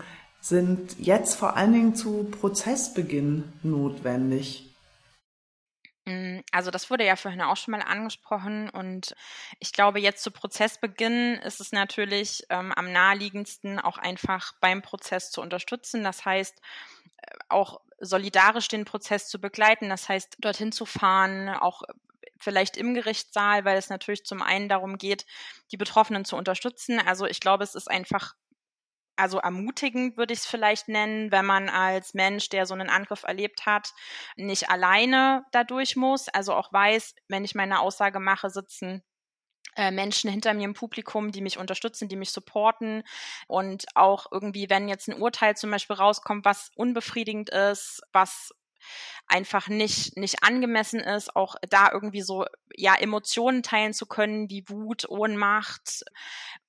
sind 0.48 0.98
jetzt 0.98 1.36
vor 1.36 1.56
allen 1.56 1.72
Dingen 1.72 1.94
zu 1.94 2.24
Prozessbeginn 2.24 3.52
notwendig? 3.62 4.66
Mm, 6.06 6.38
also 6.52 6.70
das 6.70 6.88
wurde 6.90 7.04
ja 7.04 7.16
vorhin 7.16 7.42
auch 7.42 7.56
schon 7.56 7.72
mal 7.72 7.82
angesprochen 7.82 8.70
und 8.70 9.14
ich 9.58 9.72
glaube, 9.72 10.00
jetzt 10.00 10.22
zu 10.22 10.30
Prozessbeginn 10.30 11.34
ist 11.34 11.60
es 11.60 11.72
natürlich 11.72 12.44
ähm, 12.48 12.72
am 12.72 12.92
naheliegendsten 12.92 13.80
auch 13.80 13.98
einfach 13.98 14.52
beim 14.60 14.82
Prozess 14.82 15.30
zu 15.30 15.42
unterstützen. 15.42 16.04
Das 16.04 16.24
heißt, 16.24 16.54
äh, 17.16 17.36
auch 17.48 17.80
solidarisch 17.98 18.68
den 18.68 18.84
Prozess 18.84 19.28
zu 19.28 19.40
begleiten, 19.40 19.88
das 19.88 20.08
heißt, 20.08 20.36
dorthin 20.38 20.70
zu 20.70 20.86
fahren, 20.86 21.48
auch 21.48 21.82
vielleicht 22.38 22.76
im 22.76 22.94
Gerichtssaal, 22.94 23.64
weil 23.64 23.78
es 23.78 23.88
natürlich 23.88 24.24
zum 24.24 24.42
einen 24.42 24.68
darum 24.68 24.98
geht, 24.98 25.26
die 25.72 25.76
Betroffenen 25.76 26.24
zu 26.24 26.36
unterstützen. 26.36 27.00
Also 27.00 27.26
ich 27.26 27.40
glaube, 27.40 27.64
es 27.64 27.74
ist 27.74 27.90
einfach 27.90 28.34
also 29.16 29.38
ermutigend 29.38 30.16
würde 30.16 30.32
ich 30.32 30.40
es 30.40 30.46
vielleicht 30.46 30.88
nennen, 30.88 31.32
wenn 31.32 31.46
man 31.46 31.68
als 31.68 32.14
Mensch, 32.14 32.48
der 32.48 32.66
so 32.66 32.74
einen 32.74 32.90
Angriff 32.90 33.22
erlebt 33.24 33.66
hat, 33.66 33.92
nicht 34.36 34.70
alleine 34.70 35.44
dadurch 35.52 35.96
muss. 35.96 36.28
Also 36.28 36.54
auch 36.54 36.72
weiß, 36.72 37.14
wenn 37.28 37.44
ich 37.44 37.54
meine 37.54 37.80
Aussage 37.80 38.20
mache, 38.20 38.50
sitzen 38.50 39.02
äh, 39.76 39.90
Menschen 39.90 40.30
hinter 40.30 40.54
mir 40.54 40.64
im 40.64 40.74
Publikum, 40.74 41.32
die 41.32 41.42
mich 41.42 41.58
unterstützen, 41.58 42.08
die 42.08 42.16
mich 42.16 42.30
supporten 42.30 43.02
und 43.46 43.84
auch 43.94 44.26
irgendwie, 44.30 44.70
wenn 44.70 44.88
jetzt 44.88 45.08
ein 45.08 45.20
Urteil 45.20 45.56
zum 45.56 45.70
Beispiel 45.70 45.96
rauskommt, 45.96 46.44
was 46.44 46.70
unbefriedigend 46.76 47.50
ist, 47.50 48.02
was 48.12 48.54
einfach 49.26 49.68
nicht, 49.68 50.16
nicht 50.16 50.42
angemessen 50.42 51.00
ist, 51.00 51.34
auch 51.34 51.56
da 51.68 51.90
irgendwie 51.92 52.22
so, 52.22 52.44
ja, 52.74 52.94
Emotionen 52.94 53.62
teilen 53.62 53.92
zu 53.92 54.06
können, 54.06 54.48
wie 54.50 54.68
Wut, 54.68 55.08
Ohnmacht. 55.08 56.04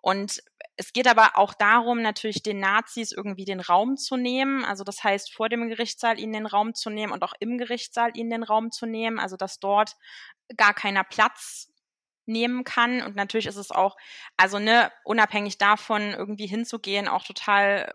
Und 0.01 0.41
es 0.75 0.93
geht 0.93 1.07
aber 1.07 1.37
auch 1.37 1.53
darum, 1.53 2.01
natürlich 2.01 2.43
den 2.43 2.59
Nazis 2.59 3.11
irgendwie 3.11 3.45
den 3.45 3.59
Raum 3.59 3.97
zu 3.97 4.15
nehmen. 4.15 4.63
Also 4.63 4.83
das 4.83 5.03
heißt, 5.03 5.33
vor 5.33 5.49
dem 5.49 5.69
Gerichtssaal 5.69 6.19
ihnen 6.19 6.33
den 6.33 6.45
Raum 6.45 6.73
zu 6.73 6.89
nehmen 6.89 7.11
und 7.11 7.23
auch 7.23 7.33
im 7.39 7.57
Gerichtssaal 7.57 8.11
ihnen 8.15 8.29
den 8.29 8.43
Raum 8.43 8.71
zu 8.71 8.85
nehmen. 8.85 9.19
Also 9.19 9.37
dass 9.37 9.59
dort 9.59 9.95
gar 10.55 10.73
keiner 10.73 11.03
Platz 11.03 11.71
nehmen 12.27 12.63
kann. 12.63 13.01
Und 13.01 13.15
natürlich 13.15 13.47
ist 13.47 13.55
es 13.55 13.71
auch, 13.71 13.97
also 14.37 14.59
ne, 14.59 14.91
unabhängig 15.03 15.57
davon 15.57 16.13
irgendwie 16.13 16.47
hinzugehen, 16.47 17.07
auch 17.07 17.23
total 17.23 17.91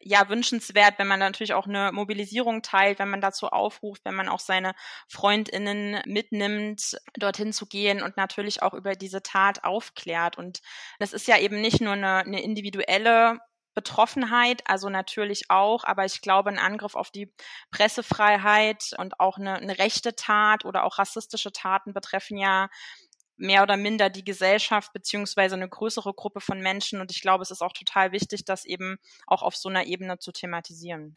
ja 0.00 0.28
wünschenswert, 0.28 0.98
wenn 0.98 1.06
man 1.06 1.18
natürlich 1.18 1.54
auch 1.54 1.66
eine 1.66 1.92
Mobilisierung 1.92 2.62
teilt, 2.62 2.98
wenn 2.98 3.10
man 3.10 3.20
dazu 3.20 3.48
aufruft, 3.48 4.04
wenn 4.04 4.14
man 4.14 4.28
auch 4.28 4.40
seine 4.40 4.74
Freundinnen 5.08 6.00
mitnimmt, 6.06 6.96
dorthin 7.14 7.52
zu 7.52 7.66
gehen 7.66 8.02
und 8.02 8.16
natürlich 8.16 8.62
auch 8.62 8.74
über 8.74 8.94
diese 8.94 9.22
Tat 9.22 9.64
aufklärt. 9.64 10.38
Und 10.38 10.60
das 10.98 11.12
ist 11.12 11.26
ja 11.28 11.38
eben 11.38 11.60
nicht 11.60 11.80
nur 11.80 11.92
eine, 11.92 12.18
eine 12.18 12.42
individuelle 12.42 13.38
Betroffenheit, 13.74 14.62
also 14.66 14.90
natürlich 14.90 15.44
auch, 15.48 15.84
aber 15.84 16.04
ich 16.04 16.20
glaube, 16.20 16.50
ein 16.50 16.58
Angriff 16.58 16.94
auf 16.94 17.10
die 17.10 17.32
Pressefreiheit 17.70 18.90
und 18.98 19.18
auch 19.18 19.38
eine, 19.38 19.54
eine 19.54 19.78
rechte 19.78 20.14
Tat 20.14 20.66
oder 20.66 20.84
auch 20.84 20.98
rassistische 20.98 21.52
Taten 21.52 21.94
betreffen 21.94 22.36
ja 22.36 22.68
mehr 23.36 23.62
oder 23.62 23.76
minder 23.76 24.10
die 24.10 24.24
Gesellschaft 24.24 24.92
beziehungsweise 24.92 25.54
eine 25.54 25.68
größere 25.68 26.14
Gruppe 26.14 26.40
von 26.40 26.60
Menschen. 26.60 27.00
Und 27.00 27.10
ich 27.10 27.22
glaube, 27.22 27.42
es 27.42 27.50
ist 27.50 27.62
auch 27.62 27.72
total 27.72 28.12
wichtig, 28.12 28.44
das 28.44 28.64
eben 28.64 28.98
auch 29.26 29.42
auf 29.42 29.56
so 29.56 29.68
einer 29.68 29.84
Ebene 29.84 30.18
zu 30.18 30.32
thematisieren. 30.32 31.16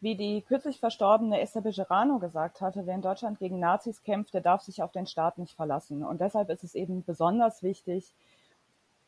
Wie 0.00 0.16
die 0.16 0.42
kürzlich 0.42 0.78
verstorbene 0.78 1.40
Esther 1.40 1.62
Bejerano 1.62 2.18
gesagt 2.18 2.60
hatte, 2.60 2.86
wer 2.86 2.94
in 2.94 3.02
Deutschland 3.02 3.38
gegen 3.38 3.58
Nazis 3.58 4.02
kämpft, 4.02 4.34
der 4.34 4.42
darf 4.42 4.62
sich 4.62 4.82
auf 4.82 4.92
den 4.92 5.06
Staat 5.06 5.38
nicht 5.38 5.54
verlassen. 5.54 6.04
Und 6.04 6.20
deshalb 6.20 6.50
ist 6.50 6.64
es 6.64 6.74
eben 6.74 7.02
besonders 7.04 7.62
wichtig, 7.62 8.12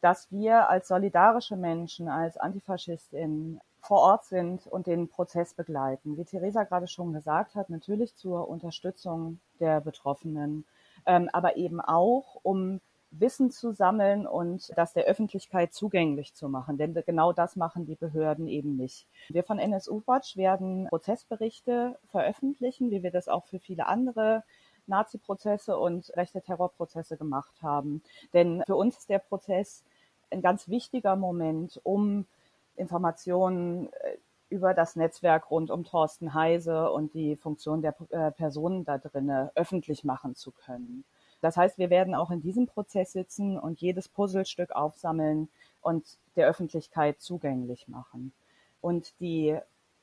dass 0.00 0.30
wir 0.30 0.70
als 0.70 0.88
solidarische 0.88 1.56
Menschen, 1.56 2.08
als 2.08 2.36
Antifaschistinnen 2.36 3.60
vor 3.80 4.00
Ort 4.00 4.24
sind 4.24 4.66
und 4.66 4.86
den 4.86 5.08
Prozess 5.08 5.54
begleiten. 5.54 6.16
Wie 6.16 6.24
Theresa 6.24 6.64
gerade 6.64 6.88
schon 6.88 7.12
gesagt 7.12 7.54
hat, 7.54 7.70
natürlich 7.70 8.14
zur 8.16 8.48
Unterstützung 8.48 9.40
der 9.60 9.80
Betroffenen, 9.80 10.64
aber 11.08 11.56
eben 11.56 11.80
auch, 11.80 12.38
um 12.42 12.80
Wissen 13.10 13.50
zu 13.50 13.72
sammeln 13.72 14.26
und 14.26 14.70
das 14.76 14.92
der 14.92 15.04
Öffentlichkeit 15.04 15.72
zugänglich 15.72 16.34
zu 16.34 16.48
machen. 16.48 16.76
Denn 16.76 16.94
genau 17.06 17.32
das 17.32 17.56
machen 17.56 17.86
die 17.86 17.94
Behörden 17.94 18.46
eben 18.46 18.76
nicht. 18.76 19.06
Wir 19.28 19.44
von 19.44 19.58
NSU 19.58 20.02
Watch 20.06 20.36
werden 20.36 20.86
Prozessberichte 20.88 21.98
veröffentlichen, 22.10 22.90
wie 22.90 23.02
wir 23.02 23.10
das 23.10 23.28
auch 23.28 23.46
für 23.46 23.58
viele 23.58 23.86
andere 23.86 24.44
Nazi-Prozesse 24.86 25.78
und 25.78 26.14
rechte 26.16 26.42
Terrorprozesse 26.42 27.16
gemacht 27.16 27.62
haben. 27.62 28.02
Denn 28.32 28.62
für 28.66 28.76
uns 28.76 28.98
ist 28.98 29.10
der 29.10 29.18
Prozess 29.18 29.84
ein 30.30 30.42
ganz 30.42 30.68
wichtiger 30.68 31.16
Moment, 31.16 31.80
um 31.84 32.26
Informationen 32.76 33.92
äh, 33.92 34.16
über 34.50 34.74
das 34.74 34.96
Netzwerk 34.96 35.50
rund 35.50 35.70
um 35.70 35.84
Thorsten 35.84 36.34
Heise 36.34 36.90
und 36.90 37.14
die 37.14 37.36
Funktion 37.36 37.82
der 37.82 37.94
äh, 38.10 38.30
Personen 38.30 38.84
da 38.84 38.98
drinnen 38.98 39.50
öffentlich 39.54 40.04
machen 40.04 40.34
zu 40.34 40.52
können. 40.52 41.04
Das 41.40 41.56
heißt, 41.56 41.78
wir 41.78 41.90
werden 41.90 42.14
auch 42.14 42.30
in 42.30 42.40
diesem 42.40 42.66
Prozess 42.66 43.12
sitzen 43.12 43.58
und 43.58 43.80
jedes 43.80 44.08
Puzzlestück 44.08 44.72
aufsammeln 44.72 45.48
und 45.80 46.18
der 46.36 46.48
Öffentlichkeit 46.48 47.20
zugänglich 47.20 47.88
machen. 47.88 48.32
Und 48.80 49.18
die 49.20 49.58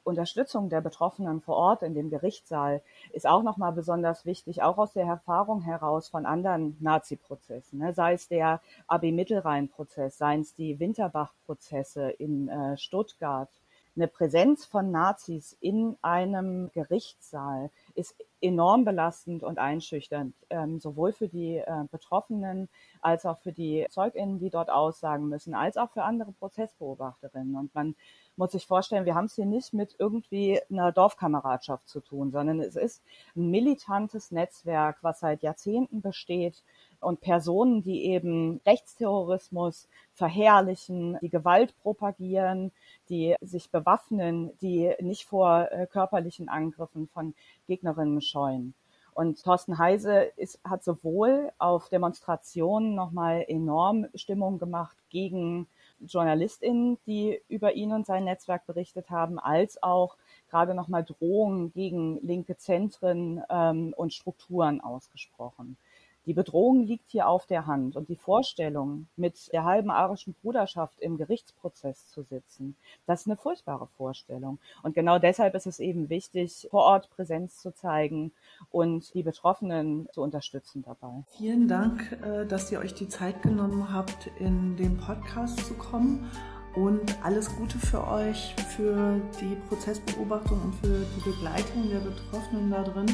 Unterstützung 0.06 0.70
der 0.70 0.82
Betroffenen 0.82 1.42
vor 1.42 1.56
Ort 1.56 1.82
in 1.82 1.96
dem 1.96 2.12
Gerichtssaal 2.12 2.82
ist 3.12 3.26
auch 3.26 3.42
nochmal 3.42 3.72
besonders 3.72 4.26
wichtig, 4.26 4.62
auch 4.62 4.78
aus 4.78 4.94
der 4.94 5.06
Erfahrung 5.06 5.62
heraus 5.62 6.10
von 6.10 6.28
anderen 6.28 6.78
Nazi-Prozessen, 6.80 7.80
ne? 7.80 7.94
sei 7.94 8.14
es 8.14 8.28
der 8.28 8.62
AB 8.88 9.12
Mittelrhein-Prozess, 9.12 10.18
seien 10.18 10.42
es 10.42 10.54
die 10.54 10.80
Winterbach-Prozesse 10.80 12.12
in 12.12 12.48
äh, 12.50 12.78
Stuttgart. 12.78 13.50
Eine 13.96 14.08
Präsenz 14.10 14.66
von 14.66 14.92
Nazis 14.92 15.56
in 15.62 15.96
einem 16.02 16.70
Gerichtssaal 16.74 17.72
ist 17.94 18.14
enorm 18.42 18.84
belastend 18.84 19.42
und 19.42 19.58
einschüchternd, 19.58 20.36
ähm, 20.50 20.80
sowohl 20.80 21.14
für 21.14 21.30
die 21.30 21.58
äh, 21.58 21.84
Betroffenen 21.90 22.68
als 23.00 23.26
auch 23.26 23.40
für 23.40 23.54
die 23.54 23.86
ZeugInnen, 23.90 24.38
die 24.38 24.50
dort 24.50 24.70
aussagen 24.70 25.30
müssen, 25.30 25.54
als 25.54 25.78
auch 25.78 25.92
für 25.92 26.04
andere 26.04 26.34
Prozessbeobachterinnen. 26.34 27.56
Und 27.56 27.74
man 27.74 27.96
muss 28.36 28.52
sich 28.52 28.68
vorstellen, 28.68 29.06
wir 29.06 29.16
haben 29.16 29.26
es 29.26 29.36
hier 29.36 29.46
nicht 29.46 29.74
mit 29.74 29.96
irgendwie 29.98 30.60
einer 30.70 30.92
Dorfkameradschaft 30.92 31.88
zu 31.88 32.02
tun, 32.02 32.32
sondern 32.32 32.60
es 32.60 32.76
ist 32.76 33.02
ein 33.36 33.50
militantes 33.50 34.30
Netzwerk, 34.32 34.98
was 35.02 35.22
seit 35.22 35.42
Jahrzehnten 35.42 36.02
besteht 36.02 36.64
und 37.06 37.22
Personen, 37.22 37.84
die 37.84 38.06
eben 38.06 38.60
Rechtsterrorismus 38.66 39.88
verherrlichen, 40.14 41.18
die 41.22 41.30
Gewalt 41.30 41.76
propagieren, 41.82 42.72
die 43.10 43.36
sich 43.42 43.70
bewaffnen, 43.70 44.52
die 44.62 44.94
nicht 45.00 45.26
vor 45.26 45.72
äh, 45.72 45.88
körperlichen 45.88 46.50
Angriffen 46.50 47.08
von 47.08 47.36
Gegnerinnen 47.68 48.22
scheuen. 48.22 48.74
Und 49.14 49.42
Thorsten 49.42 49.78
Heise 49.78 50.32
ist, 50.36 50.60
hat 50.66 50.84
sowohl 50.84 51.52
auf 51.58 51.88
Demonstrationen 51.88 52.96
nochmal 52.96 53.46
enorm 53.48 54.08
Stimmung 54.14 54.60
gemacht 54.60 54.98
gegen 55.10 55.68
JournalistInnen, 56.02 56.98
die 57.06 57.40
über 57.48 57.76
ihn 57.76 57.94
und 57.94 58.06
sein 58.06 58.26
Netzwerk 58.26 58.66
berichtet 58.66 59.10
haben, 59.10 59.40
als 59.40 59.82
auch 59.82 60.18
gerade 60.50 60.74
nochmal 60.74 61.06
Drohungen 61.06 61.72
gegen 61.72 62.20
linke 62.26 62.58
Zentren 62.58 63.42
ähm, 63.50 63.94
und 63.96 64.14
Strukturen 64.14 64.82
ausgesprochen. 64.82 65.78
Die 66.26 66.34
Bedrohung 66.34 66.84
liegt 66.84 67.12
hier 67.12 67.28
auf 67.28 67.46
der 67.46 67.68
Hand 67.68 67.96
und 67.96 68.10
die 68.10 68.16
Vorstellung, 68.16 69.08
mit 69.16 69.52
der 69.54 69.64
halben 69.64 69.92
arischen 69.92 70.34
Bruderschaft 70.42 71.00
im 71.00 71.18
Gerichtsprozess 71.18 72.10
zu 72.10 72.24
sitzen, 72.24 72.76
das 73.06 73.22
ist 73.22 73.28
eine 73.28 73.38
furchtbare 73.38 73.88
Vorstellung. 73.98 74.60
Und 74.82 74.96
genau 74.96 75.20
deshalb 75.20 75.54
ist 75.54 75.68
es 75.68 75.80
eben 75.80 76.10
wichtig, 76.10 76.68
vor 76.72 76.84
Ort 76.84 77.10
Präsenz 77.12 77.60
zu 77.60 77.74
zeigen 77.74 78.32
und 78.72 79.14
die 79.14 79.24
Betroffenen 79.24 80.08
zu 80.12 80.22
unterstützen 80.22 80.84
dabei. 80.84 81.24
Vielen 81.38 81.68
Dank, 81.68 82.18
äh, 82.24 82.46
dass 82.46 82.72
ihr 82.72 82.80
euch 82.80 82.94
die 82.94 83.08
Zeit 83.08 83.44
genommen 83.44 83.94
habt, 83.94 84.28
in 84.40 84.76
den 84.78 84.98
Podcast 84.98 85.66
zu 85.66 85.76
kommen. 85.76 86.30
Und 86.76 87.24
alles 87.24 87.56
Gute 87.56 87.78
für 87.78 88.06
euch, 88.06 88.54
für 88.76 89.22
die 89.40 89.56
Prozessbeobachtung 89.70 90.62
und 90.62 90.76
für 90.76 91.06
die 91.16 91.30
Begleitung 91.30 91.90
der 91.90 92.00
Betroffenen 92.00 92.70
da 92.70 92.84
drin. 92.84 93.06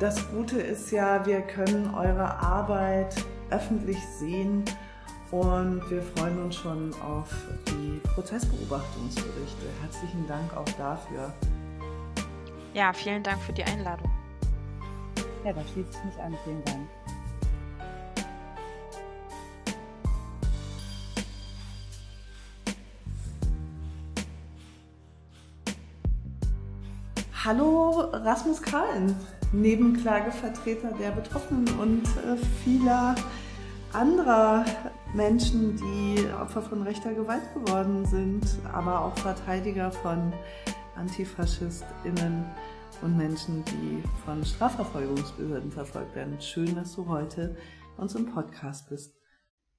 Das 0.00 0.28
Gute 0.30 0.60
ist 0.60 0.90
ja, 0.90 1.24
wir 1.24 1.40
können 1.42 1.94
eure 1.94 2.38
Arbeit 2.40 3.14
öffentlich 3.50 3.98
sehen 4.18 4.64
und 5.30 5.88
wir 5.88 6.02
freuen 6.02 6.42
uns 6.42 6.56
schon 6.56 6.92
auf 7.00 7.30
die 7.68 8.00
Prozessbeobachtungsberichte. 8.14 9.66
Herzlichen 9.82 10.26
Dank 10.26 10.56
auch 10.56 10.68
dafür. 10.76 11.32
Ja, 12.74 12.92
vielen 12.92 13.22
Dank 13.22 13.40
für 13.42 13.52
die 13.52 13.62
Einladung. 13.62 14.10
Ja, 15.44 15.52
da 15.52 15.60
schließe 15.72 15.90
ich 15.90 16.04
mich 16.04 16.18
an. 16.20 16.36
Vielen 16.42 16.64
Dank. 16.64 16.88
Hallo 27.44 28.08
Rasmus 28.10 28.60
Kahlen. 28.62 29.14
Nebenklagevertreter 29.60 30.92
der 30.92 31.10
Betroffenen 31.12 31.68
und 31.78 32.02
äh, 32.02 32.36
vieler 32.64 33.14
anderer 33.92 34.64
Menschen, 35.14 35.76
die 35.76 36.26
Opfer 36.40 36.62
von 36.62 36.82
rechter 36.82 37.14
Gewalt 37.14 37.54
geworden 37.54 38.04
sind, 38.06 38.44
aber 38.72 39.00
auch 39.00 39.16
Verteidiger 39.18 39.92
von 39.92 40.32
AntifaschistInnen 40.96 42.44
und 43.02 43.16
Menschen, 43.16 43.64
die 43.64 44.02
von 44.24 44.44
Strafverfolgungsbehörden 44.44 45.70
verfolgt 45.70 46.14
werden. 46.16 46.40
Schön, 46.40 46.74
dass 46.74 46.94
du 46.94 47.06
heute 47.06 47.56
uns 47.96 48.14
im 48.14 48.26
Podcast 48.26 48.88
bist. 48.88 49.16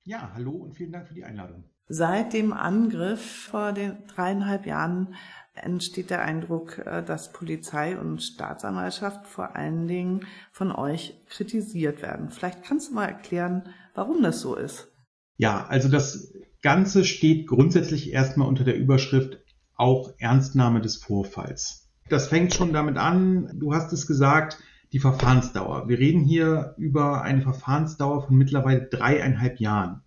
Ja, 0.04 0.32
hallo 0.34 0.52
und 0.52 0.76
vielen 0.76 0.92
Dank 0.92 1.08
für 1.08 1.16
die 1.16 1.26
Einladung. 1.26 1.66
Seit 1.88 2.34
dem 2.34 2.52
Angriff 2.52 3.48
vor 3.50 3.72
den 3.72 3.98
dreieinhalb 4.08 4.66
Jahren 4.66 5.16
entsteht 5.54 6.10
der 6.10 6.22
Eindruck, 6.22 6.80
äh, 6.80 7.04
dass 7.04 7.32
Polizei 7.32 7.98
und 7.98 8.22
Staatsanwaltschaft 8.22 9.28
vor 9.28 9.56
allen 9.56 9.88
Dingen 9.88 10.26
von 10.52 10.72
euch 10.72 11.16
kritisiert 11.30 12.02
werden. 12.02 12.30
Vielleicht 12.30 12.64
kannst 12.64 12.90
du 12.90 12.96
mal 12.96 13.06
erklären, 13.06 13.70
warum 13.94 14.22
das 14.22 14.42
so 14.42 14.56
ist. 14.56 14.92
Ja, 15.38 15.66
also 15.68 15.90
das 15.90 16.34
Ganze 16.62 17.06
steht 17.06 17.48
grundsätzlich 17.48 18.12
erstmal 18.12 18.48
unter 18.48 18.64
der 18.64 18.78
Überschrift 18.78 19.40
auch 19.76 20.14
Ernstnahme 20.18 20.82
des 20.82 20.98
Vorfalls. 20.98 21.90
Das 22.10 22.28
fängt 22.28 22.54
schon 22.54 22.74
damit 22.74 22.98
an, 22.98 23.52
du 23.56 23.74
hast 23.74 23.92
es 23.94 24.08
gesagt, 24.08 24.58
die 24.92 25.00
Verfahrensdauer. 25.00 25.88
Wir 25.90 26.00
reden 26.00 26.24
hier 26.24 26.74
über 26.78 27.22
eine 27.22 27.42
Verfahrensdauer 27.42 28.28
von 28.28 28.38
mittlerweile 28.38 28.88
dreieinhalb 28.88 29.60
Jahren. 29.60 30.05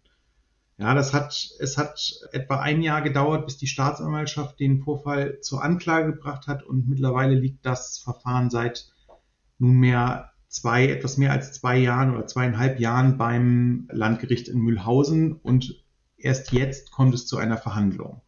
Ja, 0.79 0.95
das 0.95 1.13
hat, 1.13 1.51
es 1.59 1.77
hat 1.77 2.21
etwa 2.31 2.61
ein 2.61 2.83
Jahr 2.83 3.03
gedauert, 3.03 3.47
bis 3.47 3.59
die 3.59 3.67
Staatsanwaltschaft 3.67 4.61
den 4.61 4.81
Vorfall 4.81 5.41
zur 5.41 5.63
Anklage 5.63 6.13
gebracht 6.13 6.47
hat 6.47 6.63
und 6.63 6.89
mittlerweile 6.89 7.35
liegt 7.35 7.67
das 7.67 7.99
Verfahren 7.99 8.49
seit 8.49 8.89
nunmehr 9.59 10.31
zwei, 10.47 10.87
etwas 10.87 11.17
mehr 11.17 11.33
als 11.33 11.53
zwei 11.53 11.77
Jahren 11.79 12.15
oder 12.15 12.29
zweieinhalb 12.29 12.79
Jahren 12.79 13.19
beim 13.19 13.89
Landgericht 13.91 14.47
in 14.47 14.61
Mühlhausen 14.61 15.33
und 15.33 15.83
erst 16.17 16.53
jetzt 16.53 16.93
kommt 16.93 17.13
es 17.13 17.27
zu 17.27 17.39
einer 17.39 17.57
Verhandlung. 17.57 18.23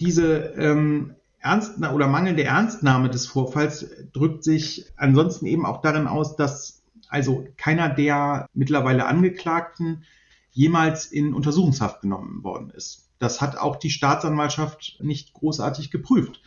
Diese 0.00 0.54
ähm, 0.56 1.14
Ernst 1.40 1.78
oder 1.78 2.08
mangelnde 2.08 2.44
Ernstnahme 2.44 3.10
des 3.10 3.26
Vorfalls 3.26 3.86
drückt 4.14 4.44
sich 4.44 4.86
ansonsten 4.96 5.44
eben 5.44 5.66
auch 5.66 5.82
darin 5.82 6.06
aus, 6.06 6.36
dass 6.36 6.82
also 7.10 7.46
keiner 7.58 7.90
der 7.90 8.48
mittlerweile 8.54 9.04
Angeklagten 9.04 10.04
jemals 10.52 11.06
in 11.06 11.34
Untersuchungshaft 11.34 12.00
genommen 12.00 12.42
worden 12.42 12.70
ist. 12.70 13.08
Das 13.18 13.40
hat 13.40 13.56
auch 13.56 13.76
die 13.76 13.90
Staatsanwaltschaft 13.90 14.98
nicht 15.00 15.32
großartig 15.34 15.90
geprüft. 15.90 16.40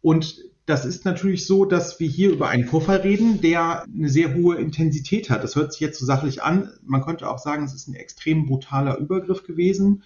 Und 0.00 0.36
das 0.66 0.84
ist 0.84 1.04
natürlich 1.04 1.46
so, 1.46 1.64
dass 1.64 1.98
wir 1.98 2.08
hier 2.08 2.30
über 2.30 2.48
einen 2.48 2.66
Vorfall 2.66 2.98
reden, 2.98 3.40
der 3.40 3.82
eine 3.82 4.08
sehr 4.08 4.34
hohe 4.34 4.56
Intensität 4.56 5.28
hat. 5.28 5.42
Das 5.42 5.56
hört 5.56 5.72
sich 5.72 5.80
jetzt 5.80 5.98
so 5.98 6.06
sachlich 6.06 6.42
an. 6.42 6.72
Man 6.84 7.02
könnte 7.02 7.28
auch 7.28 7.38
sagen, 7.38 7.64
es 7.64 7.74
ist 7.74 7.88
ein 7.88 7.94
extrem 7.94 8.46
brutaler 8.46 8.98
Übergriff 8.98 9.44
gewesen. 9.44 10.04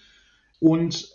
Und 0.58 1.10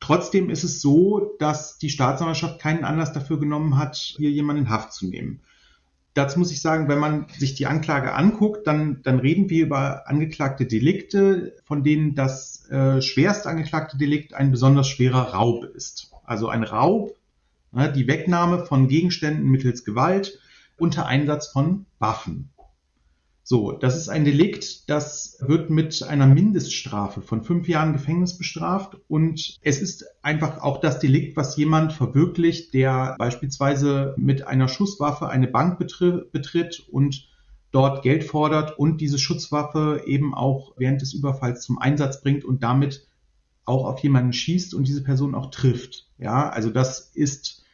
trotzdem 0.00 0.50
ist 0.50 0.64
es 0.64 0.82
so, 0.82 1.34
dass 1.38 1.78
die 1.78 1.88
Staatsanwaltschaft 1.88 2.60
keinen 2.60 2.84
Anlass 2.84 3.14
dafür 3.14 3.40
genommen 3.40 3.78
hat, 3.78 3.96
hier 3.96 4.30
jemanden 4.30 4.64
in 4.64 4.70
Haft 4.70 4.92
zu 4.92 5.06
nehmen 5.06 5.40
dazu 6.14 6.38
muss 6.38 6.52
ich 6.52 6.60
sagen, 6.60 6.88
wenn 6.88 6.98
man 6.98 7.26
sich 7.36 7.54
die 7.54 7.66
Anklage 7.66 8.14
anguckt, 8.14 8.66
dann, 8.66 9.02
dann 9.02 9.18
reden 9.18 9.50
wir 9.50 9.66
über 9.66 10.08
angeklagte 10.08 10.66
Delikte, 10.66 11.56
von 11.64 11.84
denen 11.84 12.14
das 12.14 12.68
äh, 12.70 13.00
schwerst 13.02 13.46
angeklagte 13.46 13.96
Delikt 13.98 14.34
ein 14.34 14.50
besonders 14.50 14.88
schwerer 14.88 15.34
Raub 15.34 15.64
ist. 15.64 16.12
Also 16.24 16.48
ein 16.48 16.64
Raub, 16.64 17.16
ne, 17.72 17.92
die 17.92 18.06
Wegnahme 18.06 18.66
von 18.66 18.88
Gegenständen 18.88 19.48
mittels 19.48 19.84
Gewalt 19.84 20.38
unter 20.76 21.06
Einsatz 21.06 21.48
von 21.48 21.86
Waffen. 21.98 22.50
So, 23.50 23.72
das 23.72 23.96
ist 23.96 24.10
ein 24.10 24.26
Delikt, 24.26 24.90
das 24.90 25.38
wird 25.40 25.70
mit 25.70 26.02
einer 26.02 26.26
Mindeststrafe 26.26 27.22
von 27.22 27.42
fünf 27.42 27.66
Jahren 27.66 27.94
Gefängnis 27.94 28.36
bestraft 28.36 28.98
und 29.08 29.56
es 29.62 29.80
ist 29.80 30.04
einfach 30.20 30.60
auch 30.60 30.82
das 30.82 30.98
Delikt, 30.98 31.34
was 31.34 31.56
jemand 31.56 31.94
verwirklicht, 31.94 32.74
der 32.74 33.16
beispielsweise 33.18 34.14
mit 34.18 34.46
einer 34.46 34.68
Schusswaffe 34.68 35.30
eine 35.30 35.46
Bank 35.46 35.78
betritt 35.78 36.80
und 36.90 37.26
dort 37.70 38.02
Geld 38.02 38.24
fordert 38.24 38.78
und 38.78 39.00
diese 39.00 39.18
Schusswaffe 39.18 40.02
eben 40.04 40.34
auch 40.34 40.74
während 40.76 41.00
des 41.00 41.14
Überfalls 41.14 41.62
zum 41.62 41.78
Einsatz 41.78 42.20
bringt 42.20 42.44
und 42.44 42.62
damit 42.62 43.08
auch 43.64 43.86
auf 43.86 44.00
jemanden 44.00 44.34
schießt 44.34 44.74
und 44.74 44.86
diese 44.86 45.02
Person 45.02 45.34
auch 45.34 45.50
trifft. 45.50 46.10
Ja, 46.18 46.50
also 46.50 46.68
das 46.68 47.12
ist 47.14 47.64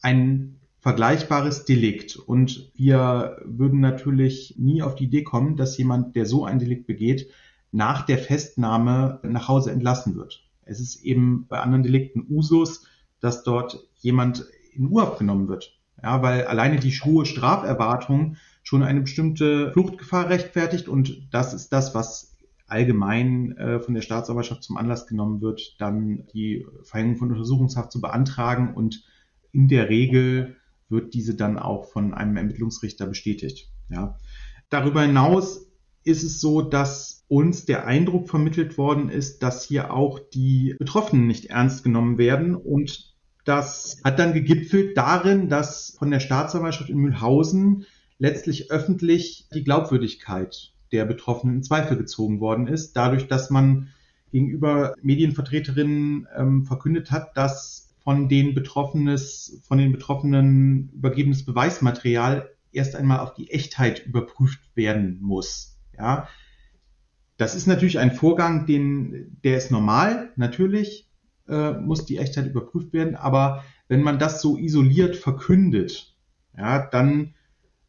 ein 0.00 0.59
vergleichbares 0.80 1.64
Delikt. 1.64 2.16
Und 2.16 2.70
wir 2.74 3.40
würden 3.44 3.80
natürlich 3.80 4.54
nie 4.58 4.82
auf 4.82 4.94
die 4.94 5.04
Idee 5.04 5.22
kommen, 5.22 5.56
dass 5.56 5.76
jemand, 5.76 6.16
der 6.16 6.26
so 6.26 6.44
ein 6.44 6.58
Delikt 6.58 6.86
begeht, 6.86 7.28
nach 7.72 8.04
der 8.04 8.18
Festnahme 8.18 9.20
nach 9.22 9.48
Hause 9.48 9.70
entlassen 9.70 10.16
wird. 10.16 10.42
Es 10.64 10.80
ist 10.80 11.04
eben 11.04 11.46
bei 11.48 11.60
anderen 11.60 11.82
Delikten 11.82 12.26
Usus, 12.28 12.86
dass 13.20 13.44
dort 13.44 13.86
jemand 14.00 14.46
in 14.72 14.88
Urhaft 14.88 15.18
genommen 15.18 15.48
wird. 15.48 15.76
Ja, 16.02 16.22
weil 16.22 16.44
alleine 16.44 16.78
die 16.78 16.92
hohe 16.92 17.26
Straferwartung 17.26 18.36
schon 18.62 18.82
eine 18.82 19.02
bestimmte 19.02 19.72
Fluchtgefahr 19.72 20.30
rechtfertigt 20.30 20.88
und 20.88 21.28
das 21.30 21.52
ist 21.52 21.70
das, 21.70 21.94
was 21.94 22.36
allgemein 22.66 23.56
äh, 23.58 23.80
von 23.80 23.94
der 23.94 24.00
Staatsanwaltschaft 24.00 24.62
zum 24.62 24.76
Anlass 24.76 25.06
genommen 25.06 25.42
wird, 25.42 25.76
dann 25.78 26.26
die 26.32 26.64
Verhängung 26.84 27.16
von 27.16 27.32
Untersuchungshaft 27.32 27.92
zu 27.92 28.00
beantragen 28.00 28.74
und 28.74 29.04
in 29.52 29.68
der 29.68 29.88
Regel 29.88 30.56
wird 30.90 31.14
diese 31.14 31.34
dann 31.34 31.58
auch 31.58 31.86
von 31.86 32.14
einem 32.14 32.36
Ermittlungsrichter 32.36 33.06
bestätigt. 33.06 33.68
Ja. 33.88 34.18
Darüber 34.68 35.02
hinaus 35.02 35.66
ist 36.04 36.22
es 36.22 36.40
so, 36.40 36.62
dass 36.62 37.24
uns 37.28 37.64
der 37.64 37.86
Eindruck 37.86 38.28
vermittelt 38.28 38.78
worden 38.78 39.08
ist, 39.08 39.42
dass 39.42 39.64
hier 39.64 39.92
auch 39.92 40.18
die 40.18 40.74
Betroffenen 40.78 41.26
nicht 41.26 41.46
ernst 41.46 41.84
genommen 41.84 42.18
werden 42.18 42.54
und 42.54 43.14
das 43.44 44.00
hat 44.04 44.18
dann 44.18 44.34
gegipfelt 44.34 44.96
darin, 44.96 45.48
dass 45.48 45.96
von 45.98 46.10
der 46.10 46.20
Staatsanwaltschaft 46.20 46.90
in 46.90 46.98
Mühlhausen 46.98 47.86
letztlich 48.18 48.70
öffentlich 48.70 49.48
die 49.54 49.64
Glaubwürdigkeit 49.64 50.72
der 50.92 51.04
Betroffenen 51.04 51.56
in 51.56 51.62
Zweifel 51.62 51.96
gezogen 51.96 52.40
worden 52.40 52.66
ist, 52.66 52.92
dadurch, 52.92 53.28
dass 53.28 53.50
man 53.50 53.88
gegenüber 54.30 54.94
Medienvertreterinnen 55.02 56.28
ähm, 56.36 56.64
verkündet 56.64 57.10
hat, 57.10 57.36
dass 57.36 57.89
von 58.10 58.28
den 58.28 58.54
Betroffenes, 58.54 59.62
von 59.68 59.78
den 59.78 59.92
Betroffenen 59.92 60.90
übergebenes 60.92 61.44
Beweismaterial 61.44 62.50
erst 62.72 62.96
einmal 62.96 63.20
auf 63.20 63.34
die 63.34 63.52
Echtheit 63.52 64.04
überprüft 64.04 64.58
werden 64.74 65.18
muss. 65.20 65.78
Ja, 65.96 66.26
das 67.36 67.54
ist 67.54 67.68
natürlich 67.68 68.00
ein 68.00 68.10
Vorgang, 68.10 68.66
den, 68.66 69.38
der 69.44 69.58
ist 69.58 69.70
normal, 69.70 70.32
natürlich 70.34 71.08
äh, 71.48 71.74
muss 71.74 72.04
die 72.04 72.16
Echtheit 72.16 72.48
überprüft 72.48 72.92
werden, 72.92 73.14
aber 73.14 73.62
wenn 73.86 74.02
man 74.02 74.18
das 74.18 74.42
so 74.42 74.58
isoliert 74.58 75.14
verkündet, 75.14 76.16
ja, 76.58 76.84
dann 76.84 77.36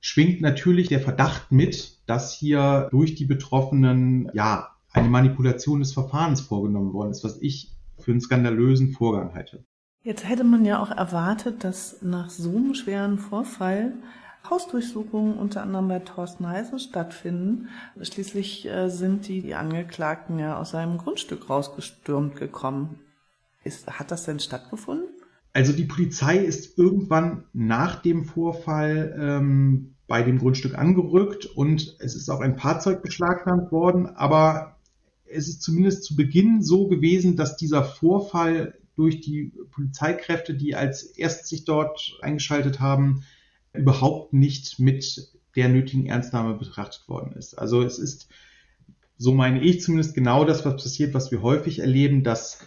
schwingt 0.01 0.39
natürlich 0.39 0.88
der 0.88 0.99
Verdacht 0.99 1.51
mit, 1.51 1.97
dass 2.05 2.32
hier 2.32 2.89
durch 2.91 3.15
die 3.15 3.26
Betroffenen 3.26 4.30
ja 4.36 4.76
eine 4.91 5.09
Manipulation 5.09 5.80
des 5.80 5.93
Verfahrens 5.93 6.41
vorgenommen 6.41 6.93
worden 6.93 7.09
ist, 7.09 7.24
was 7.24 7.41
ich 7.41 7.72
für 7.97 8.11
einen 8.11 8.22
skandalösen 8.22 8.91
Vorgang 8.91 9.34
halte. 9.34 9.65
Jetzt 10.03 10.27
hätte 10.27 10.43
man 10.43 10.65
ja 10.65 10.81
auch 10.81 10.89
erwartet, 10.89 11.63
dass 11.63 12.01
nach 12.01 12.29
so 12.31 12.49
einem 12.49 12.73
schweren 12.73 13.19
Vorfall 13.19 13.93
Hausdurchsuchungen 14.49 15.37
unter 15.37 15.61
anderem 15.61 15.87
bei 15.87 15.99
Thorsten 15.99 16.47
Heise 16.47 16.79
stattfinden. 16.79 17.69
Schließlich 18.01 18.67
äh, 18.67 18.89
sind 18.89 19.27
die, 19.27 19.41
die 19.41 19.53
Angeklagten 19.53 20.39
ja 20.39 20.57
aus 20.57 20.71
seinem 20.71 20.97
Grundstück 20.97 21.49
rausgestürmt 21.49 22.35
gekommen. 22.35 22.99
Ist, 23.63 23.87
hat 23.99 24.09
das 24.09 24.25
denn 24.25 24.39
stattgefunden? 24.39 25.07
Also 25.53 25.71
die 25.73 25.85
Polizei 25.85 26.37
ist 26.37 26.79
irgendwann 26.79 27.43
nach 27.53 28.01
dem 28.01 28.25
Vorfall 28.25 29.15
ähm, 29.19 29.95
bei 30.07 30.23
dem 30.23 30.39
Grundstück 30.39 30.75
angerückt 30.75 31.45
und 31.45 31.95
es 31.99 32.15
ist 32.15 32.29
auch 32.29 32.39
ein 32.39 32.57
Fahrzeug 32.57 33.03
beschlagnahmt 33.03 33.71
worden, 33.71 34.07
aber 34.07 34.77
es 35.25 35.47
ist 35.47 35.61
zumindest 35.61 36.03
zu 36.03 36.15
Beginn 36.15 36.63
so 36.63 36.87
gewesen, 36.87 37.35
dass 37.35 37.57
dieser 37.57 37.83
Vorfall 37.83 38.73
durch 38.95 39.21
die 39.21 39.53
Polizeikräfte, 39.71 40.53
die 40.53 40.75
als 40.75 41.03
erstes 41.03 41.49
sich 41.49 41.65
dort 41.65 42.17
eingeschaltet 42.21 42.79
haben, 42.79 43.23
überhaupt 43.73 44.33
nicht 44.33 44.79
mit 44.79 45.31
der 45.55 45.69
nötigen 45.69 46.05
Ernstnahme 46.05 46.55
betrachtet 46.55 47.07
worden 47.07 47.33
ist. 47.33 47.55
Also 47.55 47.81
es 47.81 47.99
ist, 47.99 48.29
so 49.17 49.33
meine 49.33 49.61
ich 49.61 49.81
zumindest 49.81 50.13
genau 50.13 50.45
das, 50.45 50.65
was 50.65 50.81
passiert, 50.81 51.13
was 51.13 51.31
wir 51.31 51.41
häufig 51.41 51.79
erleben, 51.79 52.23
dass 52.23 52.59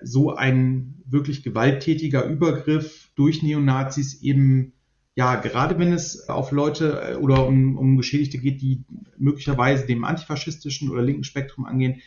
so 0.00 0.34
ein 0.34 1.02
wirklich 1.06 1.42
gewalttätiger 1.42 2.24
Übergriff 2.24 3.10
durch 3.14 3.42
Neonazis 3.42 4.22
eben, 4.22 4.72
ja, 5.14 5.36
gerade 5.36 5.78
wenn 5.78 5.92
es 5.92 6.28
auf 6.28 6.52
Leute 6.52 7.12
äh, 7.12 7.14
oder 7.16 7.46
um, 7.46 7.76
um 7.76 7.96
Geschädigte 7.96 8.38
geht, 8.38 8.62
die 8.62 8.84
möglicherweise 9.18 9.86
dem 9.86 10.04
antifaschistischen 10.04 10.90
oder 10.90 11.02
linken 11.02 11.24
Spektrum 11.24 11.66
angehen, 11.66 12.00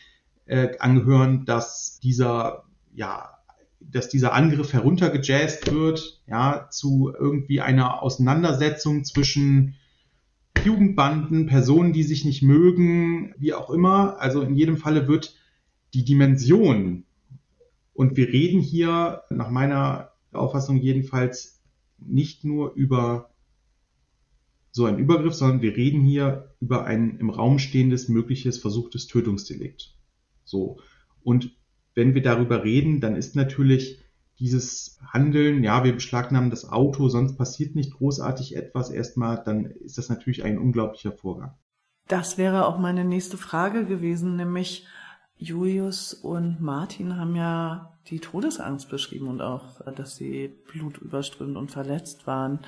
äh, 0.44 0.76
angehören, 0.78 1.44
dass 1.44 1.98
dieser, 2.02 2.64
ja, 2.94 3.35
dass 3.80 4.08
dieser 4.08 4.32
Angriff 4.32 4.72
heruntergejazzt 4.72 5.72
wird, 5.72 6.22
ja, 6.26 6.68
zu 6.70 7.12
irgendwie 7.18 7.60
einer 7.60 8.02
Auseinandersetzung 8.02 9.04
zwischen 9.04 9.76
Jugendbanden, 10.64 11.46
Personen, 11.46 11.92
die 11.92 12.02
sich 12.02 12.24
nicht 12.24 12.42
mögen, 12.42 13.34
wie 13.38 13.54
auch 13.54 13.70
immer. 13.70 14.18
Also 14.20 14.42
in 14.42 14.54
jedem 14.54 14.76
Falle 14.76 15.06
wird 15.06 15.36
die 15.94 16.04
Dimension, 16.04 17.06
und 17.96 18.16
wir 18.18 18.28
reden 18.28 18.60
hier 18.60 19.22
nach 19.30 19.50
meiner 19.50 20.12
Auffassung 20.32 20.76
jedenfalls 20.76 21.62
nicht 21.98 22.44
nur 22.44 22.74
über 22.74 23.30
so 24.70 24.84
einen 24.84 24.98
Übergriff, 24.98 25.32
sondern 25.32 25.62
wir 25.62 25.74
reden 25.76 26.02
hier 26.02 26.54
über 26.60 26.84
ein 26.84 27.16
im 27.18 27.30
Raum 27.30 27.58
stehendes 27.58 28.10
mögliches 28.10 28.58
versuchtes 28.58 29.06
Tötungsdelikt. 29.06 29.94
So. 30.44 30.78
Und 31.24 31.56
wenn 31.96 32.14
wir 32.14 32.22
darüber 32.22 32.62
reden, 32.62 33.00
dann 33.00 33.16
ist 33.16 33.34
natürlich 33.34 33.98
dieses 34.38 35.00
Handeln, 35.12 35.64
ja, 35.64 35.82
wir 35.82 35.94
beschlagnahmen 35.94 36.50
das 36.50 36.68
Auto, 36.70 37.08
sonst 37.08 37.36
passiert 37.36 37.74
nicht 37.74 37.94
großartig 37.94 38.54
etwas 38.54 38.90
erstmal, 38.90 39.42
dann 39.42 39.64
ist 39.64 39.96
das 39.96 40.10
natürlich 40.10 40.44
ein 40.44 40.58
unglaublicher 40.58 41.12
Vorgang. 41.12 41.54
Das 42.06 42.38
wäre 42.38 42.66
auch 42.66 42.78
meine 42.78 43.04
nächste 43.04 43.38
Frage 43.38 43.86
gewesen, 43.86 44.36
nämlich 44.36 44.86
Julius 45.38 46.14
und 46.14 46.60
Martin 46.60 47.16
haben 47.16 47.34
ja 47.34 47.98
die 48.08 48.20
Todesangst 48.20 48.88
beschrieben 48.88 49.28
und 49.28 49.40
auch, 49.40 49.80
dass 49.92 50.16
sie 50.16 50.48
blutüberströmt 50.70 51.56
und 51.56 51.70
verletzt 51.70 52.26
waren. 52.26 52.60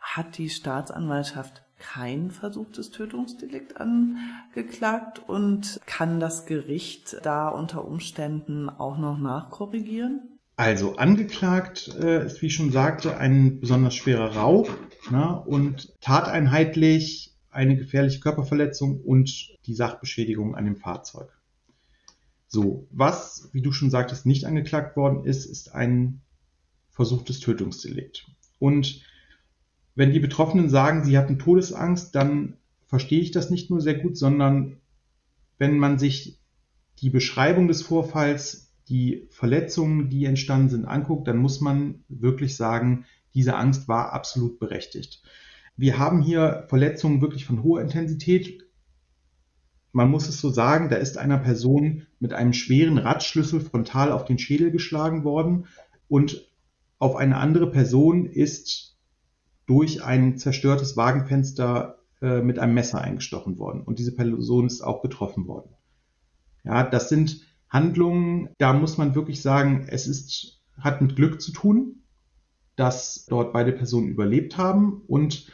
Hat 0.00 0.38
die 0.38 0.50
Staatsanwaltschaft 0.50 1.63
kein 1.78 2.30
versuchtes 2.30 2.90
Tötungsdelikt 2.90 3.76
angeklagt 3.76 5.20
und 5.26 5.80
kann 5.86 6.20
das 6.20 6.46
Gericht 6.46 7.16
da 7.22 7.48
unter 7.48 7.84
Umständen 7.84 8.68
auch 8.68 8.98
noch 8.98 9.18
nachkorrigieren? 9.18 10.38
Also 10.56 10.96
angeklagt 10.96 11.88
äh, 11.98 12.24
ist, 12.26 12.40
wie 12.40 12.46
ich 12.46 12.54
schon 12.54 12.70
sagte, 12.70 13.16
ein 13.16 13.60
besonders 13.60 13.94
schwerer 13.94 14.36
Raub 14.36 14.70
ne, 15.10 15.40
und 15.46 15.92
tateinheitlich 16.00 17.34
eine 17.50 17.76
gefährliche 17.76 18.20
Körperverletzung 18.20 19.00
und 19.00 19.56
die 19.66 19.74
Sachbeschädigung 19.74 20.54
an 20.54 20.64
dem 20.64 20.76
Fahrzeug. 20.76 21.28
So, 22.46 22.86
was, 22.90 23.48
wie 23.52 23.62
du 23.62 23.72
schon 23.72 23.90
sagtest, 23.90 24.26
nicht 24.26 24.44
angeklagt 24.44 24.96
worden 24.96 25.24
ist, 25.24 25.44
ist 25.44 25.74
ein 25.74 26.20
versuchtes 26.90 27.40
Tötungsdelikt. 27.40 28.26
Und 28.60 29.02
wenn 29.94 30.12
die 30.12 30.20
Betroffenen 30.20 30.68
sagen, 30.68 31.04
sie 31.04 31.16
hatten 31.16 31.38
Todesangst, 31.38 32.14
dann 32.14 32.54
verstehe 32.86 33.20
ich 33.20 33.30
das 33.30 33.50
nicht 33.50 33.70
nur 33.70 33.80
sehr 33.80 33.94
gut, 33.94 34.16
sondern 34.16 34.76
wenn 35.58 35.78
man 35.78 35.98
sich 35.98 36.38
die 37.00 37.10
Beschreibung 37.10 37.68
des 37.68 37.82
Vorfalls, 37.82 38.72
die 38.88 39.26
Verletzungen, 39.30 40.10
die 40.10 40.24
entstanden 40.24 40.68
sind, 40.68 40.84
anguckt, 40.84 41.26
dann 41.26 41.38
muss 41.38 41.60
man 41.60 42.04
wirklich 42.08 42.56
sagen, 42.56 43.06
diese 43.34 43.56
Angst 43.56 43.88
war 43.88 44.12
absolut 44.12 44.58
berechtigt. 44.58 45.22
Wir 45.76 45.98
haben 45.98 46.22
hier 46.22 46.66
Verletzungen 46.68 47.20
wirklich 47.20 47.44
von 47.44 47.62
hoher 47.62 47.80
Intensität. 47.80 48.64
Man 49.92 50.10
muss 50.10 50.28
es 50.28 50.40
so 50.40 50.50
sagen, 50.50 50.88
da 50.88 50.96
ist 50.96 51.18
einer 51.18 51.38
Person 51.38 52.06
mit 52.20 52.32
einem 52.32 52.52
schweren 52.52 52.98
Radschlüssel 52.98 53.60
frontal 53.60 54.12
auf 54.12 54.24
den 54.24 54.38
Schädel 54.38 54.70
geschlagen 54.70 55.24
worden 55.24 55.66
und 56.08 56.48
auf 56.98 57.16
eine 57.16 57.38
andere 57.38 57.70
Person 57.70 58.26
ist 58.26 58.93
durch 59.66 60.04
ein 60.04 60.36
zerstörtes 60.38 60.96
Wagenfenster 60.96 61.98
äh, 62.20 62.40
mit 62.42 62.58
einem 62.58 62.74
Messer 62.74 63.00
eingestochen 63.00 63.58
worden. 63.58 63.82
Und 63.82 63.98
diese 63.98 64.14
Person 64.14 64.66
ist 64.66 64.82
auch 64.82 65.02
getroffen 65.02 65.46
worden. 65.46 65.70
Ja, 66.64 66.82
das 66.82 67.08
sind 67.08 67.42
Handlungen, 67.68 68.50
da 68.58 68.72
muss 68.72 68.98
man 68.98 69.14
wirklich 69.14 69.42
sagen, 69.42 69.86
es 69.88 70.06
ist, 70.06 70.62
hat 70.78 71.02
mit 71.02 71.16
Glück 71.16 71.40
zu 71.40 71.52
tun, 71.52 72.02
dass 72.76 73.26
dort 73.28 73.52
beide 73.52 73.72
Personen 73.72 74.08
überlebt 74.08 74.56
haben 74.56 75.02
und 75.06 75.50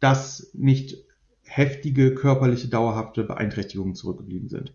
dass 0.00 0.50
nicht 0.54 0.96
heftige 1.42 2.14
körperliche, 2.14 2.68
dauerhafte 2.68 3.24
Beeinträchtigungen 3.24 3.94
zurückgeblieben 3.94 4.48
sind. 4.48 4.74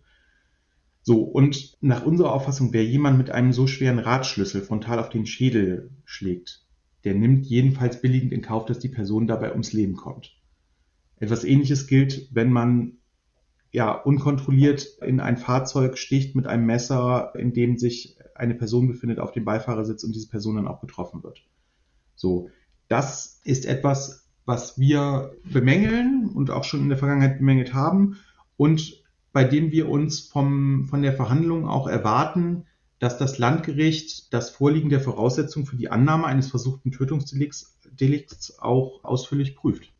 So, 1.02 1.22
und 1.22 1.76
nach 1.80 2.04
unserer 2.04 2.32
Auffassung, 2.32 2.72
wer 2.72 2.84
jemand 2.84 3.18
mit 3.18 3.30
einem 3.30 3.52
so 3.52 3.66
schweren 3.66 3.98
Radschlüssel 3.98 4.62
frontal 4.62 4.98
auf 4.98 5.08
den 5.08 5.26
Schädel 5.26 5.90
schlägt, 6.04 6.66
der 7.04 7.14
nimmt 7.14 7.46
jedenfalls 7.46 8.00
billigend 8.00 8.32
in 8.32 8.42
Kauf, 8.42 8.66
dass 8.66 8.78
die 8.78 8.88
Person 8.88 9.26
dabei 9.26 9.52
ums 9.52 9.72
Leben 9.72 9.96
kommt. 9.96 10.36
Etwas 11.18 11.44
ähnliches 11.44 11.86
gilt, 11.86 12.28
wenn 12.32 12.52
man 12.52 12.98
ja 13.72 13.92
unkontrolliert 13.92 14.98
in 15.00 15.20
ein 15.20 15.36
Fahrzeug 15.36 15.96
sticht 15.96 16.34
mit 16.34 16.46
einem 16.46 16.66
Messer, 16.66 17.32
in 17.36 17.52
dem 17.52 17.78
sich 17.78 18.18
eine 18.34 18.54
Person 18.54 18.88
befindet 18.88 19.18
auf 19.18 19.32
dem 19.32 19.44
Beifahrersitz 19.44 20.02
und 20.02 20.14
diese 20.14 20.28
Person 20.28 20.56
dann 20.56 20.68
auch 20.68 20.80
getroffen 20.80 21.22
wird. 21.22 21.42
So, 22.16 22.50
das 22.88 23.40
ist 23.44 23.66
etwas, 23.66 24.28
was 24.44 24.78
wir 24.78 25.32
bemängeln 25.44 26.28
und 26.34 26.50
auch 26.50 26.64
schon 26.64 26.80
in 26.80 26.88
der 26.88 26.98
Vergangenheit 26.98 27.38
bemängelt 27.38 27.72
haben 27.72 28.16
und 28.56 29.04
bei 29.32 29.44
dem 29.44 29.70
wir 29.70 29.88
uns 29.88 30.20
vom, 30.20 30.86
von 30.86 31.02
der 31.02 31.12
Verhandlung 31.12 31.68
auch 31.68 31.86
erwarten, 31.86 32.66
dass 33.00 33.18
das 33.18 33.38
Landgericht 33.38 34.32
das 34.32 34.50
Vorliegen 34.50 34.90
der 34.90 35.00
Voraussetzungen 35.00 35.66
für 35.66 35.76
die 35.76 35.90
Annahme 35.90 36.26
eines 36.26 36.48
versuchten 36.48 36.92
Tötungsdelikts 36.92 37.76
Delikts 37.84 38.58
auch 38.60 39.02
ausführlich 39.02 39.56
prüft. 39.56 39.90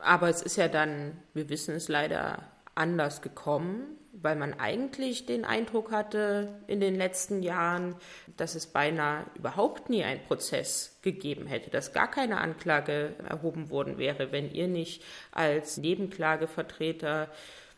Aber 0.00 0.28
es 0.28 0.42
ist 0.42 0.56
ja 0.56 0.68
dann, 0.68 1.16
wir 1.32 1.48
wissen 1.48 1.74
es 1.74 1.88
leider, 1.88 2.52
anders 2.74 3.22
gekommen, 3.22 3.98
weil 4.12 4.36
man 4.36 4.54
eigentlich 4.54 5.26
den 5.26 5.44
Eindruck 5.44 5.90
hatte 5.90 6.60
in 6.66 6.80
den 6.80 6.96
letzten 6.96 7.42
Jahren, 7.42 7.96
dass 8.36 8.54
es 8.54 8.66
beinahe 8.66 9.26
überhaupt 9.34 9.90
nie 9.90 10.04
einen 10.04 10.22
Prozess 10.24 10.98
gegeben 11.02 11.46
hätte, 11.46 11.70
dass 11.70 11.92
gar 11.92 12.10
keine 12.10 12.38
Anklage 12.38 13.14
erhoben 13.28 13.70
worden 13.70 13.98
wäre, 13.98 14.32
wenn 14.32 14.50
ihr 14.50 14.68
nicht 14.68 15.02
als 15.32 15.76
Nebenklagevertreter 15.76 17.28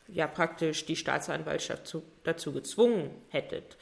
ja 0.08 0.26
praktisch 0.26 0.86
die 0.86 0.96
Staatsanwaltschaft 0.96 1.86
zu, 1.86 2.02
dazu 2.24 2.52
gezwungen 2.52 3.10
hättet. 3.28 3.76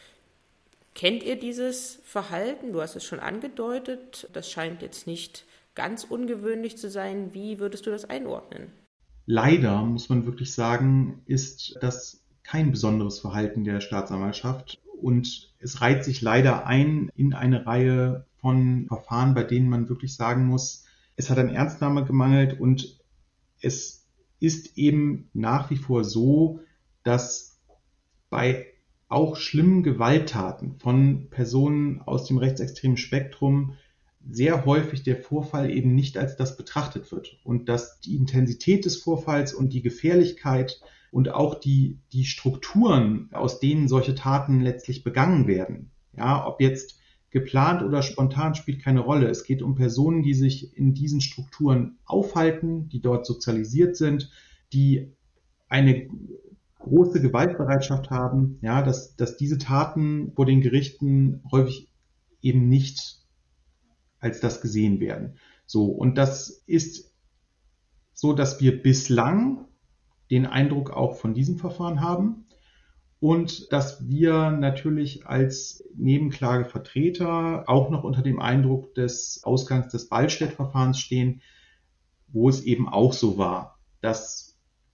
Kennt 0.94 1.22
ihr 1.22 1.38
dieses 1.38 2.00
Verhalten? 2.04 2.72
Du 2.72 2.80
hast 2.80 2.96
es 2.96 3.04
schon 3.04 3.20
angedeutet. 3.20 4.28
Das 4.32 4.50
scheint 4.50 4.82
jetzt 4.82 5.06
nicht 5.06 5.44
ganz 5.74 6.04
ungewöhnlich 6.04 6.76
zu 6.76 6.90
sein. 6.90 7.32
Wie 7.32 7.58
würdest 7.58 7.86
du 7.86 7.90
das 7.90 8.04
einordnen? 8.04 8.72
Leider, 9.24 9.82
muss 9.84 10.08
man 10.08 10.26
wirklich 10.26 10.52
sagen, 10.52 11.22
ist 11.26 11.78
das 11.80 12.22
kein 12.42 12.70
besonderes 12.70 13.20
Verhalten 13.20 13.64
der 13.64 13.80
Staatsanwaltschaft 13.80 14.80
und 15.00 15.52
es 15.58 15.80
reiht 15.80 16.04
sich 16.04 16.20
leider 16.20 16.66
ein 16.66 17.10
in 17.14 17.34
eine 17.34 17.66
Reihe 17.66 18.26
von 18.40 18.86
Verfahren, 18.88 19.34
bei 19.34 19.44
denen 19.44 19.68
man 19.68 19.88
wirklich 19.88 20.14
sagen 20.14 20.46
muss, 20.46 20.84
es 21.16 21.30
hat 21.30 21.38
an 21.38 21.48
Ernstnahme 21.48 22.04
gemangelt 22.04 22.58
und 22.58 22.98
es 23.60 24.06
ist 24.40 24.76
eben 24.76 25.30
nach 25.32 25.70
wie 25.70 25.76
vor 25.76 26.04
so, 26.04 26.60
dass 27.04 27.60
bei 28.28 28.71
auch 29.12 29.36
schlimmen 29.36 29.82
Gewalttaten 29.82 30.78
von 30.78 31.28
Personen 31.30 32.00
aus 32.00 32.24
dem 32.26 32.38
rechtsextremen 32.38 32.96
Spektrum 32.96 33.74
sehr 34.30 34.64
häufig 34.64 35.02
der 35.02 35.16
Vorfall 35.16 35.70
eben 35.70 35.94
nicht 35.94 36.16
als 36.16 36.36
das 36.36 36.56
betrachtet 36.56 37.10
wird 37.12 37.38
und 37.44 37.68
dass 37.68 38.00
die 38.00 38.16
Intensität 38.16 38.84
des 38.84 38.96
Vorfalls 38.96 39.52
und 39.52 39.72
die 39.72 39.82
Gefährlichkeit 39.82 40.80
und 41.10 41.30
auch 41.30 41.58
die, 41.58 41.98
die 42.12 42.24
Strukturen, 42.24 43.28
aus 43.32 43.60
denen 43.60 43.88
solche 43.88 44.14
Taten 44.14 44.60
letztlich 44.60 45.04
begangen 45.04 45.46
werden, 45.46 45.90
ja, 46.16 46.46
ob 46.46 46.60
jetzt 46.60 46.98
geplant 47.30 47.82
oder 47.82 48.02
spontan 48.02 48.54
spielt 48.54 48.82
keine 48.82 49.00
Rolle. 49.00 49.28
Es 49.28 49.44
geht 49.44 49.62
um 49.62 49.74
Personen, 49.74 50.22
die 50.22 50.34
sich 50.34 50.76
in 50.76 50.94
diesen 50.94 51.20
Strukturen 51.20 51.98
aufhalten, 52.04 52.88
die 52.90 53.00
dort 53.00 53.26
sozialisiert 53.26 53.96
sind, 53.96 54.30
die 54.72 55.12
eine 55.68 56.08
große 56.82 57.20
Gewaltbereitschaft 57.20 58.10
haben, 58.10 58.58
ja, 58.62 58.82
dass, 58.82 59.16
dass 59.16 59.36
diese 59.36 59.58
Taten 59.58 60.32
vor 60.34 60.46
den 60.46 60.60
Gerichten 60.60 61.42
häufig 61.50 61.88
eben 62.40 62.68
nicht 62.68 63.20
als 64.18 64.40
das 64.40 64.60
gesehen 64.60 65.00
werden. 65.00 65.36
So, 65.66 65.86
und 65.86 66.16
das 66.16 66.62
ist 66.66 67.12
so, 68.12 68.32
dass 68.32 68.60
wir 68.60 68.82
bislang 68.82 69.66
den 70.30 70.46
Eindruck 70.46 70.90
auch 70.90 71.16
von 71.16 71.34
diesem 71.34 71.58
Verfahren 71.58 72.00
haben 72.00 72.46
und 73.20 73.72
dass 73.72 74.08
wir 74.08 74.50
natürlich 74.50 75.26
als 75.26 75.84
Nebenklagevertreter 75.94 77.68
auch 77.68 77.90
noch 77.90 78.04
unter 78.04 78.22
dem 78.22 78.40
Eindruck 78.40 78.94
des 78.94 79.42
Ausgangs 79.44 79.88
des 79.92 80.08
Ballstedt-Verfahrens 80.08 80.98
stehen, 80.98 81.42
wo 82.28 82.48
es 82.48 82.62
eben 82.62 82.88
auch 82.88 83.12
so 83.12 83.38
war, 83.38 83.78
dass 84.00 84.51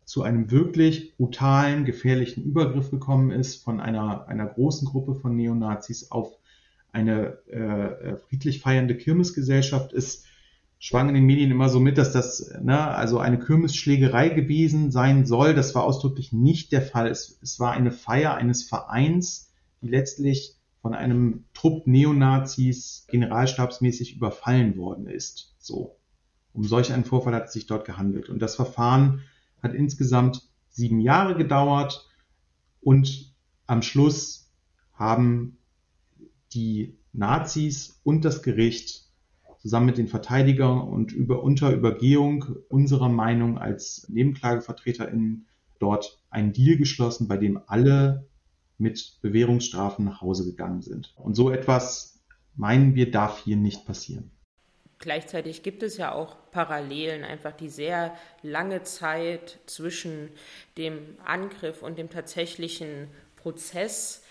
zu 0.09 0.23
einem 0.23 0.51
wirklich 0.51 1.15
brutalen, 1.19 1.85
gefährlichen 1.85 2.43
Übergriff 2.43 2.91
gekommen 2.91 3.31
ist 3.31 3.63
von 3.63 3.79
einer, 3.79 4.27
einer 4.27 4.47
großen 4.47 4.89
Gruppe 4.89 5.15
von 5.15 5.37
Neonazis 5.37 6.11
auf 6.11 6.39
eine 6.93 7.47
äh, 7.49 8.17
friedlich 8.17 8.61
feiernde 8.61 8.97
Kirmesgesellschaft 8.97 9.93
ist, 9.93 10.25
schwang 10.79 11.11
in 11.11 11.15
den 11.15 11.27
Medien 11.27 11.51
immer 11.51 11.69
so 11.69 11.79
mit, 11.79 11.99
dass 11.99 12.11
das 12.11 12.55
ne, 12.59 12.81
also 12.81 13.19
eine 13.19 13.39
Kirmesschlägerei 13.39 14.31
gewesen 14.31 14.91
sein 14.91 15.27
soll. 15.27 15.53
Das 15.53 15.75
war 15.75 15.85
ausdrücklich 15.85 16.33
nicht 16.33 16.73
der 16.73 16.81
Fall. 16.81 17.09
Es, 17.09 17.39
es 17.43 17.61
war 17.61 17.73
eine 17.73 17.93
Feier 17.93 18.35
eines 18.35 18.65
Vereins, 18.65 19.53
die 19.83 19.89
letztlich 19.89 20.57
von 20.81 20.95
einem 20.95 21.45
Trupp 21.53 21.87
Neonazis 21.87 23.05
generalstabsmäßig 23.11 24.17
überfallen 24.17 24.79
worden 24.79 25.07
ist. 25.07 25.55
So. 25.59 25.97
Um 26.55 26.65
solch 26.65 26.95
einen 26.95 27.05
Vorfall 27.05 27.35
hat 27.35 27.49
es 27.49 27.53
sich 27.53 27.67
dort 27.67 27.85
gehandelt. 27.85 28.31
Und 28.31 28.41
das 28.41 28.57
Verfahren 28.57 29.21
hat 29.63 29.75
insgesamt 29.75 30.49
sieben 30.69 31.01
Jahre 31.01 31.37
gedauert 31.37 32.09
und 32.81 33.35
am 33.67 33.83
Schluss 33.83 34.51
haben 34.93 35.59
die 36.53 36.97
Nazis 37.13 38.01
und 38.05 38.25
das 38.25 38.43
Gericht 38.43 39.09
zusammen 39.59 39.87
mit 39.87 39.99
den 39.99 40.09
Verteidigern 40.09 40.81
und 40.81 41.13
über, 41.13 41.43
unter 41.43 41.73
Übergehung 41.73 42.45
unserer 42.69 43.09
Meinung 43.09 43.59
als 43.59 44.09
NebenklagevertreterInnen 44.09 45.47
dort 45.79 46.23
einen 46.31 46.53
Deal 46.53 46.77
geschlossen, 46.77 47.29
bei 47.29 47.37
dem 47.37 47.61
alle 47.67 48.29
mit 48.79 49.19
Bewährungsstrafen 49.23 50.05
nach 50.05 50.21
Hause 50.21 50.45
gegangen 50.45 50.83
sind. 50.83 51.13
Und 51.17 51.35
so 51.35 51.51
etwas 51.51 52.23
meinen 52.55 52.95
wir 52.95 53.11
darf 53.11 53.39
hier 53.39 53.57
nicht 53.57 53.85
passieren. 53.85 54.31
Gleichzeitig 54.99 55.63
gibt 55.63 55.83
es 55.83 55.97
ja 55.97 56.13
auch 56.13 56.37
Parallelen, 56.51 57.25
einfach 57.25 57.53
die 57.53 57.69
sehr 57.69 58.17
lange 58.43 58.83
Zeit 58.83 59.59
zwischen 59.67 60.31
dem 60.77 61.17
Angriff 61.25 61.83
und 61.83 61.99
dem 61.99 62.11
tatsächlichen 62.11 63.09
Prozess 63.37 64.25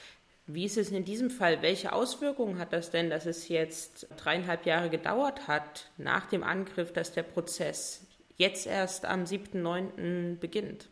wie 0.50 0.64
ist 0.64 0.78
es 0.78 0.92
in 0.92 1.04
diesem 1.04 1.30
Fall? 1.30 1.62
Welche 1.62 1.92
Auswirkungen 1.92 2.58
hat 2.58 2.72
das 2.72 2.90
denn, 2.90 3.10
dass 3.10 3.26
es 3.26 3.50
jetzt 3.50 4.08
dreieinhalb 4.16 4.66
Jahre 4.66 4.90
gedauert 4.90 5.50
hat 5.50 5.92
nach 5.98 6.26
dem 6.28 6.42
Angriff, 6.42 6.94
dass 6.94 7.12
der 7.12 7.24
Prozess 7.24 8.08
jetzt 8.38 8.66
erst 8.66 9.04
am 9.04 9.26
7.9. 9.26 10.40
beginnt? 10.40 10.88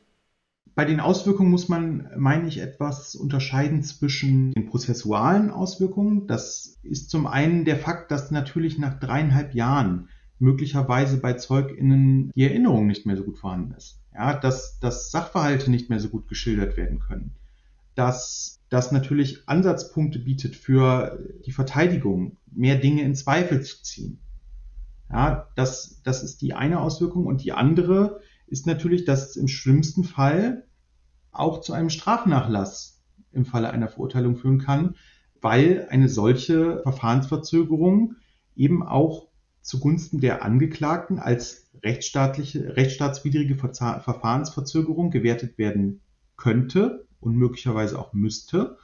Bei 0.76 0.84
den 0.84 1.00
Auswirkungen 1.00 1.52
muss 1.52 1.70
man, 1.70 2.10
meine 2.18 2.50
ich, 2.50 2.60
etwas 2.60 3.16
unterscheiden 3.16 3.82
zwischen 3.82 4.52
den 4.52 4.66
prozessualen 4.66 5.50
Auswirkungen. 5.50 6.28
Das 6.28 6.78
ist 6.84 7.10
zum 7.10 7.28
einen 7.28 7.64
der 7.64 7.78
Fakt, 7.78 8.12
dass 8.12 8.30
natürlich 8.30 8.78
nach 8.78 9.00
dreieinhalb 9.00 9.56
Jahren 9.56 10.10
möglicherweise 10.38 11.18
bei 11.22 11.34
ZeugInnen 11.34 12.30
die 12.36 12.44
Erinnerung 12.44 12.88
nicht 12.88 13.06
mehr 13.06 13.16
so 13.16 13.24
gut 13.24 13.38
vorhanden 13.38 13.74
ist. 13.74 14.02
Ja, 14.14 14.34
dass, 14.38 14.78
dass 14.80 15.12
Sachverhalte 15.12 15.72
nicht 15.72 15.90
mehr 15.90 16.02
so 16.02 16.10
gut 16.10 16.28
geschildert 16.28 16.76
werden 16.76 17.00
können. 17.00 17.36
Dass 17.96 18.60
das 18.68 18.92
natürlich 18.92 19.48
Ansatzpunkte 19.48 20.20
bietet 20.20 20.58
für 20.58 21.24
die 21.46 21.54
Verteidigung, 21.54 22.36
mehr 22.52 22.76
Dinge 22.76 23.04
in 23.04 23.16
Zweifel 23.16 23.62
zu 23.62 23.82
ziehen. 23.82 24.20
Ja, 25.10 25.48
das, 25.56 26.02
das 26.04 26.22
ist 26.22 26.42
die 26.42 26.54
eine 26.54 26.82
Auswirkung. 26.82 27.26
Und 27.26 27.46
die 27.46 27.54
andere 27.54 28.20
ist 28.48 28.68
natürlich, 28.68 29.06
dass 29.06 29.38
im 29.38 29.48
schlimmsten 29.48 30.04
Fall 30.04 30.65
auch 31.40 31.62
zu 31.62 31.74
einem 31.74 31.90
Strafnachlass 31.90 33.04
im 33.32 33.46
Falle 33.46 33.70
einer 33.70 33.88
Verurteilung 33.88 34.38
führen 34.38 34.60
kann, 34.60 34.96
weil 35.42 35.88
eine 35.90 36.10
solche 36.10 36.82
Verfahrensverzögerung 36.82 38.16
eben 38.56 38.84
auch 38.84 39.28
zugunsten 39.62 40.20
der 40.22 40.44
Angeklagten 40.44 41.20
als 41.20 41.70
rechtsstaatliche, 41.84 42.76
rechtsstaatswidrige 42.76 43.56
Verfahrensverzögerung 43.56 45.12
gewertet 45.12 45.58
werden 45.58 46.02
könnte 46.38 47.08
und 47.20 47.36
möglicherweise 47.36 47.98
auch 48.00 48.14
müsste 48.14 48.78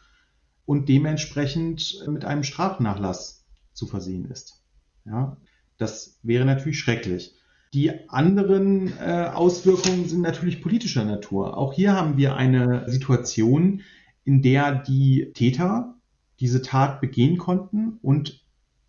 und 0.65 0.89
dementsprechend 0.89 2.03
mit 2.07 2.25
einem 2.25 2.43
Strafnachlass 2.43 3.45
zu 3.73 3.87
versehen 3.87 4.29
ist. 4.29 4.63
Ja, 5.05 5.37
das 5.77 6.19
wäre 6.23 6.45
natürlich 6.45 6.79
schrecklich. 6.79 7.35
Die 7.73 8.09
anderen 8.09 8.91
äh, 8.99 9.29
Auswirkungen 9.33 10.05
sind 10.09 10.21
natürlich 10.21 10.61
politischer 10.61 11.05
Natur. 11.05 11.55
Auch 11.55 11.71
hier 11.71 11.93
haben 11.93 12.17
wir 12.17 12.35
eine 12.35 12.89
Situation, 12.89 13.81
in 14.25 14.41
der 14.41 14.83
die 14.83 15.31
Täter 15.33 15.95
diese 16.41 16.61
Tat 16.61 16.99
begehen 16.99 17.37
konnten 17.37 17.97
und 18.01 18.45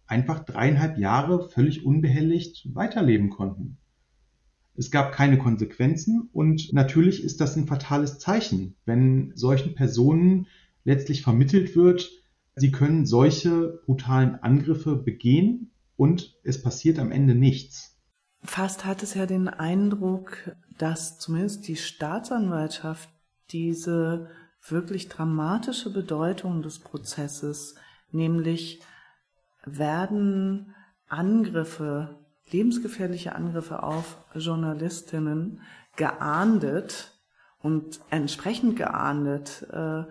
einfach 0.06 0.40
dreieinhalb 0.44 0.98
Jahre 0.98 1.48
völlig 1.48 1.86
unbehelligt 1.86 2.74
weiterleben 2.74 3.30
konnten. 3.30 3.78
Es 4.74 4.90
gab 4.90 5.12
keine 5.12 5.38
Konsequenzen 5.38 6.28
und 6.32 6.72
natürlich 6.72 7.22
ist 7.22 7.40
das 7.40 7.56
ein 7.56 7.68
fatales 7.68 8.18
Zeichen, 8.18 8.74
wenn 8.84 9.32
solchen 9.36 9.76
Personen 9.76 10.48
letztlich 10.82 11.22
vermittelt 11.22 11.76
wird, 11.76 12.10
sie 12.56 12.72
können 12.72 13.06
solche 13.06 13.80
brutalen 13.86 14.34
Angriffe 14.42 14.96
begehen 14.96 15.70
und 15.96 16.36
es 16.42 16.60
passiert 16.60 16.98
am 16.98 17.12
Ende 17.12 17.36
nichts. 17.36 17.91
Fast 18.44 18.84
hat 18.84 19.02
es 19.02 19.14
ja 19.14 19.26
den 19.26 19.48
Eindruck, 19.48 20.36
dass 20.78 21.18
zumindest 21.18 21.68
die 21.68 21.76
Staatsanwaltschaft 21.76 23.08
diese 23.50 24.30
wirklich 24.66 25.08
dramatische 25.08 25.92
Bedeutung 25.92 26.62
des 26.62 26.80
Prozesses, 26.80 27.76
nämlich 28.10 28.80
werden 29.64 30.74
Angriffe, 31.08 32.18
lebensgefährliche 32.50 33.34
Angriffe 33.34 33.82
auf 33.82 34.18
Journalistinnen 34.34 35.60
geahndet 35.96 37.12
und 37.60 38.00
entsprechend 38.10 38.76
geahndet 38.76 39.66
äh, 39.72 40.04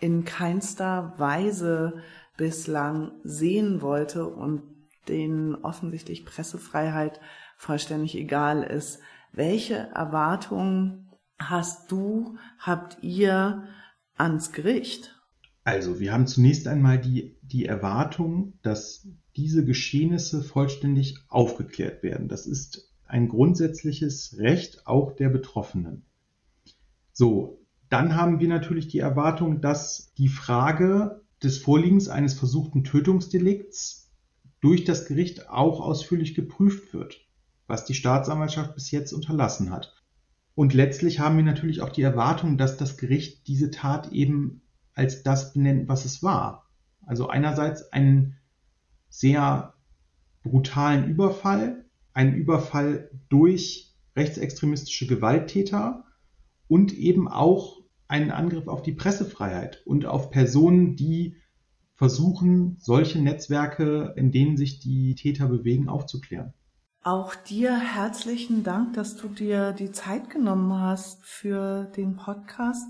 in 0.00 0.24
keinster 0.24 1.14
Weise 1.16 2.02
bislang 2.36 3.12
sehen 3.24 3.82
wollte 3.82 4.26
und 4.26 4.62
denen 5.08 5.54
offensichtlich 5.56 6.24
Pressefreiheit 6.24 7.20
vollständig 7.58 8.16
egal 8.16 8.62
ist. 8.62 9.00
Welche 9.32 9.74
Erwartungen 9.74 11.10
hast 11.38 11.92
du, 11.92 12.38
habt 12.58 13.02
ihr 13.02 13.64
ans 14.16 14.52
Gericht? 14.52 15.14
Also, 15.64 16.00
wir 16.00 16.12
haben 16.12 16.26
zunächst 16.26 16.66
einmal 16.66 16.98
die, 16.98 17.36
die 17.42 17.66
Erwartung, 17.66 18.54
dass 18.62 19.06
diese 19.36 19.64
Geschehnisse 19.64 20.42
vollständig 20.42 21.18
aufgeklärt 21.28 22.02
werden. 22.02 22.28
Das 22.28 22.46
ist 22.46 22.90
ein 23.04 23.28
grundsätzliches 23.28 24.38
Recht 24.38 24.86
auch 24.86 25.12
der 25.12 25.28
Betroffenen. 25.28 26.06
So, 27.12 27.60
dann 27.90 28.16
haben 28.16 28.40
wir 28.40 28.48
natürlich 28.48 28.88
die 28.88 28.98
Erwartung, 28.98 29.60
dass 29.60 30.12
die 30.16 30.28
Frage 30.28 31.22
des 31.42 31.58
Vorliegens 31.58 32.08
eines 32.08 32.34
versuchten 32.34 32.84
Tötungsdelikts 32.84 34.10
durch 34.60 34.84
das 34.84 35.06
Gericht 35.06 35.48
auch 35.48 35.80
ausführlich 35.80 36.34
geprüft 36.34 36.92
wird, 36.92 37.27
was 37.68 37.84
die 37.84 37.94
Staatsanwaltschaft 37.94 38.74
bis 38.74 38.90
jetzt 38.90 39.12
unterlassen 39.12 39.70
hat. 39.70 39.94
Und 40.56 40.74
letztlich 40.74 41.20
haben 41.20 41.36
wir 41.36 41.44
natürlich 41.44 41.82
auch 41.82 41.90
die 41.90 42.02
Erwartung, 42.02 42.58
dass 42.58 42.76
das 42.76 42.96
Gericht 42.96 43.46
diese 43.46 43.70
Tat 43.70 44.10
eben 44.10 44.62
als 44.94 45.22
das 45.22 45.52
benennt, 45.52 45.88
was 45.88 46.04
es 46.04 46.20
war. 46.24 46.66
Also 47.06 47.28
einerseits 47.28 47.92
einen 47.92 48.34
sehr 49.08 49.74
brutalen 50.42 51.08
Überfall, 51.08 51.84
einen 52.12 52.34
Überfall 52.34 53.10
durch 53.28 53.94
rechtsextremistische 54.16 55.06
Gewalttäter 55.06 56.04
und 56.66 56.92
eben 56.92 57.28
auch 57.28 57.78
einen 58.08 58.30
Angriff 58.30 58.66
auf 58.66 58.82
die 58.82 58.92
Pressefreiheit 58.92 59.82
und 59.86 60.06
auf 60.06 60.30
Personen, 60.30 60.96
die 60.96 61.36
versuchen, 61.94 62.76
solche 62.80 63.20
Netzwerke, 63.20 64.14
in 64.16 64.32
denen 64.32 64.56
sich 64.56 64.80
die 64.80 65.14
Täter 65.14 65.46
bewegen, 65.46 65.88
aufzuklären. 65.88 66.54
Auch 67.02 67.34
dir 67.34 67.78
herzlichen 67.78 68.64
Dank, 68.64 68.94
dass 68.94 69.16
du 69.16 69.28
dir 69.28 69.72
die 69.72 69.92
Zeit 69.92 70.30
genommen 70.30 70.80
hast 70.80 71.24
für 71.24 71.84
den 71.96 72.16
Podcast 72.16 72.88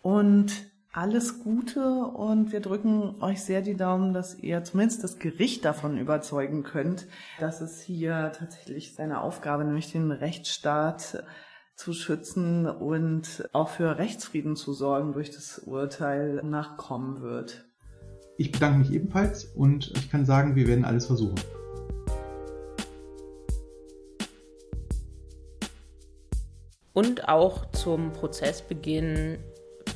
und 0.00 0.52
alles 0.92 1.40
Gute 1.40 2.04
und 2.04 2.52
wir 2.52 2.60
drücken 2.60 3.20
euch 3.20 3.42
sehr 3.42 3.60
die 3.60 3.76
Daumen, 3.76 4.14
dass 4.14 4.38
ihr 4.38 4.62
zumindest 4.62 5.02
das 5.02 5.18
Gericht 5.18 5.64
davon 5.64 5.98
überzeugen 5.98 6.62
könnt, 6.62 7.08
dass 7.40 7.60
es 7.60 7.80
hier 7.80 8.32
tatsächlich 8.38 8.94
seine 8.94 9.20
Aufgabe, 9.20 9.64
nämlich 9.64 9.90
den 9.90 10.12
Rechtsstaat 10.12 11.24
zu 11.74 11.92
schützen 11.92 12.66
und 12.66 13.48
auch 13.52 13.68
für 13.68 13.98
Rechtsfrieden 13.98 14.54
zu 14.54 14.72
sorgen 14.72 15.12
durch 15.12 15.32
das 15.32 15.58
Urteil 15.58 16.40
nachkommen 16.44 17.20
wird. 17.20 17.64
Ich 18.38 18.52
bedanke 18.52 18.78
mich 18.78 18.92
ebenfalls 18.92 19.44
und 19.44 19.90
ich 19.96 20.10
kann 20.10 20.24
sagen, 20.24 20.54
wir 20.54 20.68
werden 20.68 20.84
alles 20.84 21.06
versuchen. 21.06 21.40
Und 26.94 27.28
auch 27.28 27.70
zum 27.72 28.12
Prozessbeginn 28.12 29.38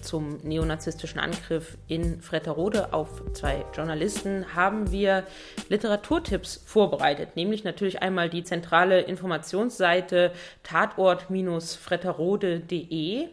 zum 0.03 0.37
neonazistischen 0.43 1.19
Angriff 1.21 1.79
in 1.87 2.21
Fretterode 2.21 2.93
auf 2.93 3.23
zwei 3.33 3.65
Journalisten 3.75 4.55
haben 4.55 4.91
wir 4.91 5.25
Literaturtipps 5.69 6.63
vorbereitet, 6.67 7.37
nämlich 7.37 7.65
natürlich 7.65 8.03
einmal 8.03 8.29
die 8.29 8.43
zentrale 8.43 9.01
Informationsseite 9.01 10.33
tatort-fretterode.de 10.63 13.29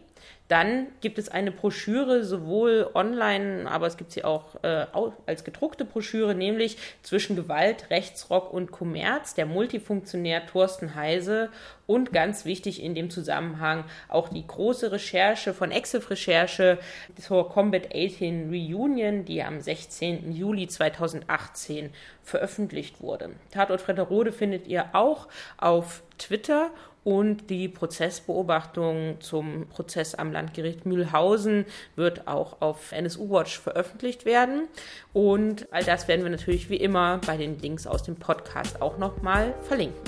dann 0.47 0.87
gibt 1.01 1.17
es 1.17 1.29
eine 1.29 1.51
Broschüre, 1.51 2.23
sowohl 2.23 2.89
online, 2.93 3.69
aber 3.69 3.87
es 3.87 3.97
gibt 3.97 4.11
sie 4.11 4.23
auch 4.23 4.63
äh, 4.63 4.85
als 5.25 5.43
gedruckte 5.43 5.85
Broschüre, 5.85 6.35
nämlich 6.35 6.77
zwischen 7.01 7.35
Gewalt, 7.35 7.89
Rechtsrock 7.89 8.53
und 8.53 8.71
Kommerz, 8.71 9.33
der 9.33 9.47
Multifunktionär 9.47 10.45
Thorsten 10.45 10.93
Heise 10.93 11.49
und 11.87 12.13
ganz 12.13 12.45
wichtig 12.45 12.83
in 12.83 12.93
dem 12.93 13.09
Zusammenhang 13.09 13.85
auch 14.07 14.29
die 14.29 14.45
große 14.45 14.91
Recherche 14.91 15.53
von 15.53 15.71
Exif 15.71 16.11
Recherche 16.11 16.77
zur 17.19 17.49
Combat 17.49 17.87
18 17.95 18.49
Reunion, 18.49 19.25
die 19.25 19.41
am 19.41 19.59
16. 19.59 20.31
Juli 20.31 20.67
2018 20.67 21.89
veröffentlicht 22.23 23.01
wurde. 23.01 23.31
Tatort 23.51 23.81
Fretterode 23.81 24.31
findet 24.31 24.67
ihr 24.67 24.89
auch 24.93 25.27
auf 25.57 26.03
Twitter 26.17 26.71
und 27.05 27.51
die 27.51 27.69
Prozessbeobachtung 27.69 29.17
zum 29.21 29.67
Prozess 29.67 30.15
am 30.15 30.31
Landgericht 30.31 30.87
Mühlhausen 30.87 31.65
wird 31.95 32.27
auch 32.27 32.61
auf 32.61 32.91
NSU 32.91 33.29
Watch 33.29 33.59
veröffentlicht 33.59 34.25
werden. 34.25 34.67
Und 35.13 35.71
all 35.71 35.83
das 35.83 36.07
werden 36.07 36.23
wir 36.23 36.31
natürlich 36.31 36.69
wie 36.71 36.77
immer 36.77 37.19
bei 37.25 37.37
den 37.37 37.59
Links 37.59 37.85
aus 37.85 38.01
dem 38.01 38.15
Podcast 38.15 38.81
auch 38.81 38.97
nochmal 38.97 39.53
verlinken. 39.61 40.01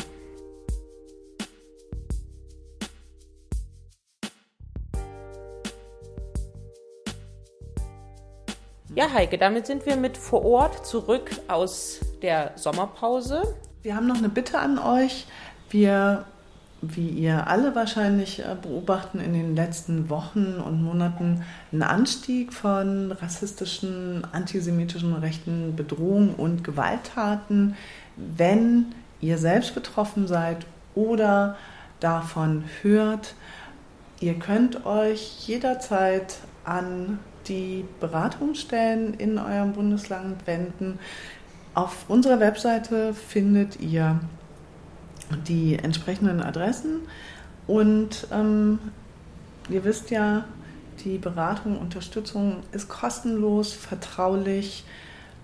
Ja, 8.95 9.13
Heike, 9.13 9.37
damit 9.37 9.67
sind 9.67 9.85
wir 9.85 9.97
mit 9.97 10.17
vor 10.17 10.43
Ort 10.43 10.87
zurück 10.87 11.29
aus 11.47 11.99
der 12.23 12.53
Sommerpause. 12.55 13.55
Wir 13.83 13.95
haben 13.95 14.07
noch 14.07 14.17
eine 14.17 14.29
Bitte 14.29 14.57
an 14.57 14.79
euch. 14.79 15.27
Wir 15.69 16.25
wie 16.81 17.09
ihr 17.09 17.47
alle 17.47 17.73
wahrscheinlich 17.75 18.39
äh, 18.39 18.55
beobachten 18.61 19.19
in 19.19 19.33
den 19.33 19.55
letzten 19.55 20.09
Wochen 20.09 20.61
und 20.63 20.83
Monaten 20.83 21.43
einen 21.71 21.83
Anstieg 21.83 22.53
von 22.53 23.11
rassistischen, 23.11 24.27
antisemitischen 24.31 25.13
rechten 25.15 25.75
Bedrohungen 25.75 26.35
und 26.35 26.63
Gewalttaten. 26.63 27.75
Wenn 28.15 28.93
ihr 29.21 29.37
selbst 29.37 29.73
betroffen 29.73 30.27
seid 30.27 30.65
oder 30.93 31.57
davon 31.99 32.63
hört, 32.83 33.33
ihr 34.19 34.35
könnt 34.35 34.85
euch 34.85 35.47
jederzeit 35.47 36.37
an 36.63 37.19
die 37.47 37.85
Beratungsstellen 37.99 39.13
in 39.15 39.39
eurem 39.39 39.73
Bundesland 39.73 40.45
wenden. 40.45 40.99
Auf 41.73 42.05
unserer 42.07 42.39
Webseite 42.39 43.13
findet 43.13 43.79
ihr 43.79 44.19
die 45.47 45.75
entsprechenden 45.75 46.41
Adressen. 46.41 47.01
Und 47.65 48.27
ähm, 48.31 48.79
ihr 49.69 49.83
wisst 49.83 50.09
ja, 50.11 50.45
die 51.03 51.17
Beratung, 51.17 51.77
Unterstützung 51.77 52.63
ist 52.71 52.89
kostenlos, 52.89 53.73
vertraulich, 53.73 54.83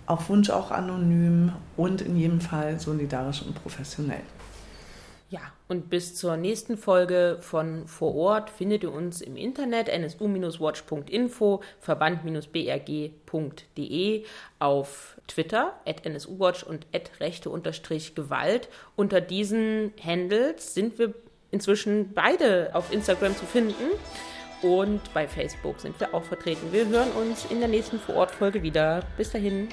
auf 0.05 0.29
Wunsch 0.29 0.49
auch 0.49 0.71
anonym 0.71 1.53
und 1.77 2.01
in 2.01 2.17
jedem 2.17 2.41
Fall 2.41 2.79
solidarisch 2.79 3.41
und 3.41 3.55
professionell. 3.55 4.23
Und 5.73 5.89
bis 5.89 6.13
zur 6.13 6.37
nächsten 6.37 6.77
Folge 6.77 7.39
von 7.41 7.87
Vor 7.87 8.13
Ort 8.13 8.51
findet 8.51 8.83
ihr 8.83 8.93
uns 8.93 9.21
im 9.21 9.35
Internet 9.35 9.87
nsu-watch.info, 9.87 11.61
verband-brg.de, 11.79 14.23
auf 14.59 15.19
Twitter 15.27 15.73
at 15.87 16.05
nsuwatch 16.05 16.61
und 16.61 16.85
at 16.93 17.09
rechte-gewalt. 17.19 18.69
Unter 18.95 19.19
diesen 19.19 19.93
Handles 19.99 20.75
sind 20.75 20.99
wir 20.99 21.15
inzwischen 21.49 22.13
beide 22.13 22.69
auf 22.75 22.93
Instagram 22.93 23.35
zu 23.35 23.47
finden 23.47 23.89
und 24.61 25.01
bei 25.15 25.27
Facebook 25.27 25.79
sind 25.79 25.99
wir 25.99 26.13
auch 26.13 26.23
vertreten. 26.23 26.71
Wir 26.71 26.87
hören 26.87 27.09
uns 27.13 27.47
in 27.49 27.61
der 27.61 27.69
nächsten 27.69 27.97
Vor 27.97 28.17
Ort 28.17 28.29
Folge 28.29 28.61
wieder. 28.61 29.01
Bis 29.17 29.31
dahin. 29.31 29.69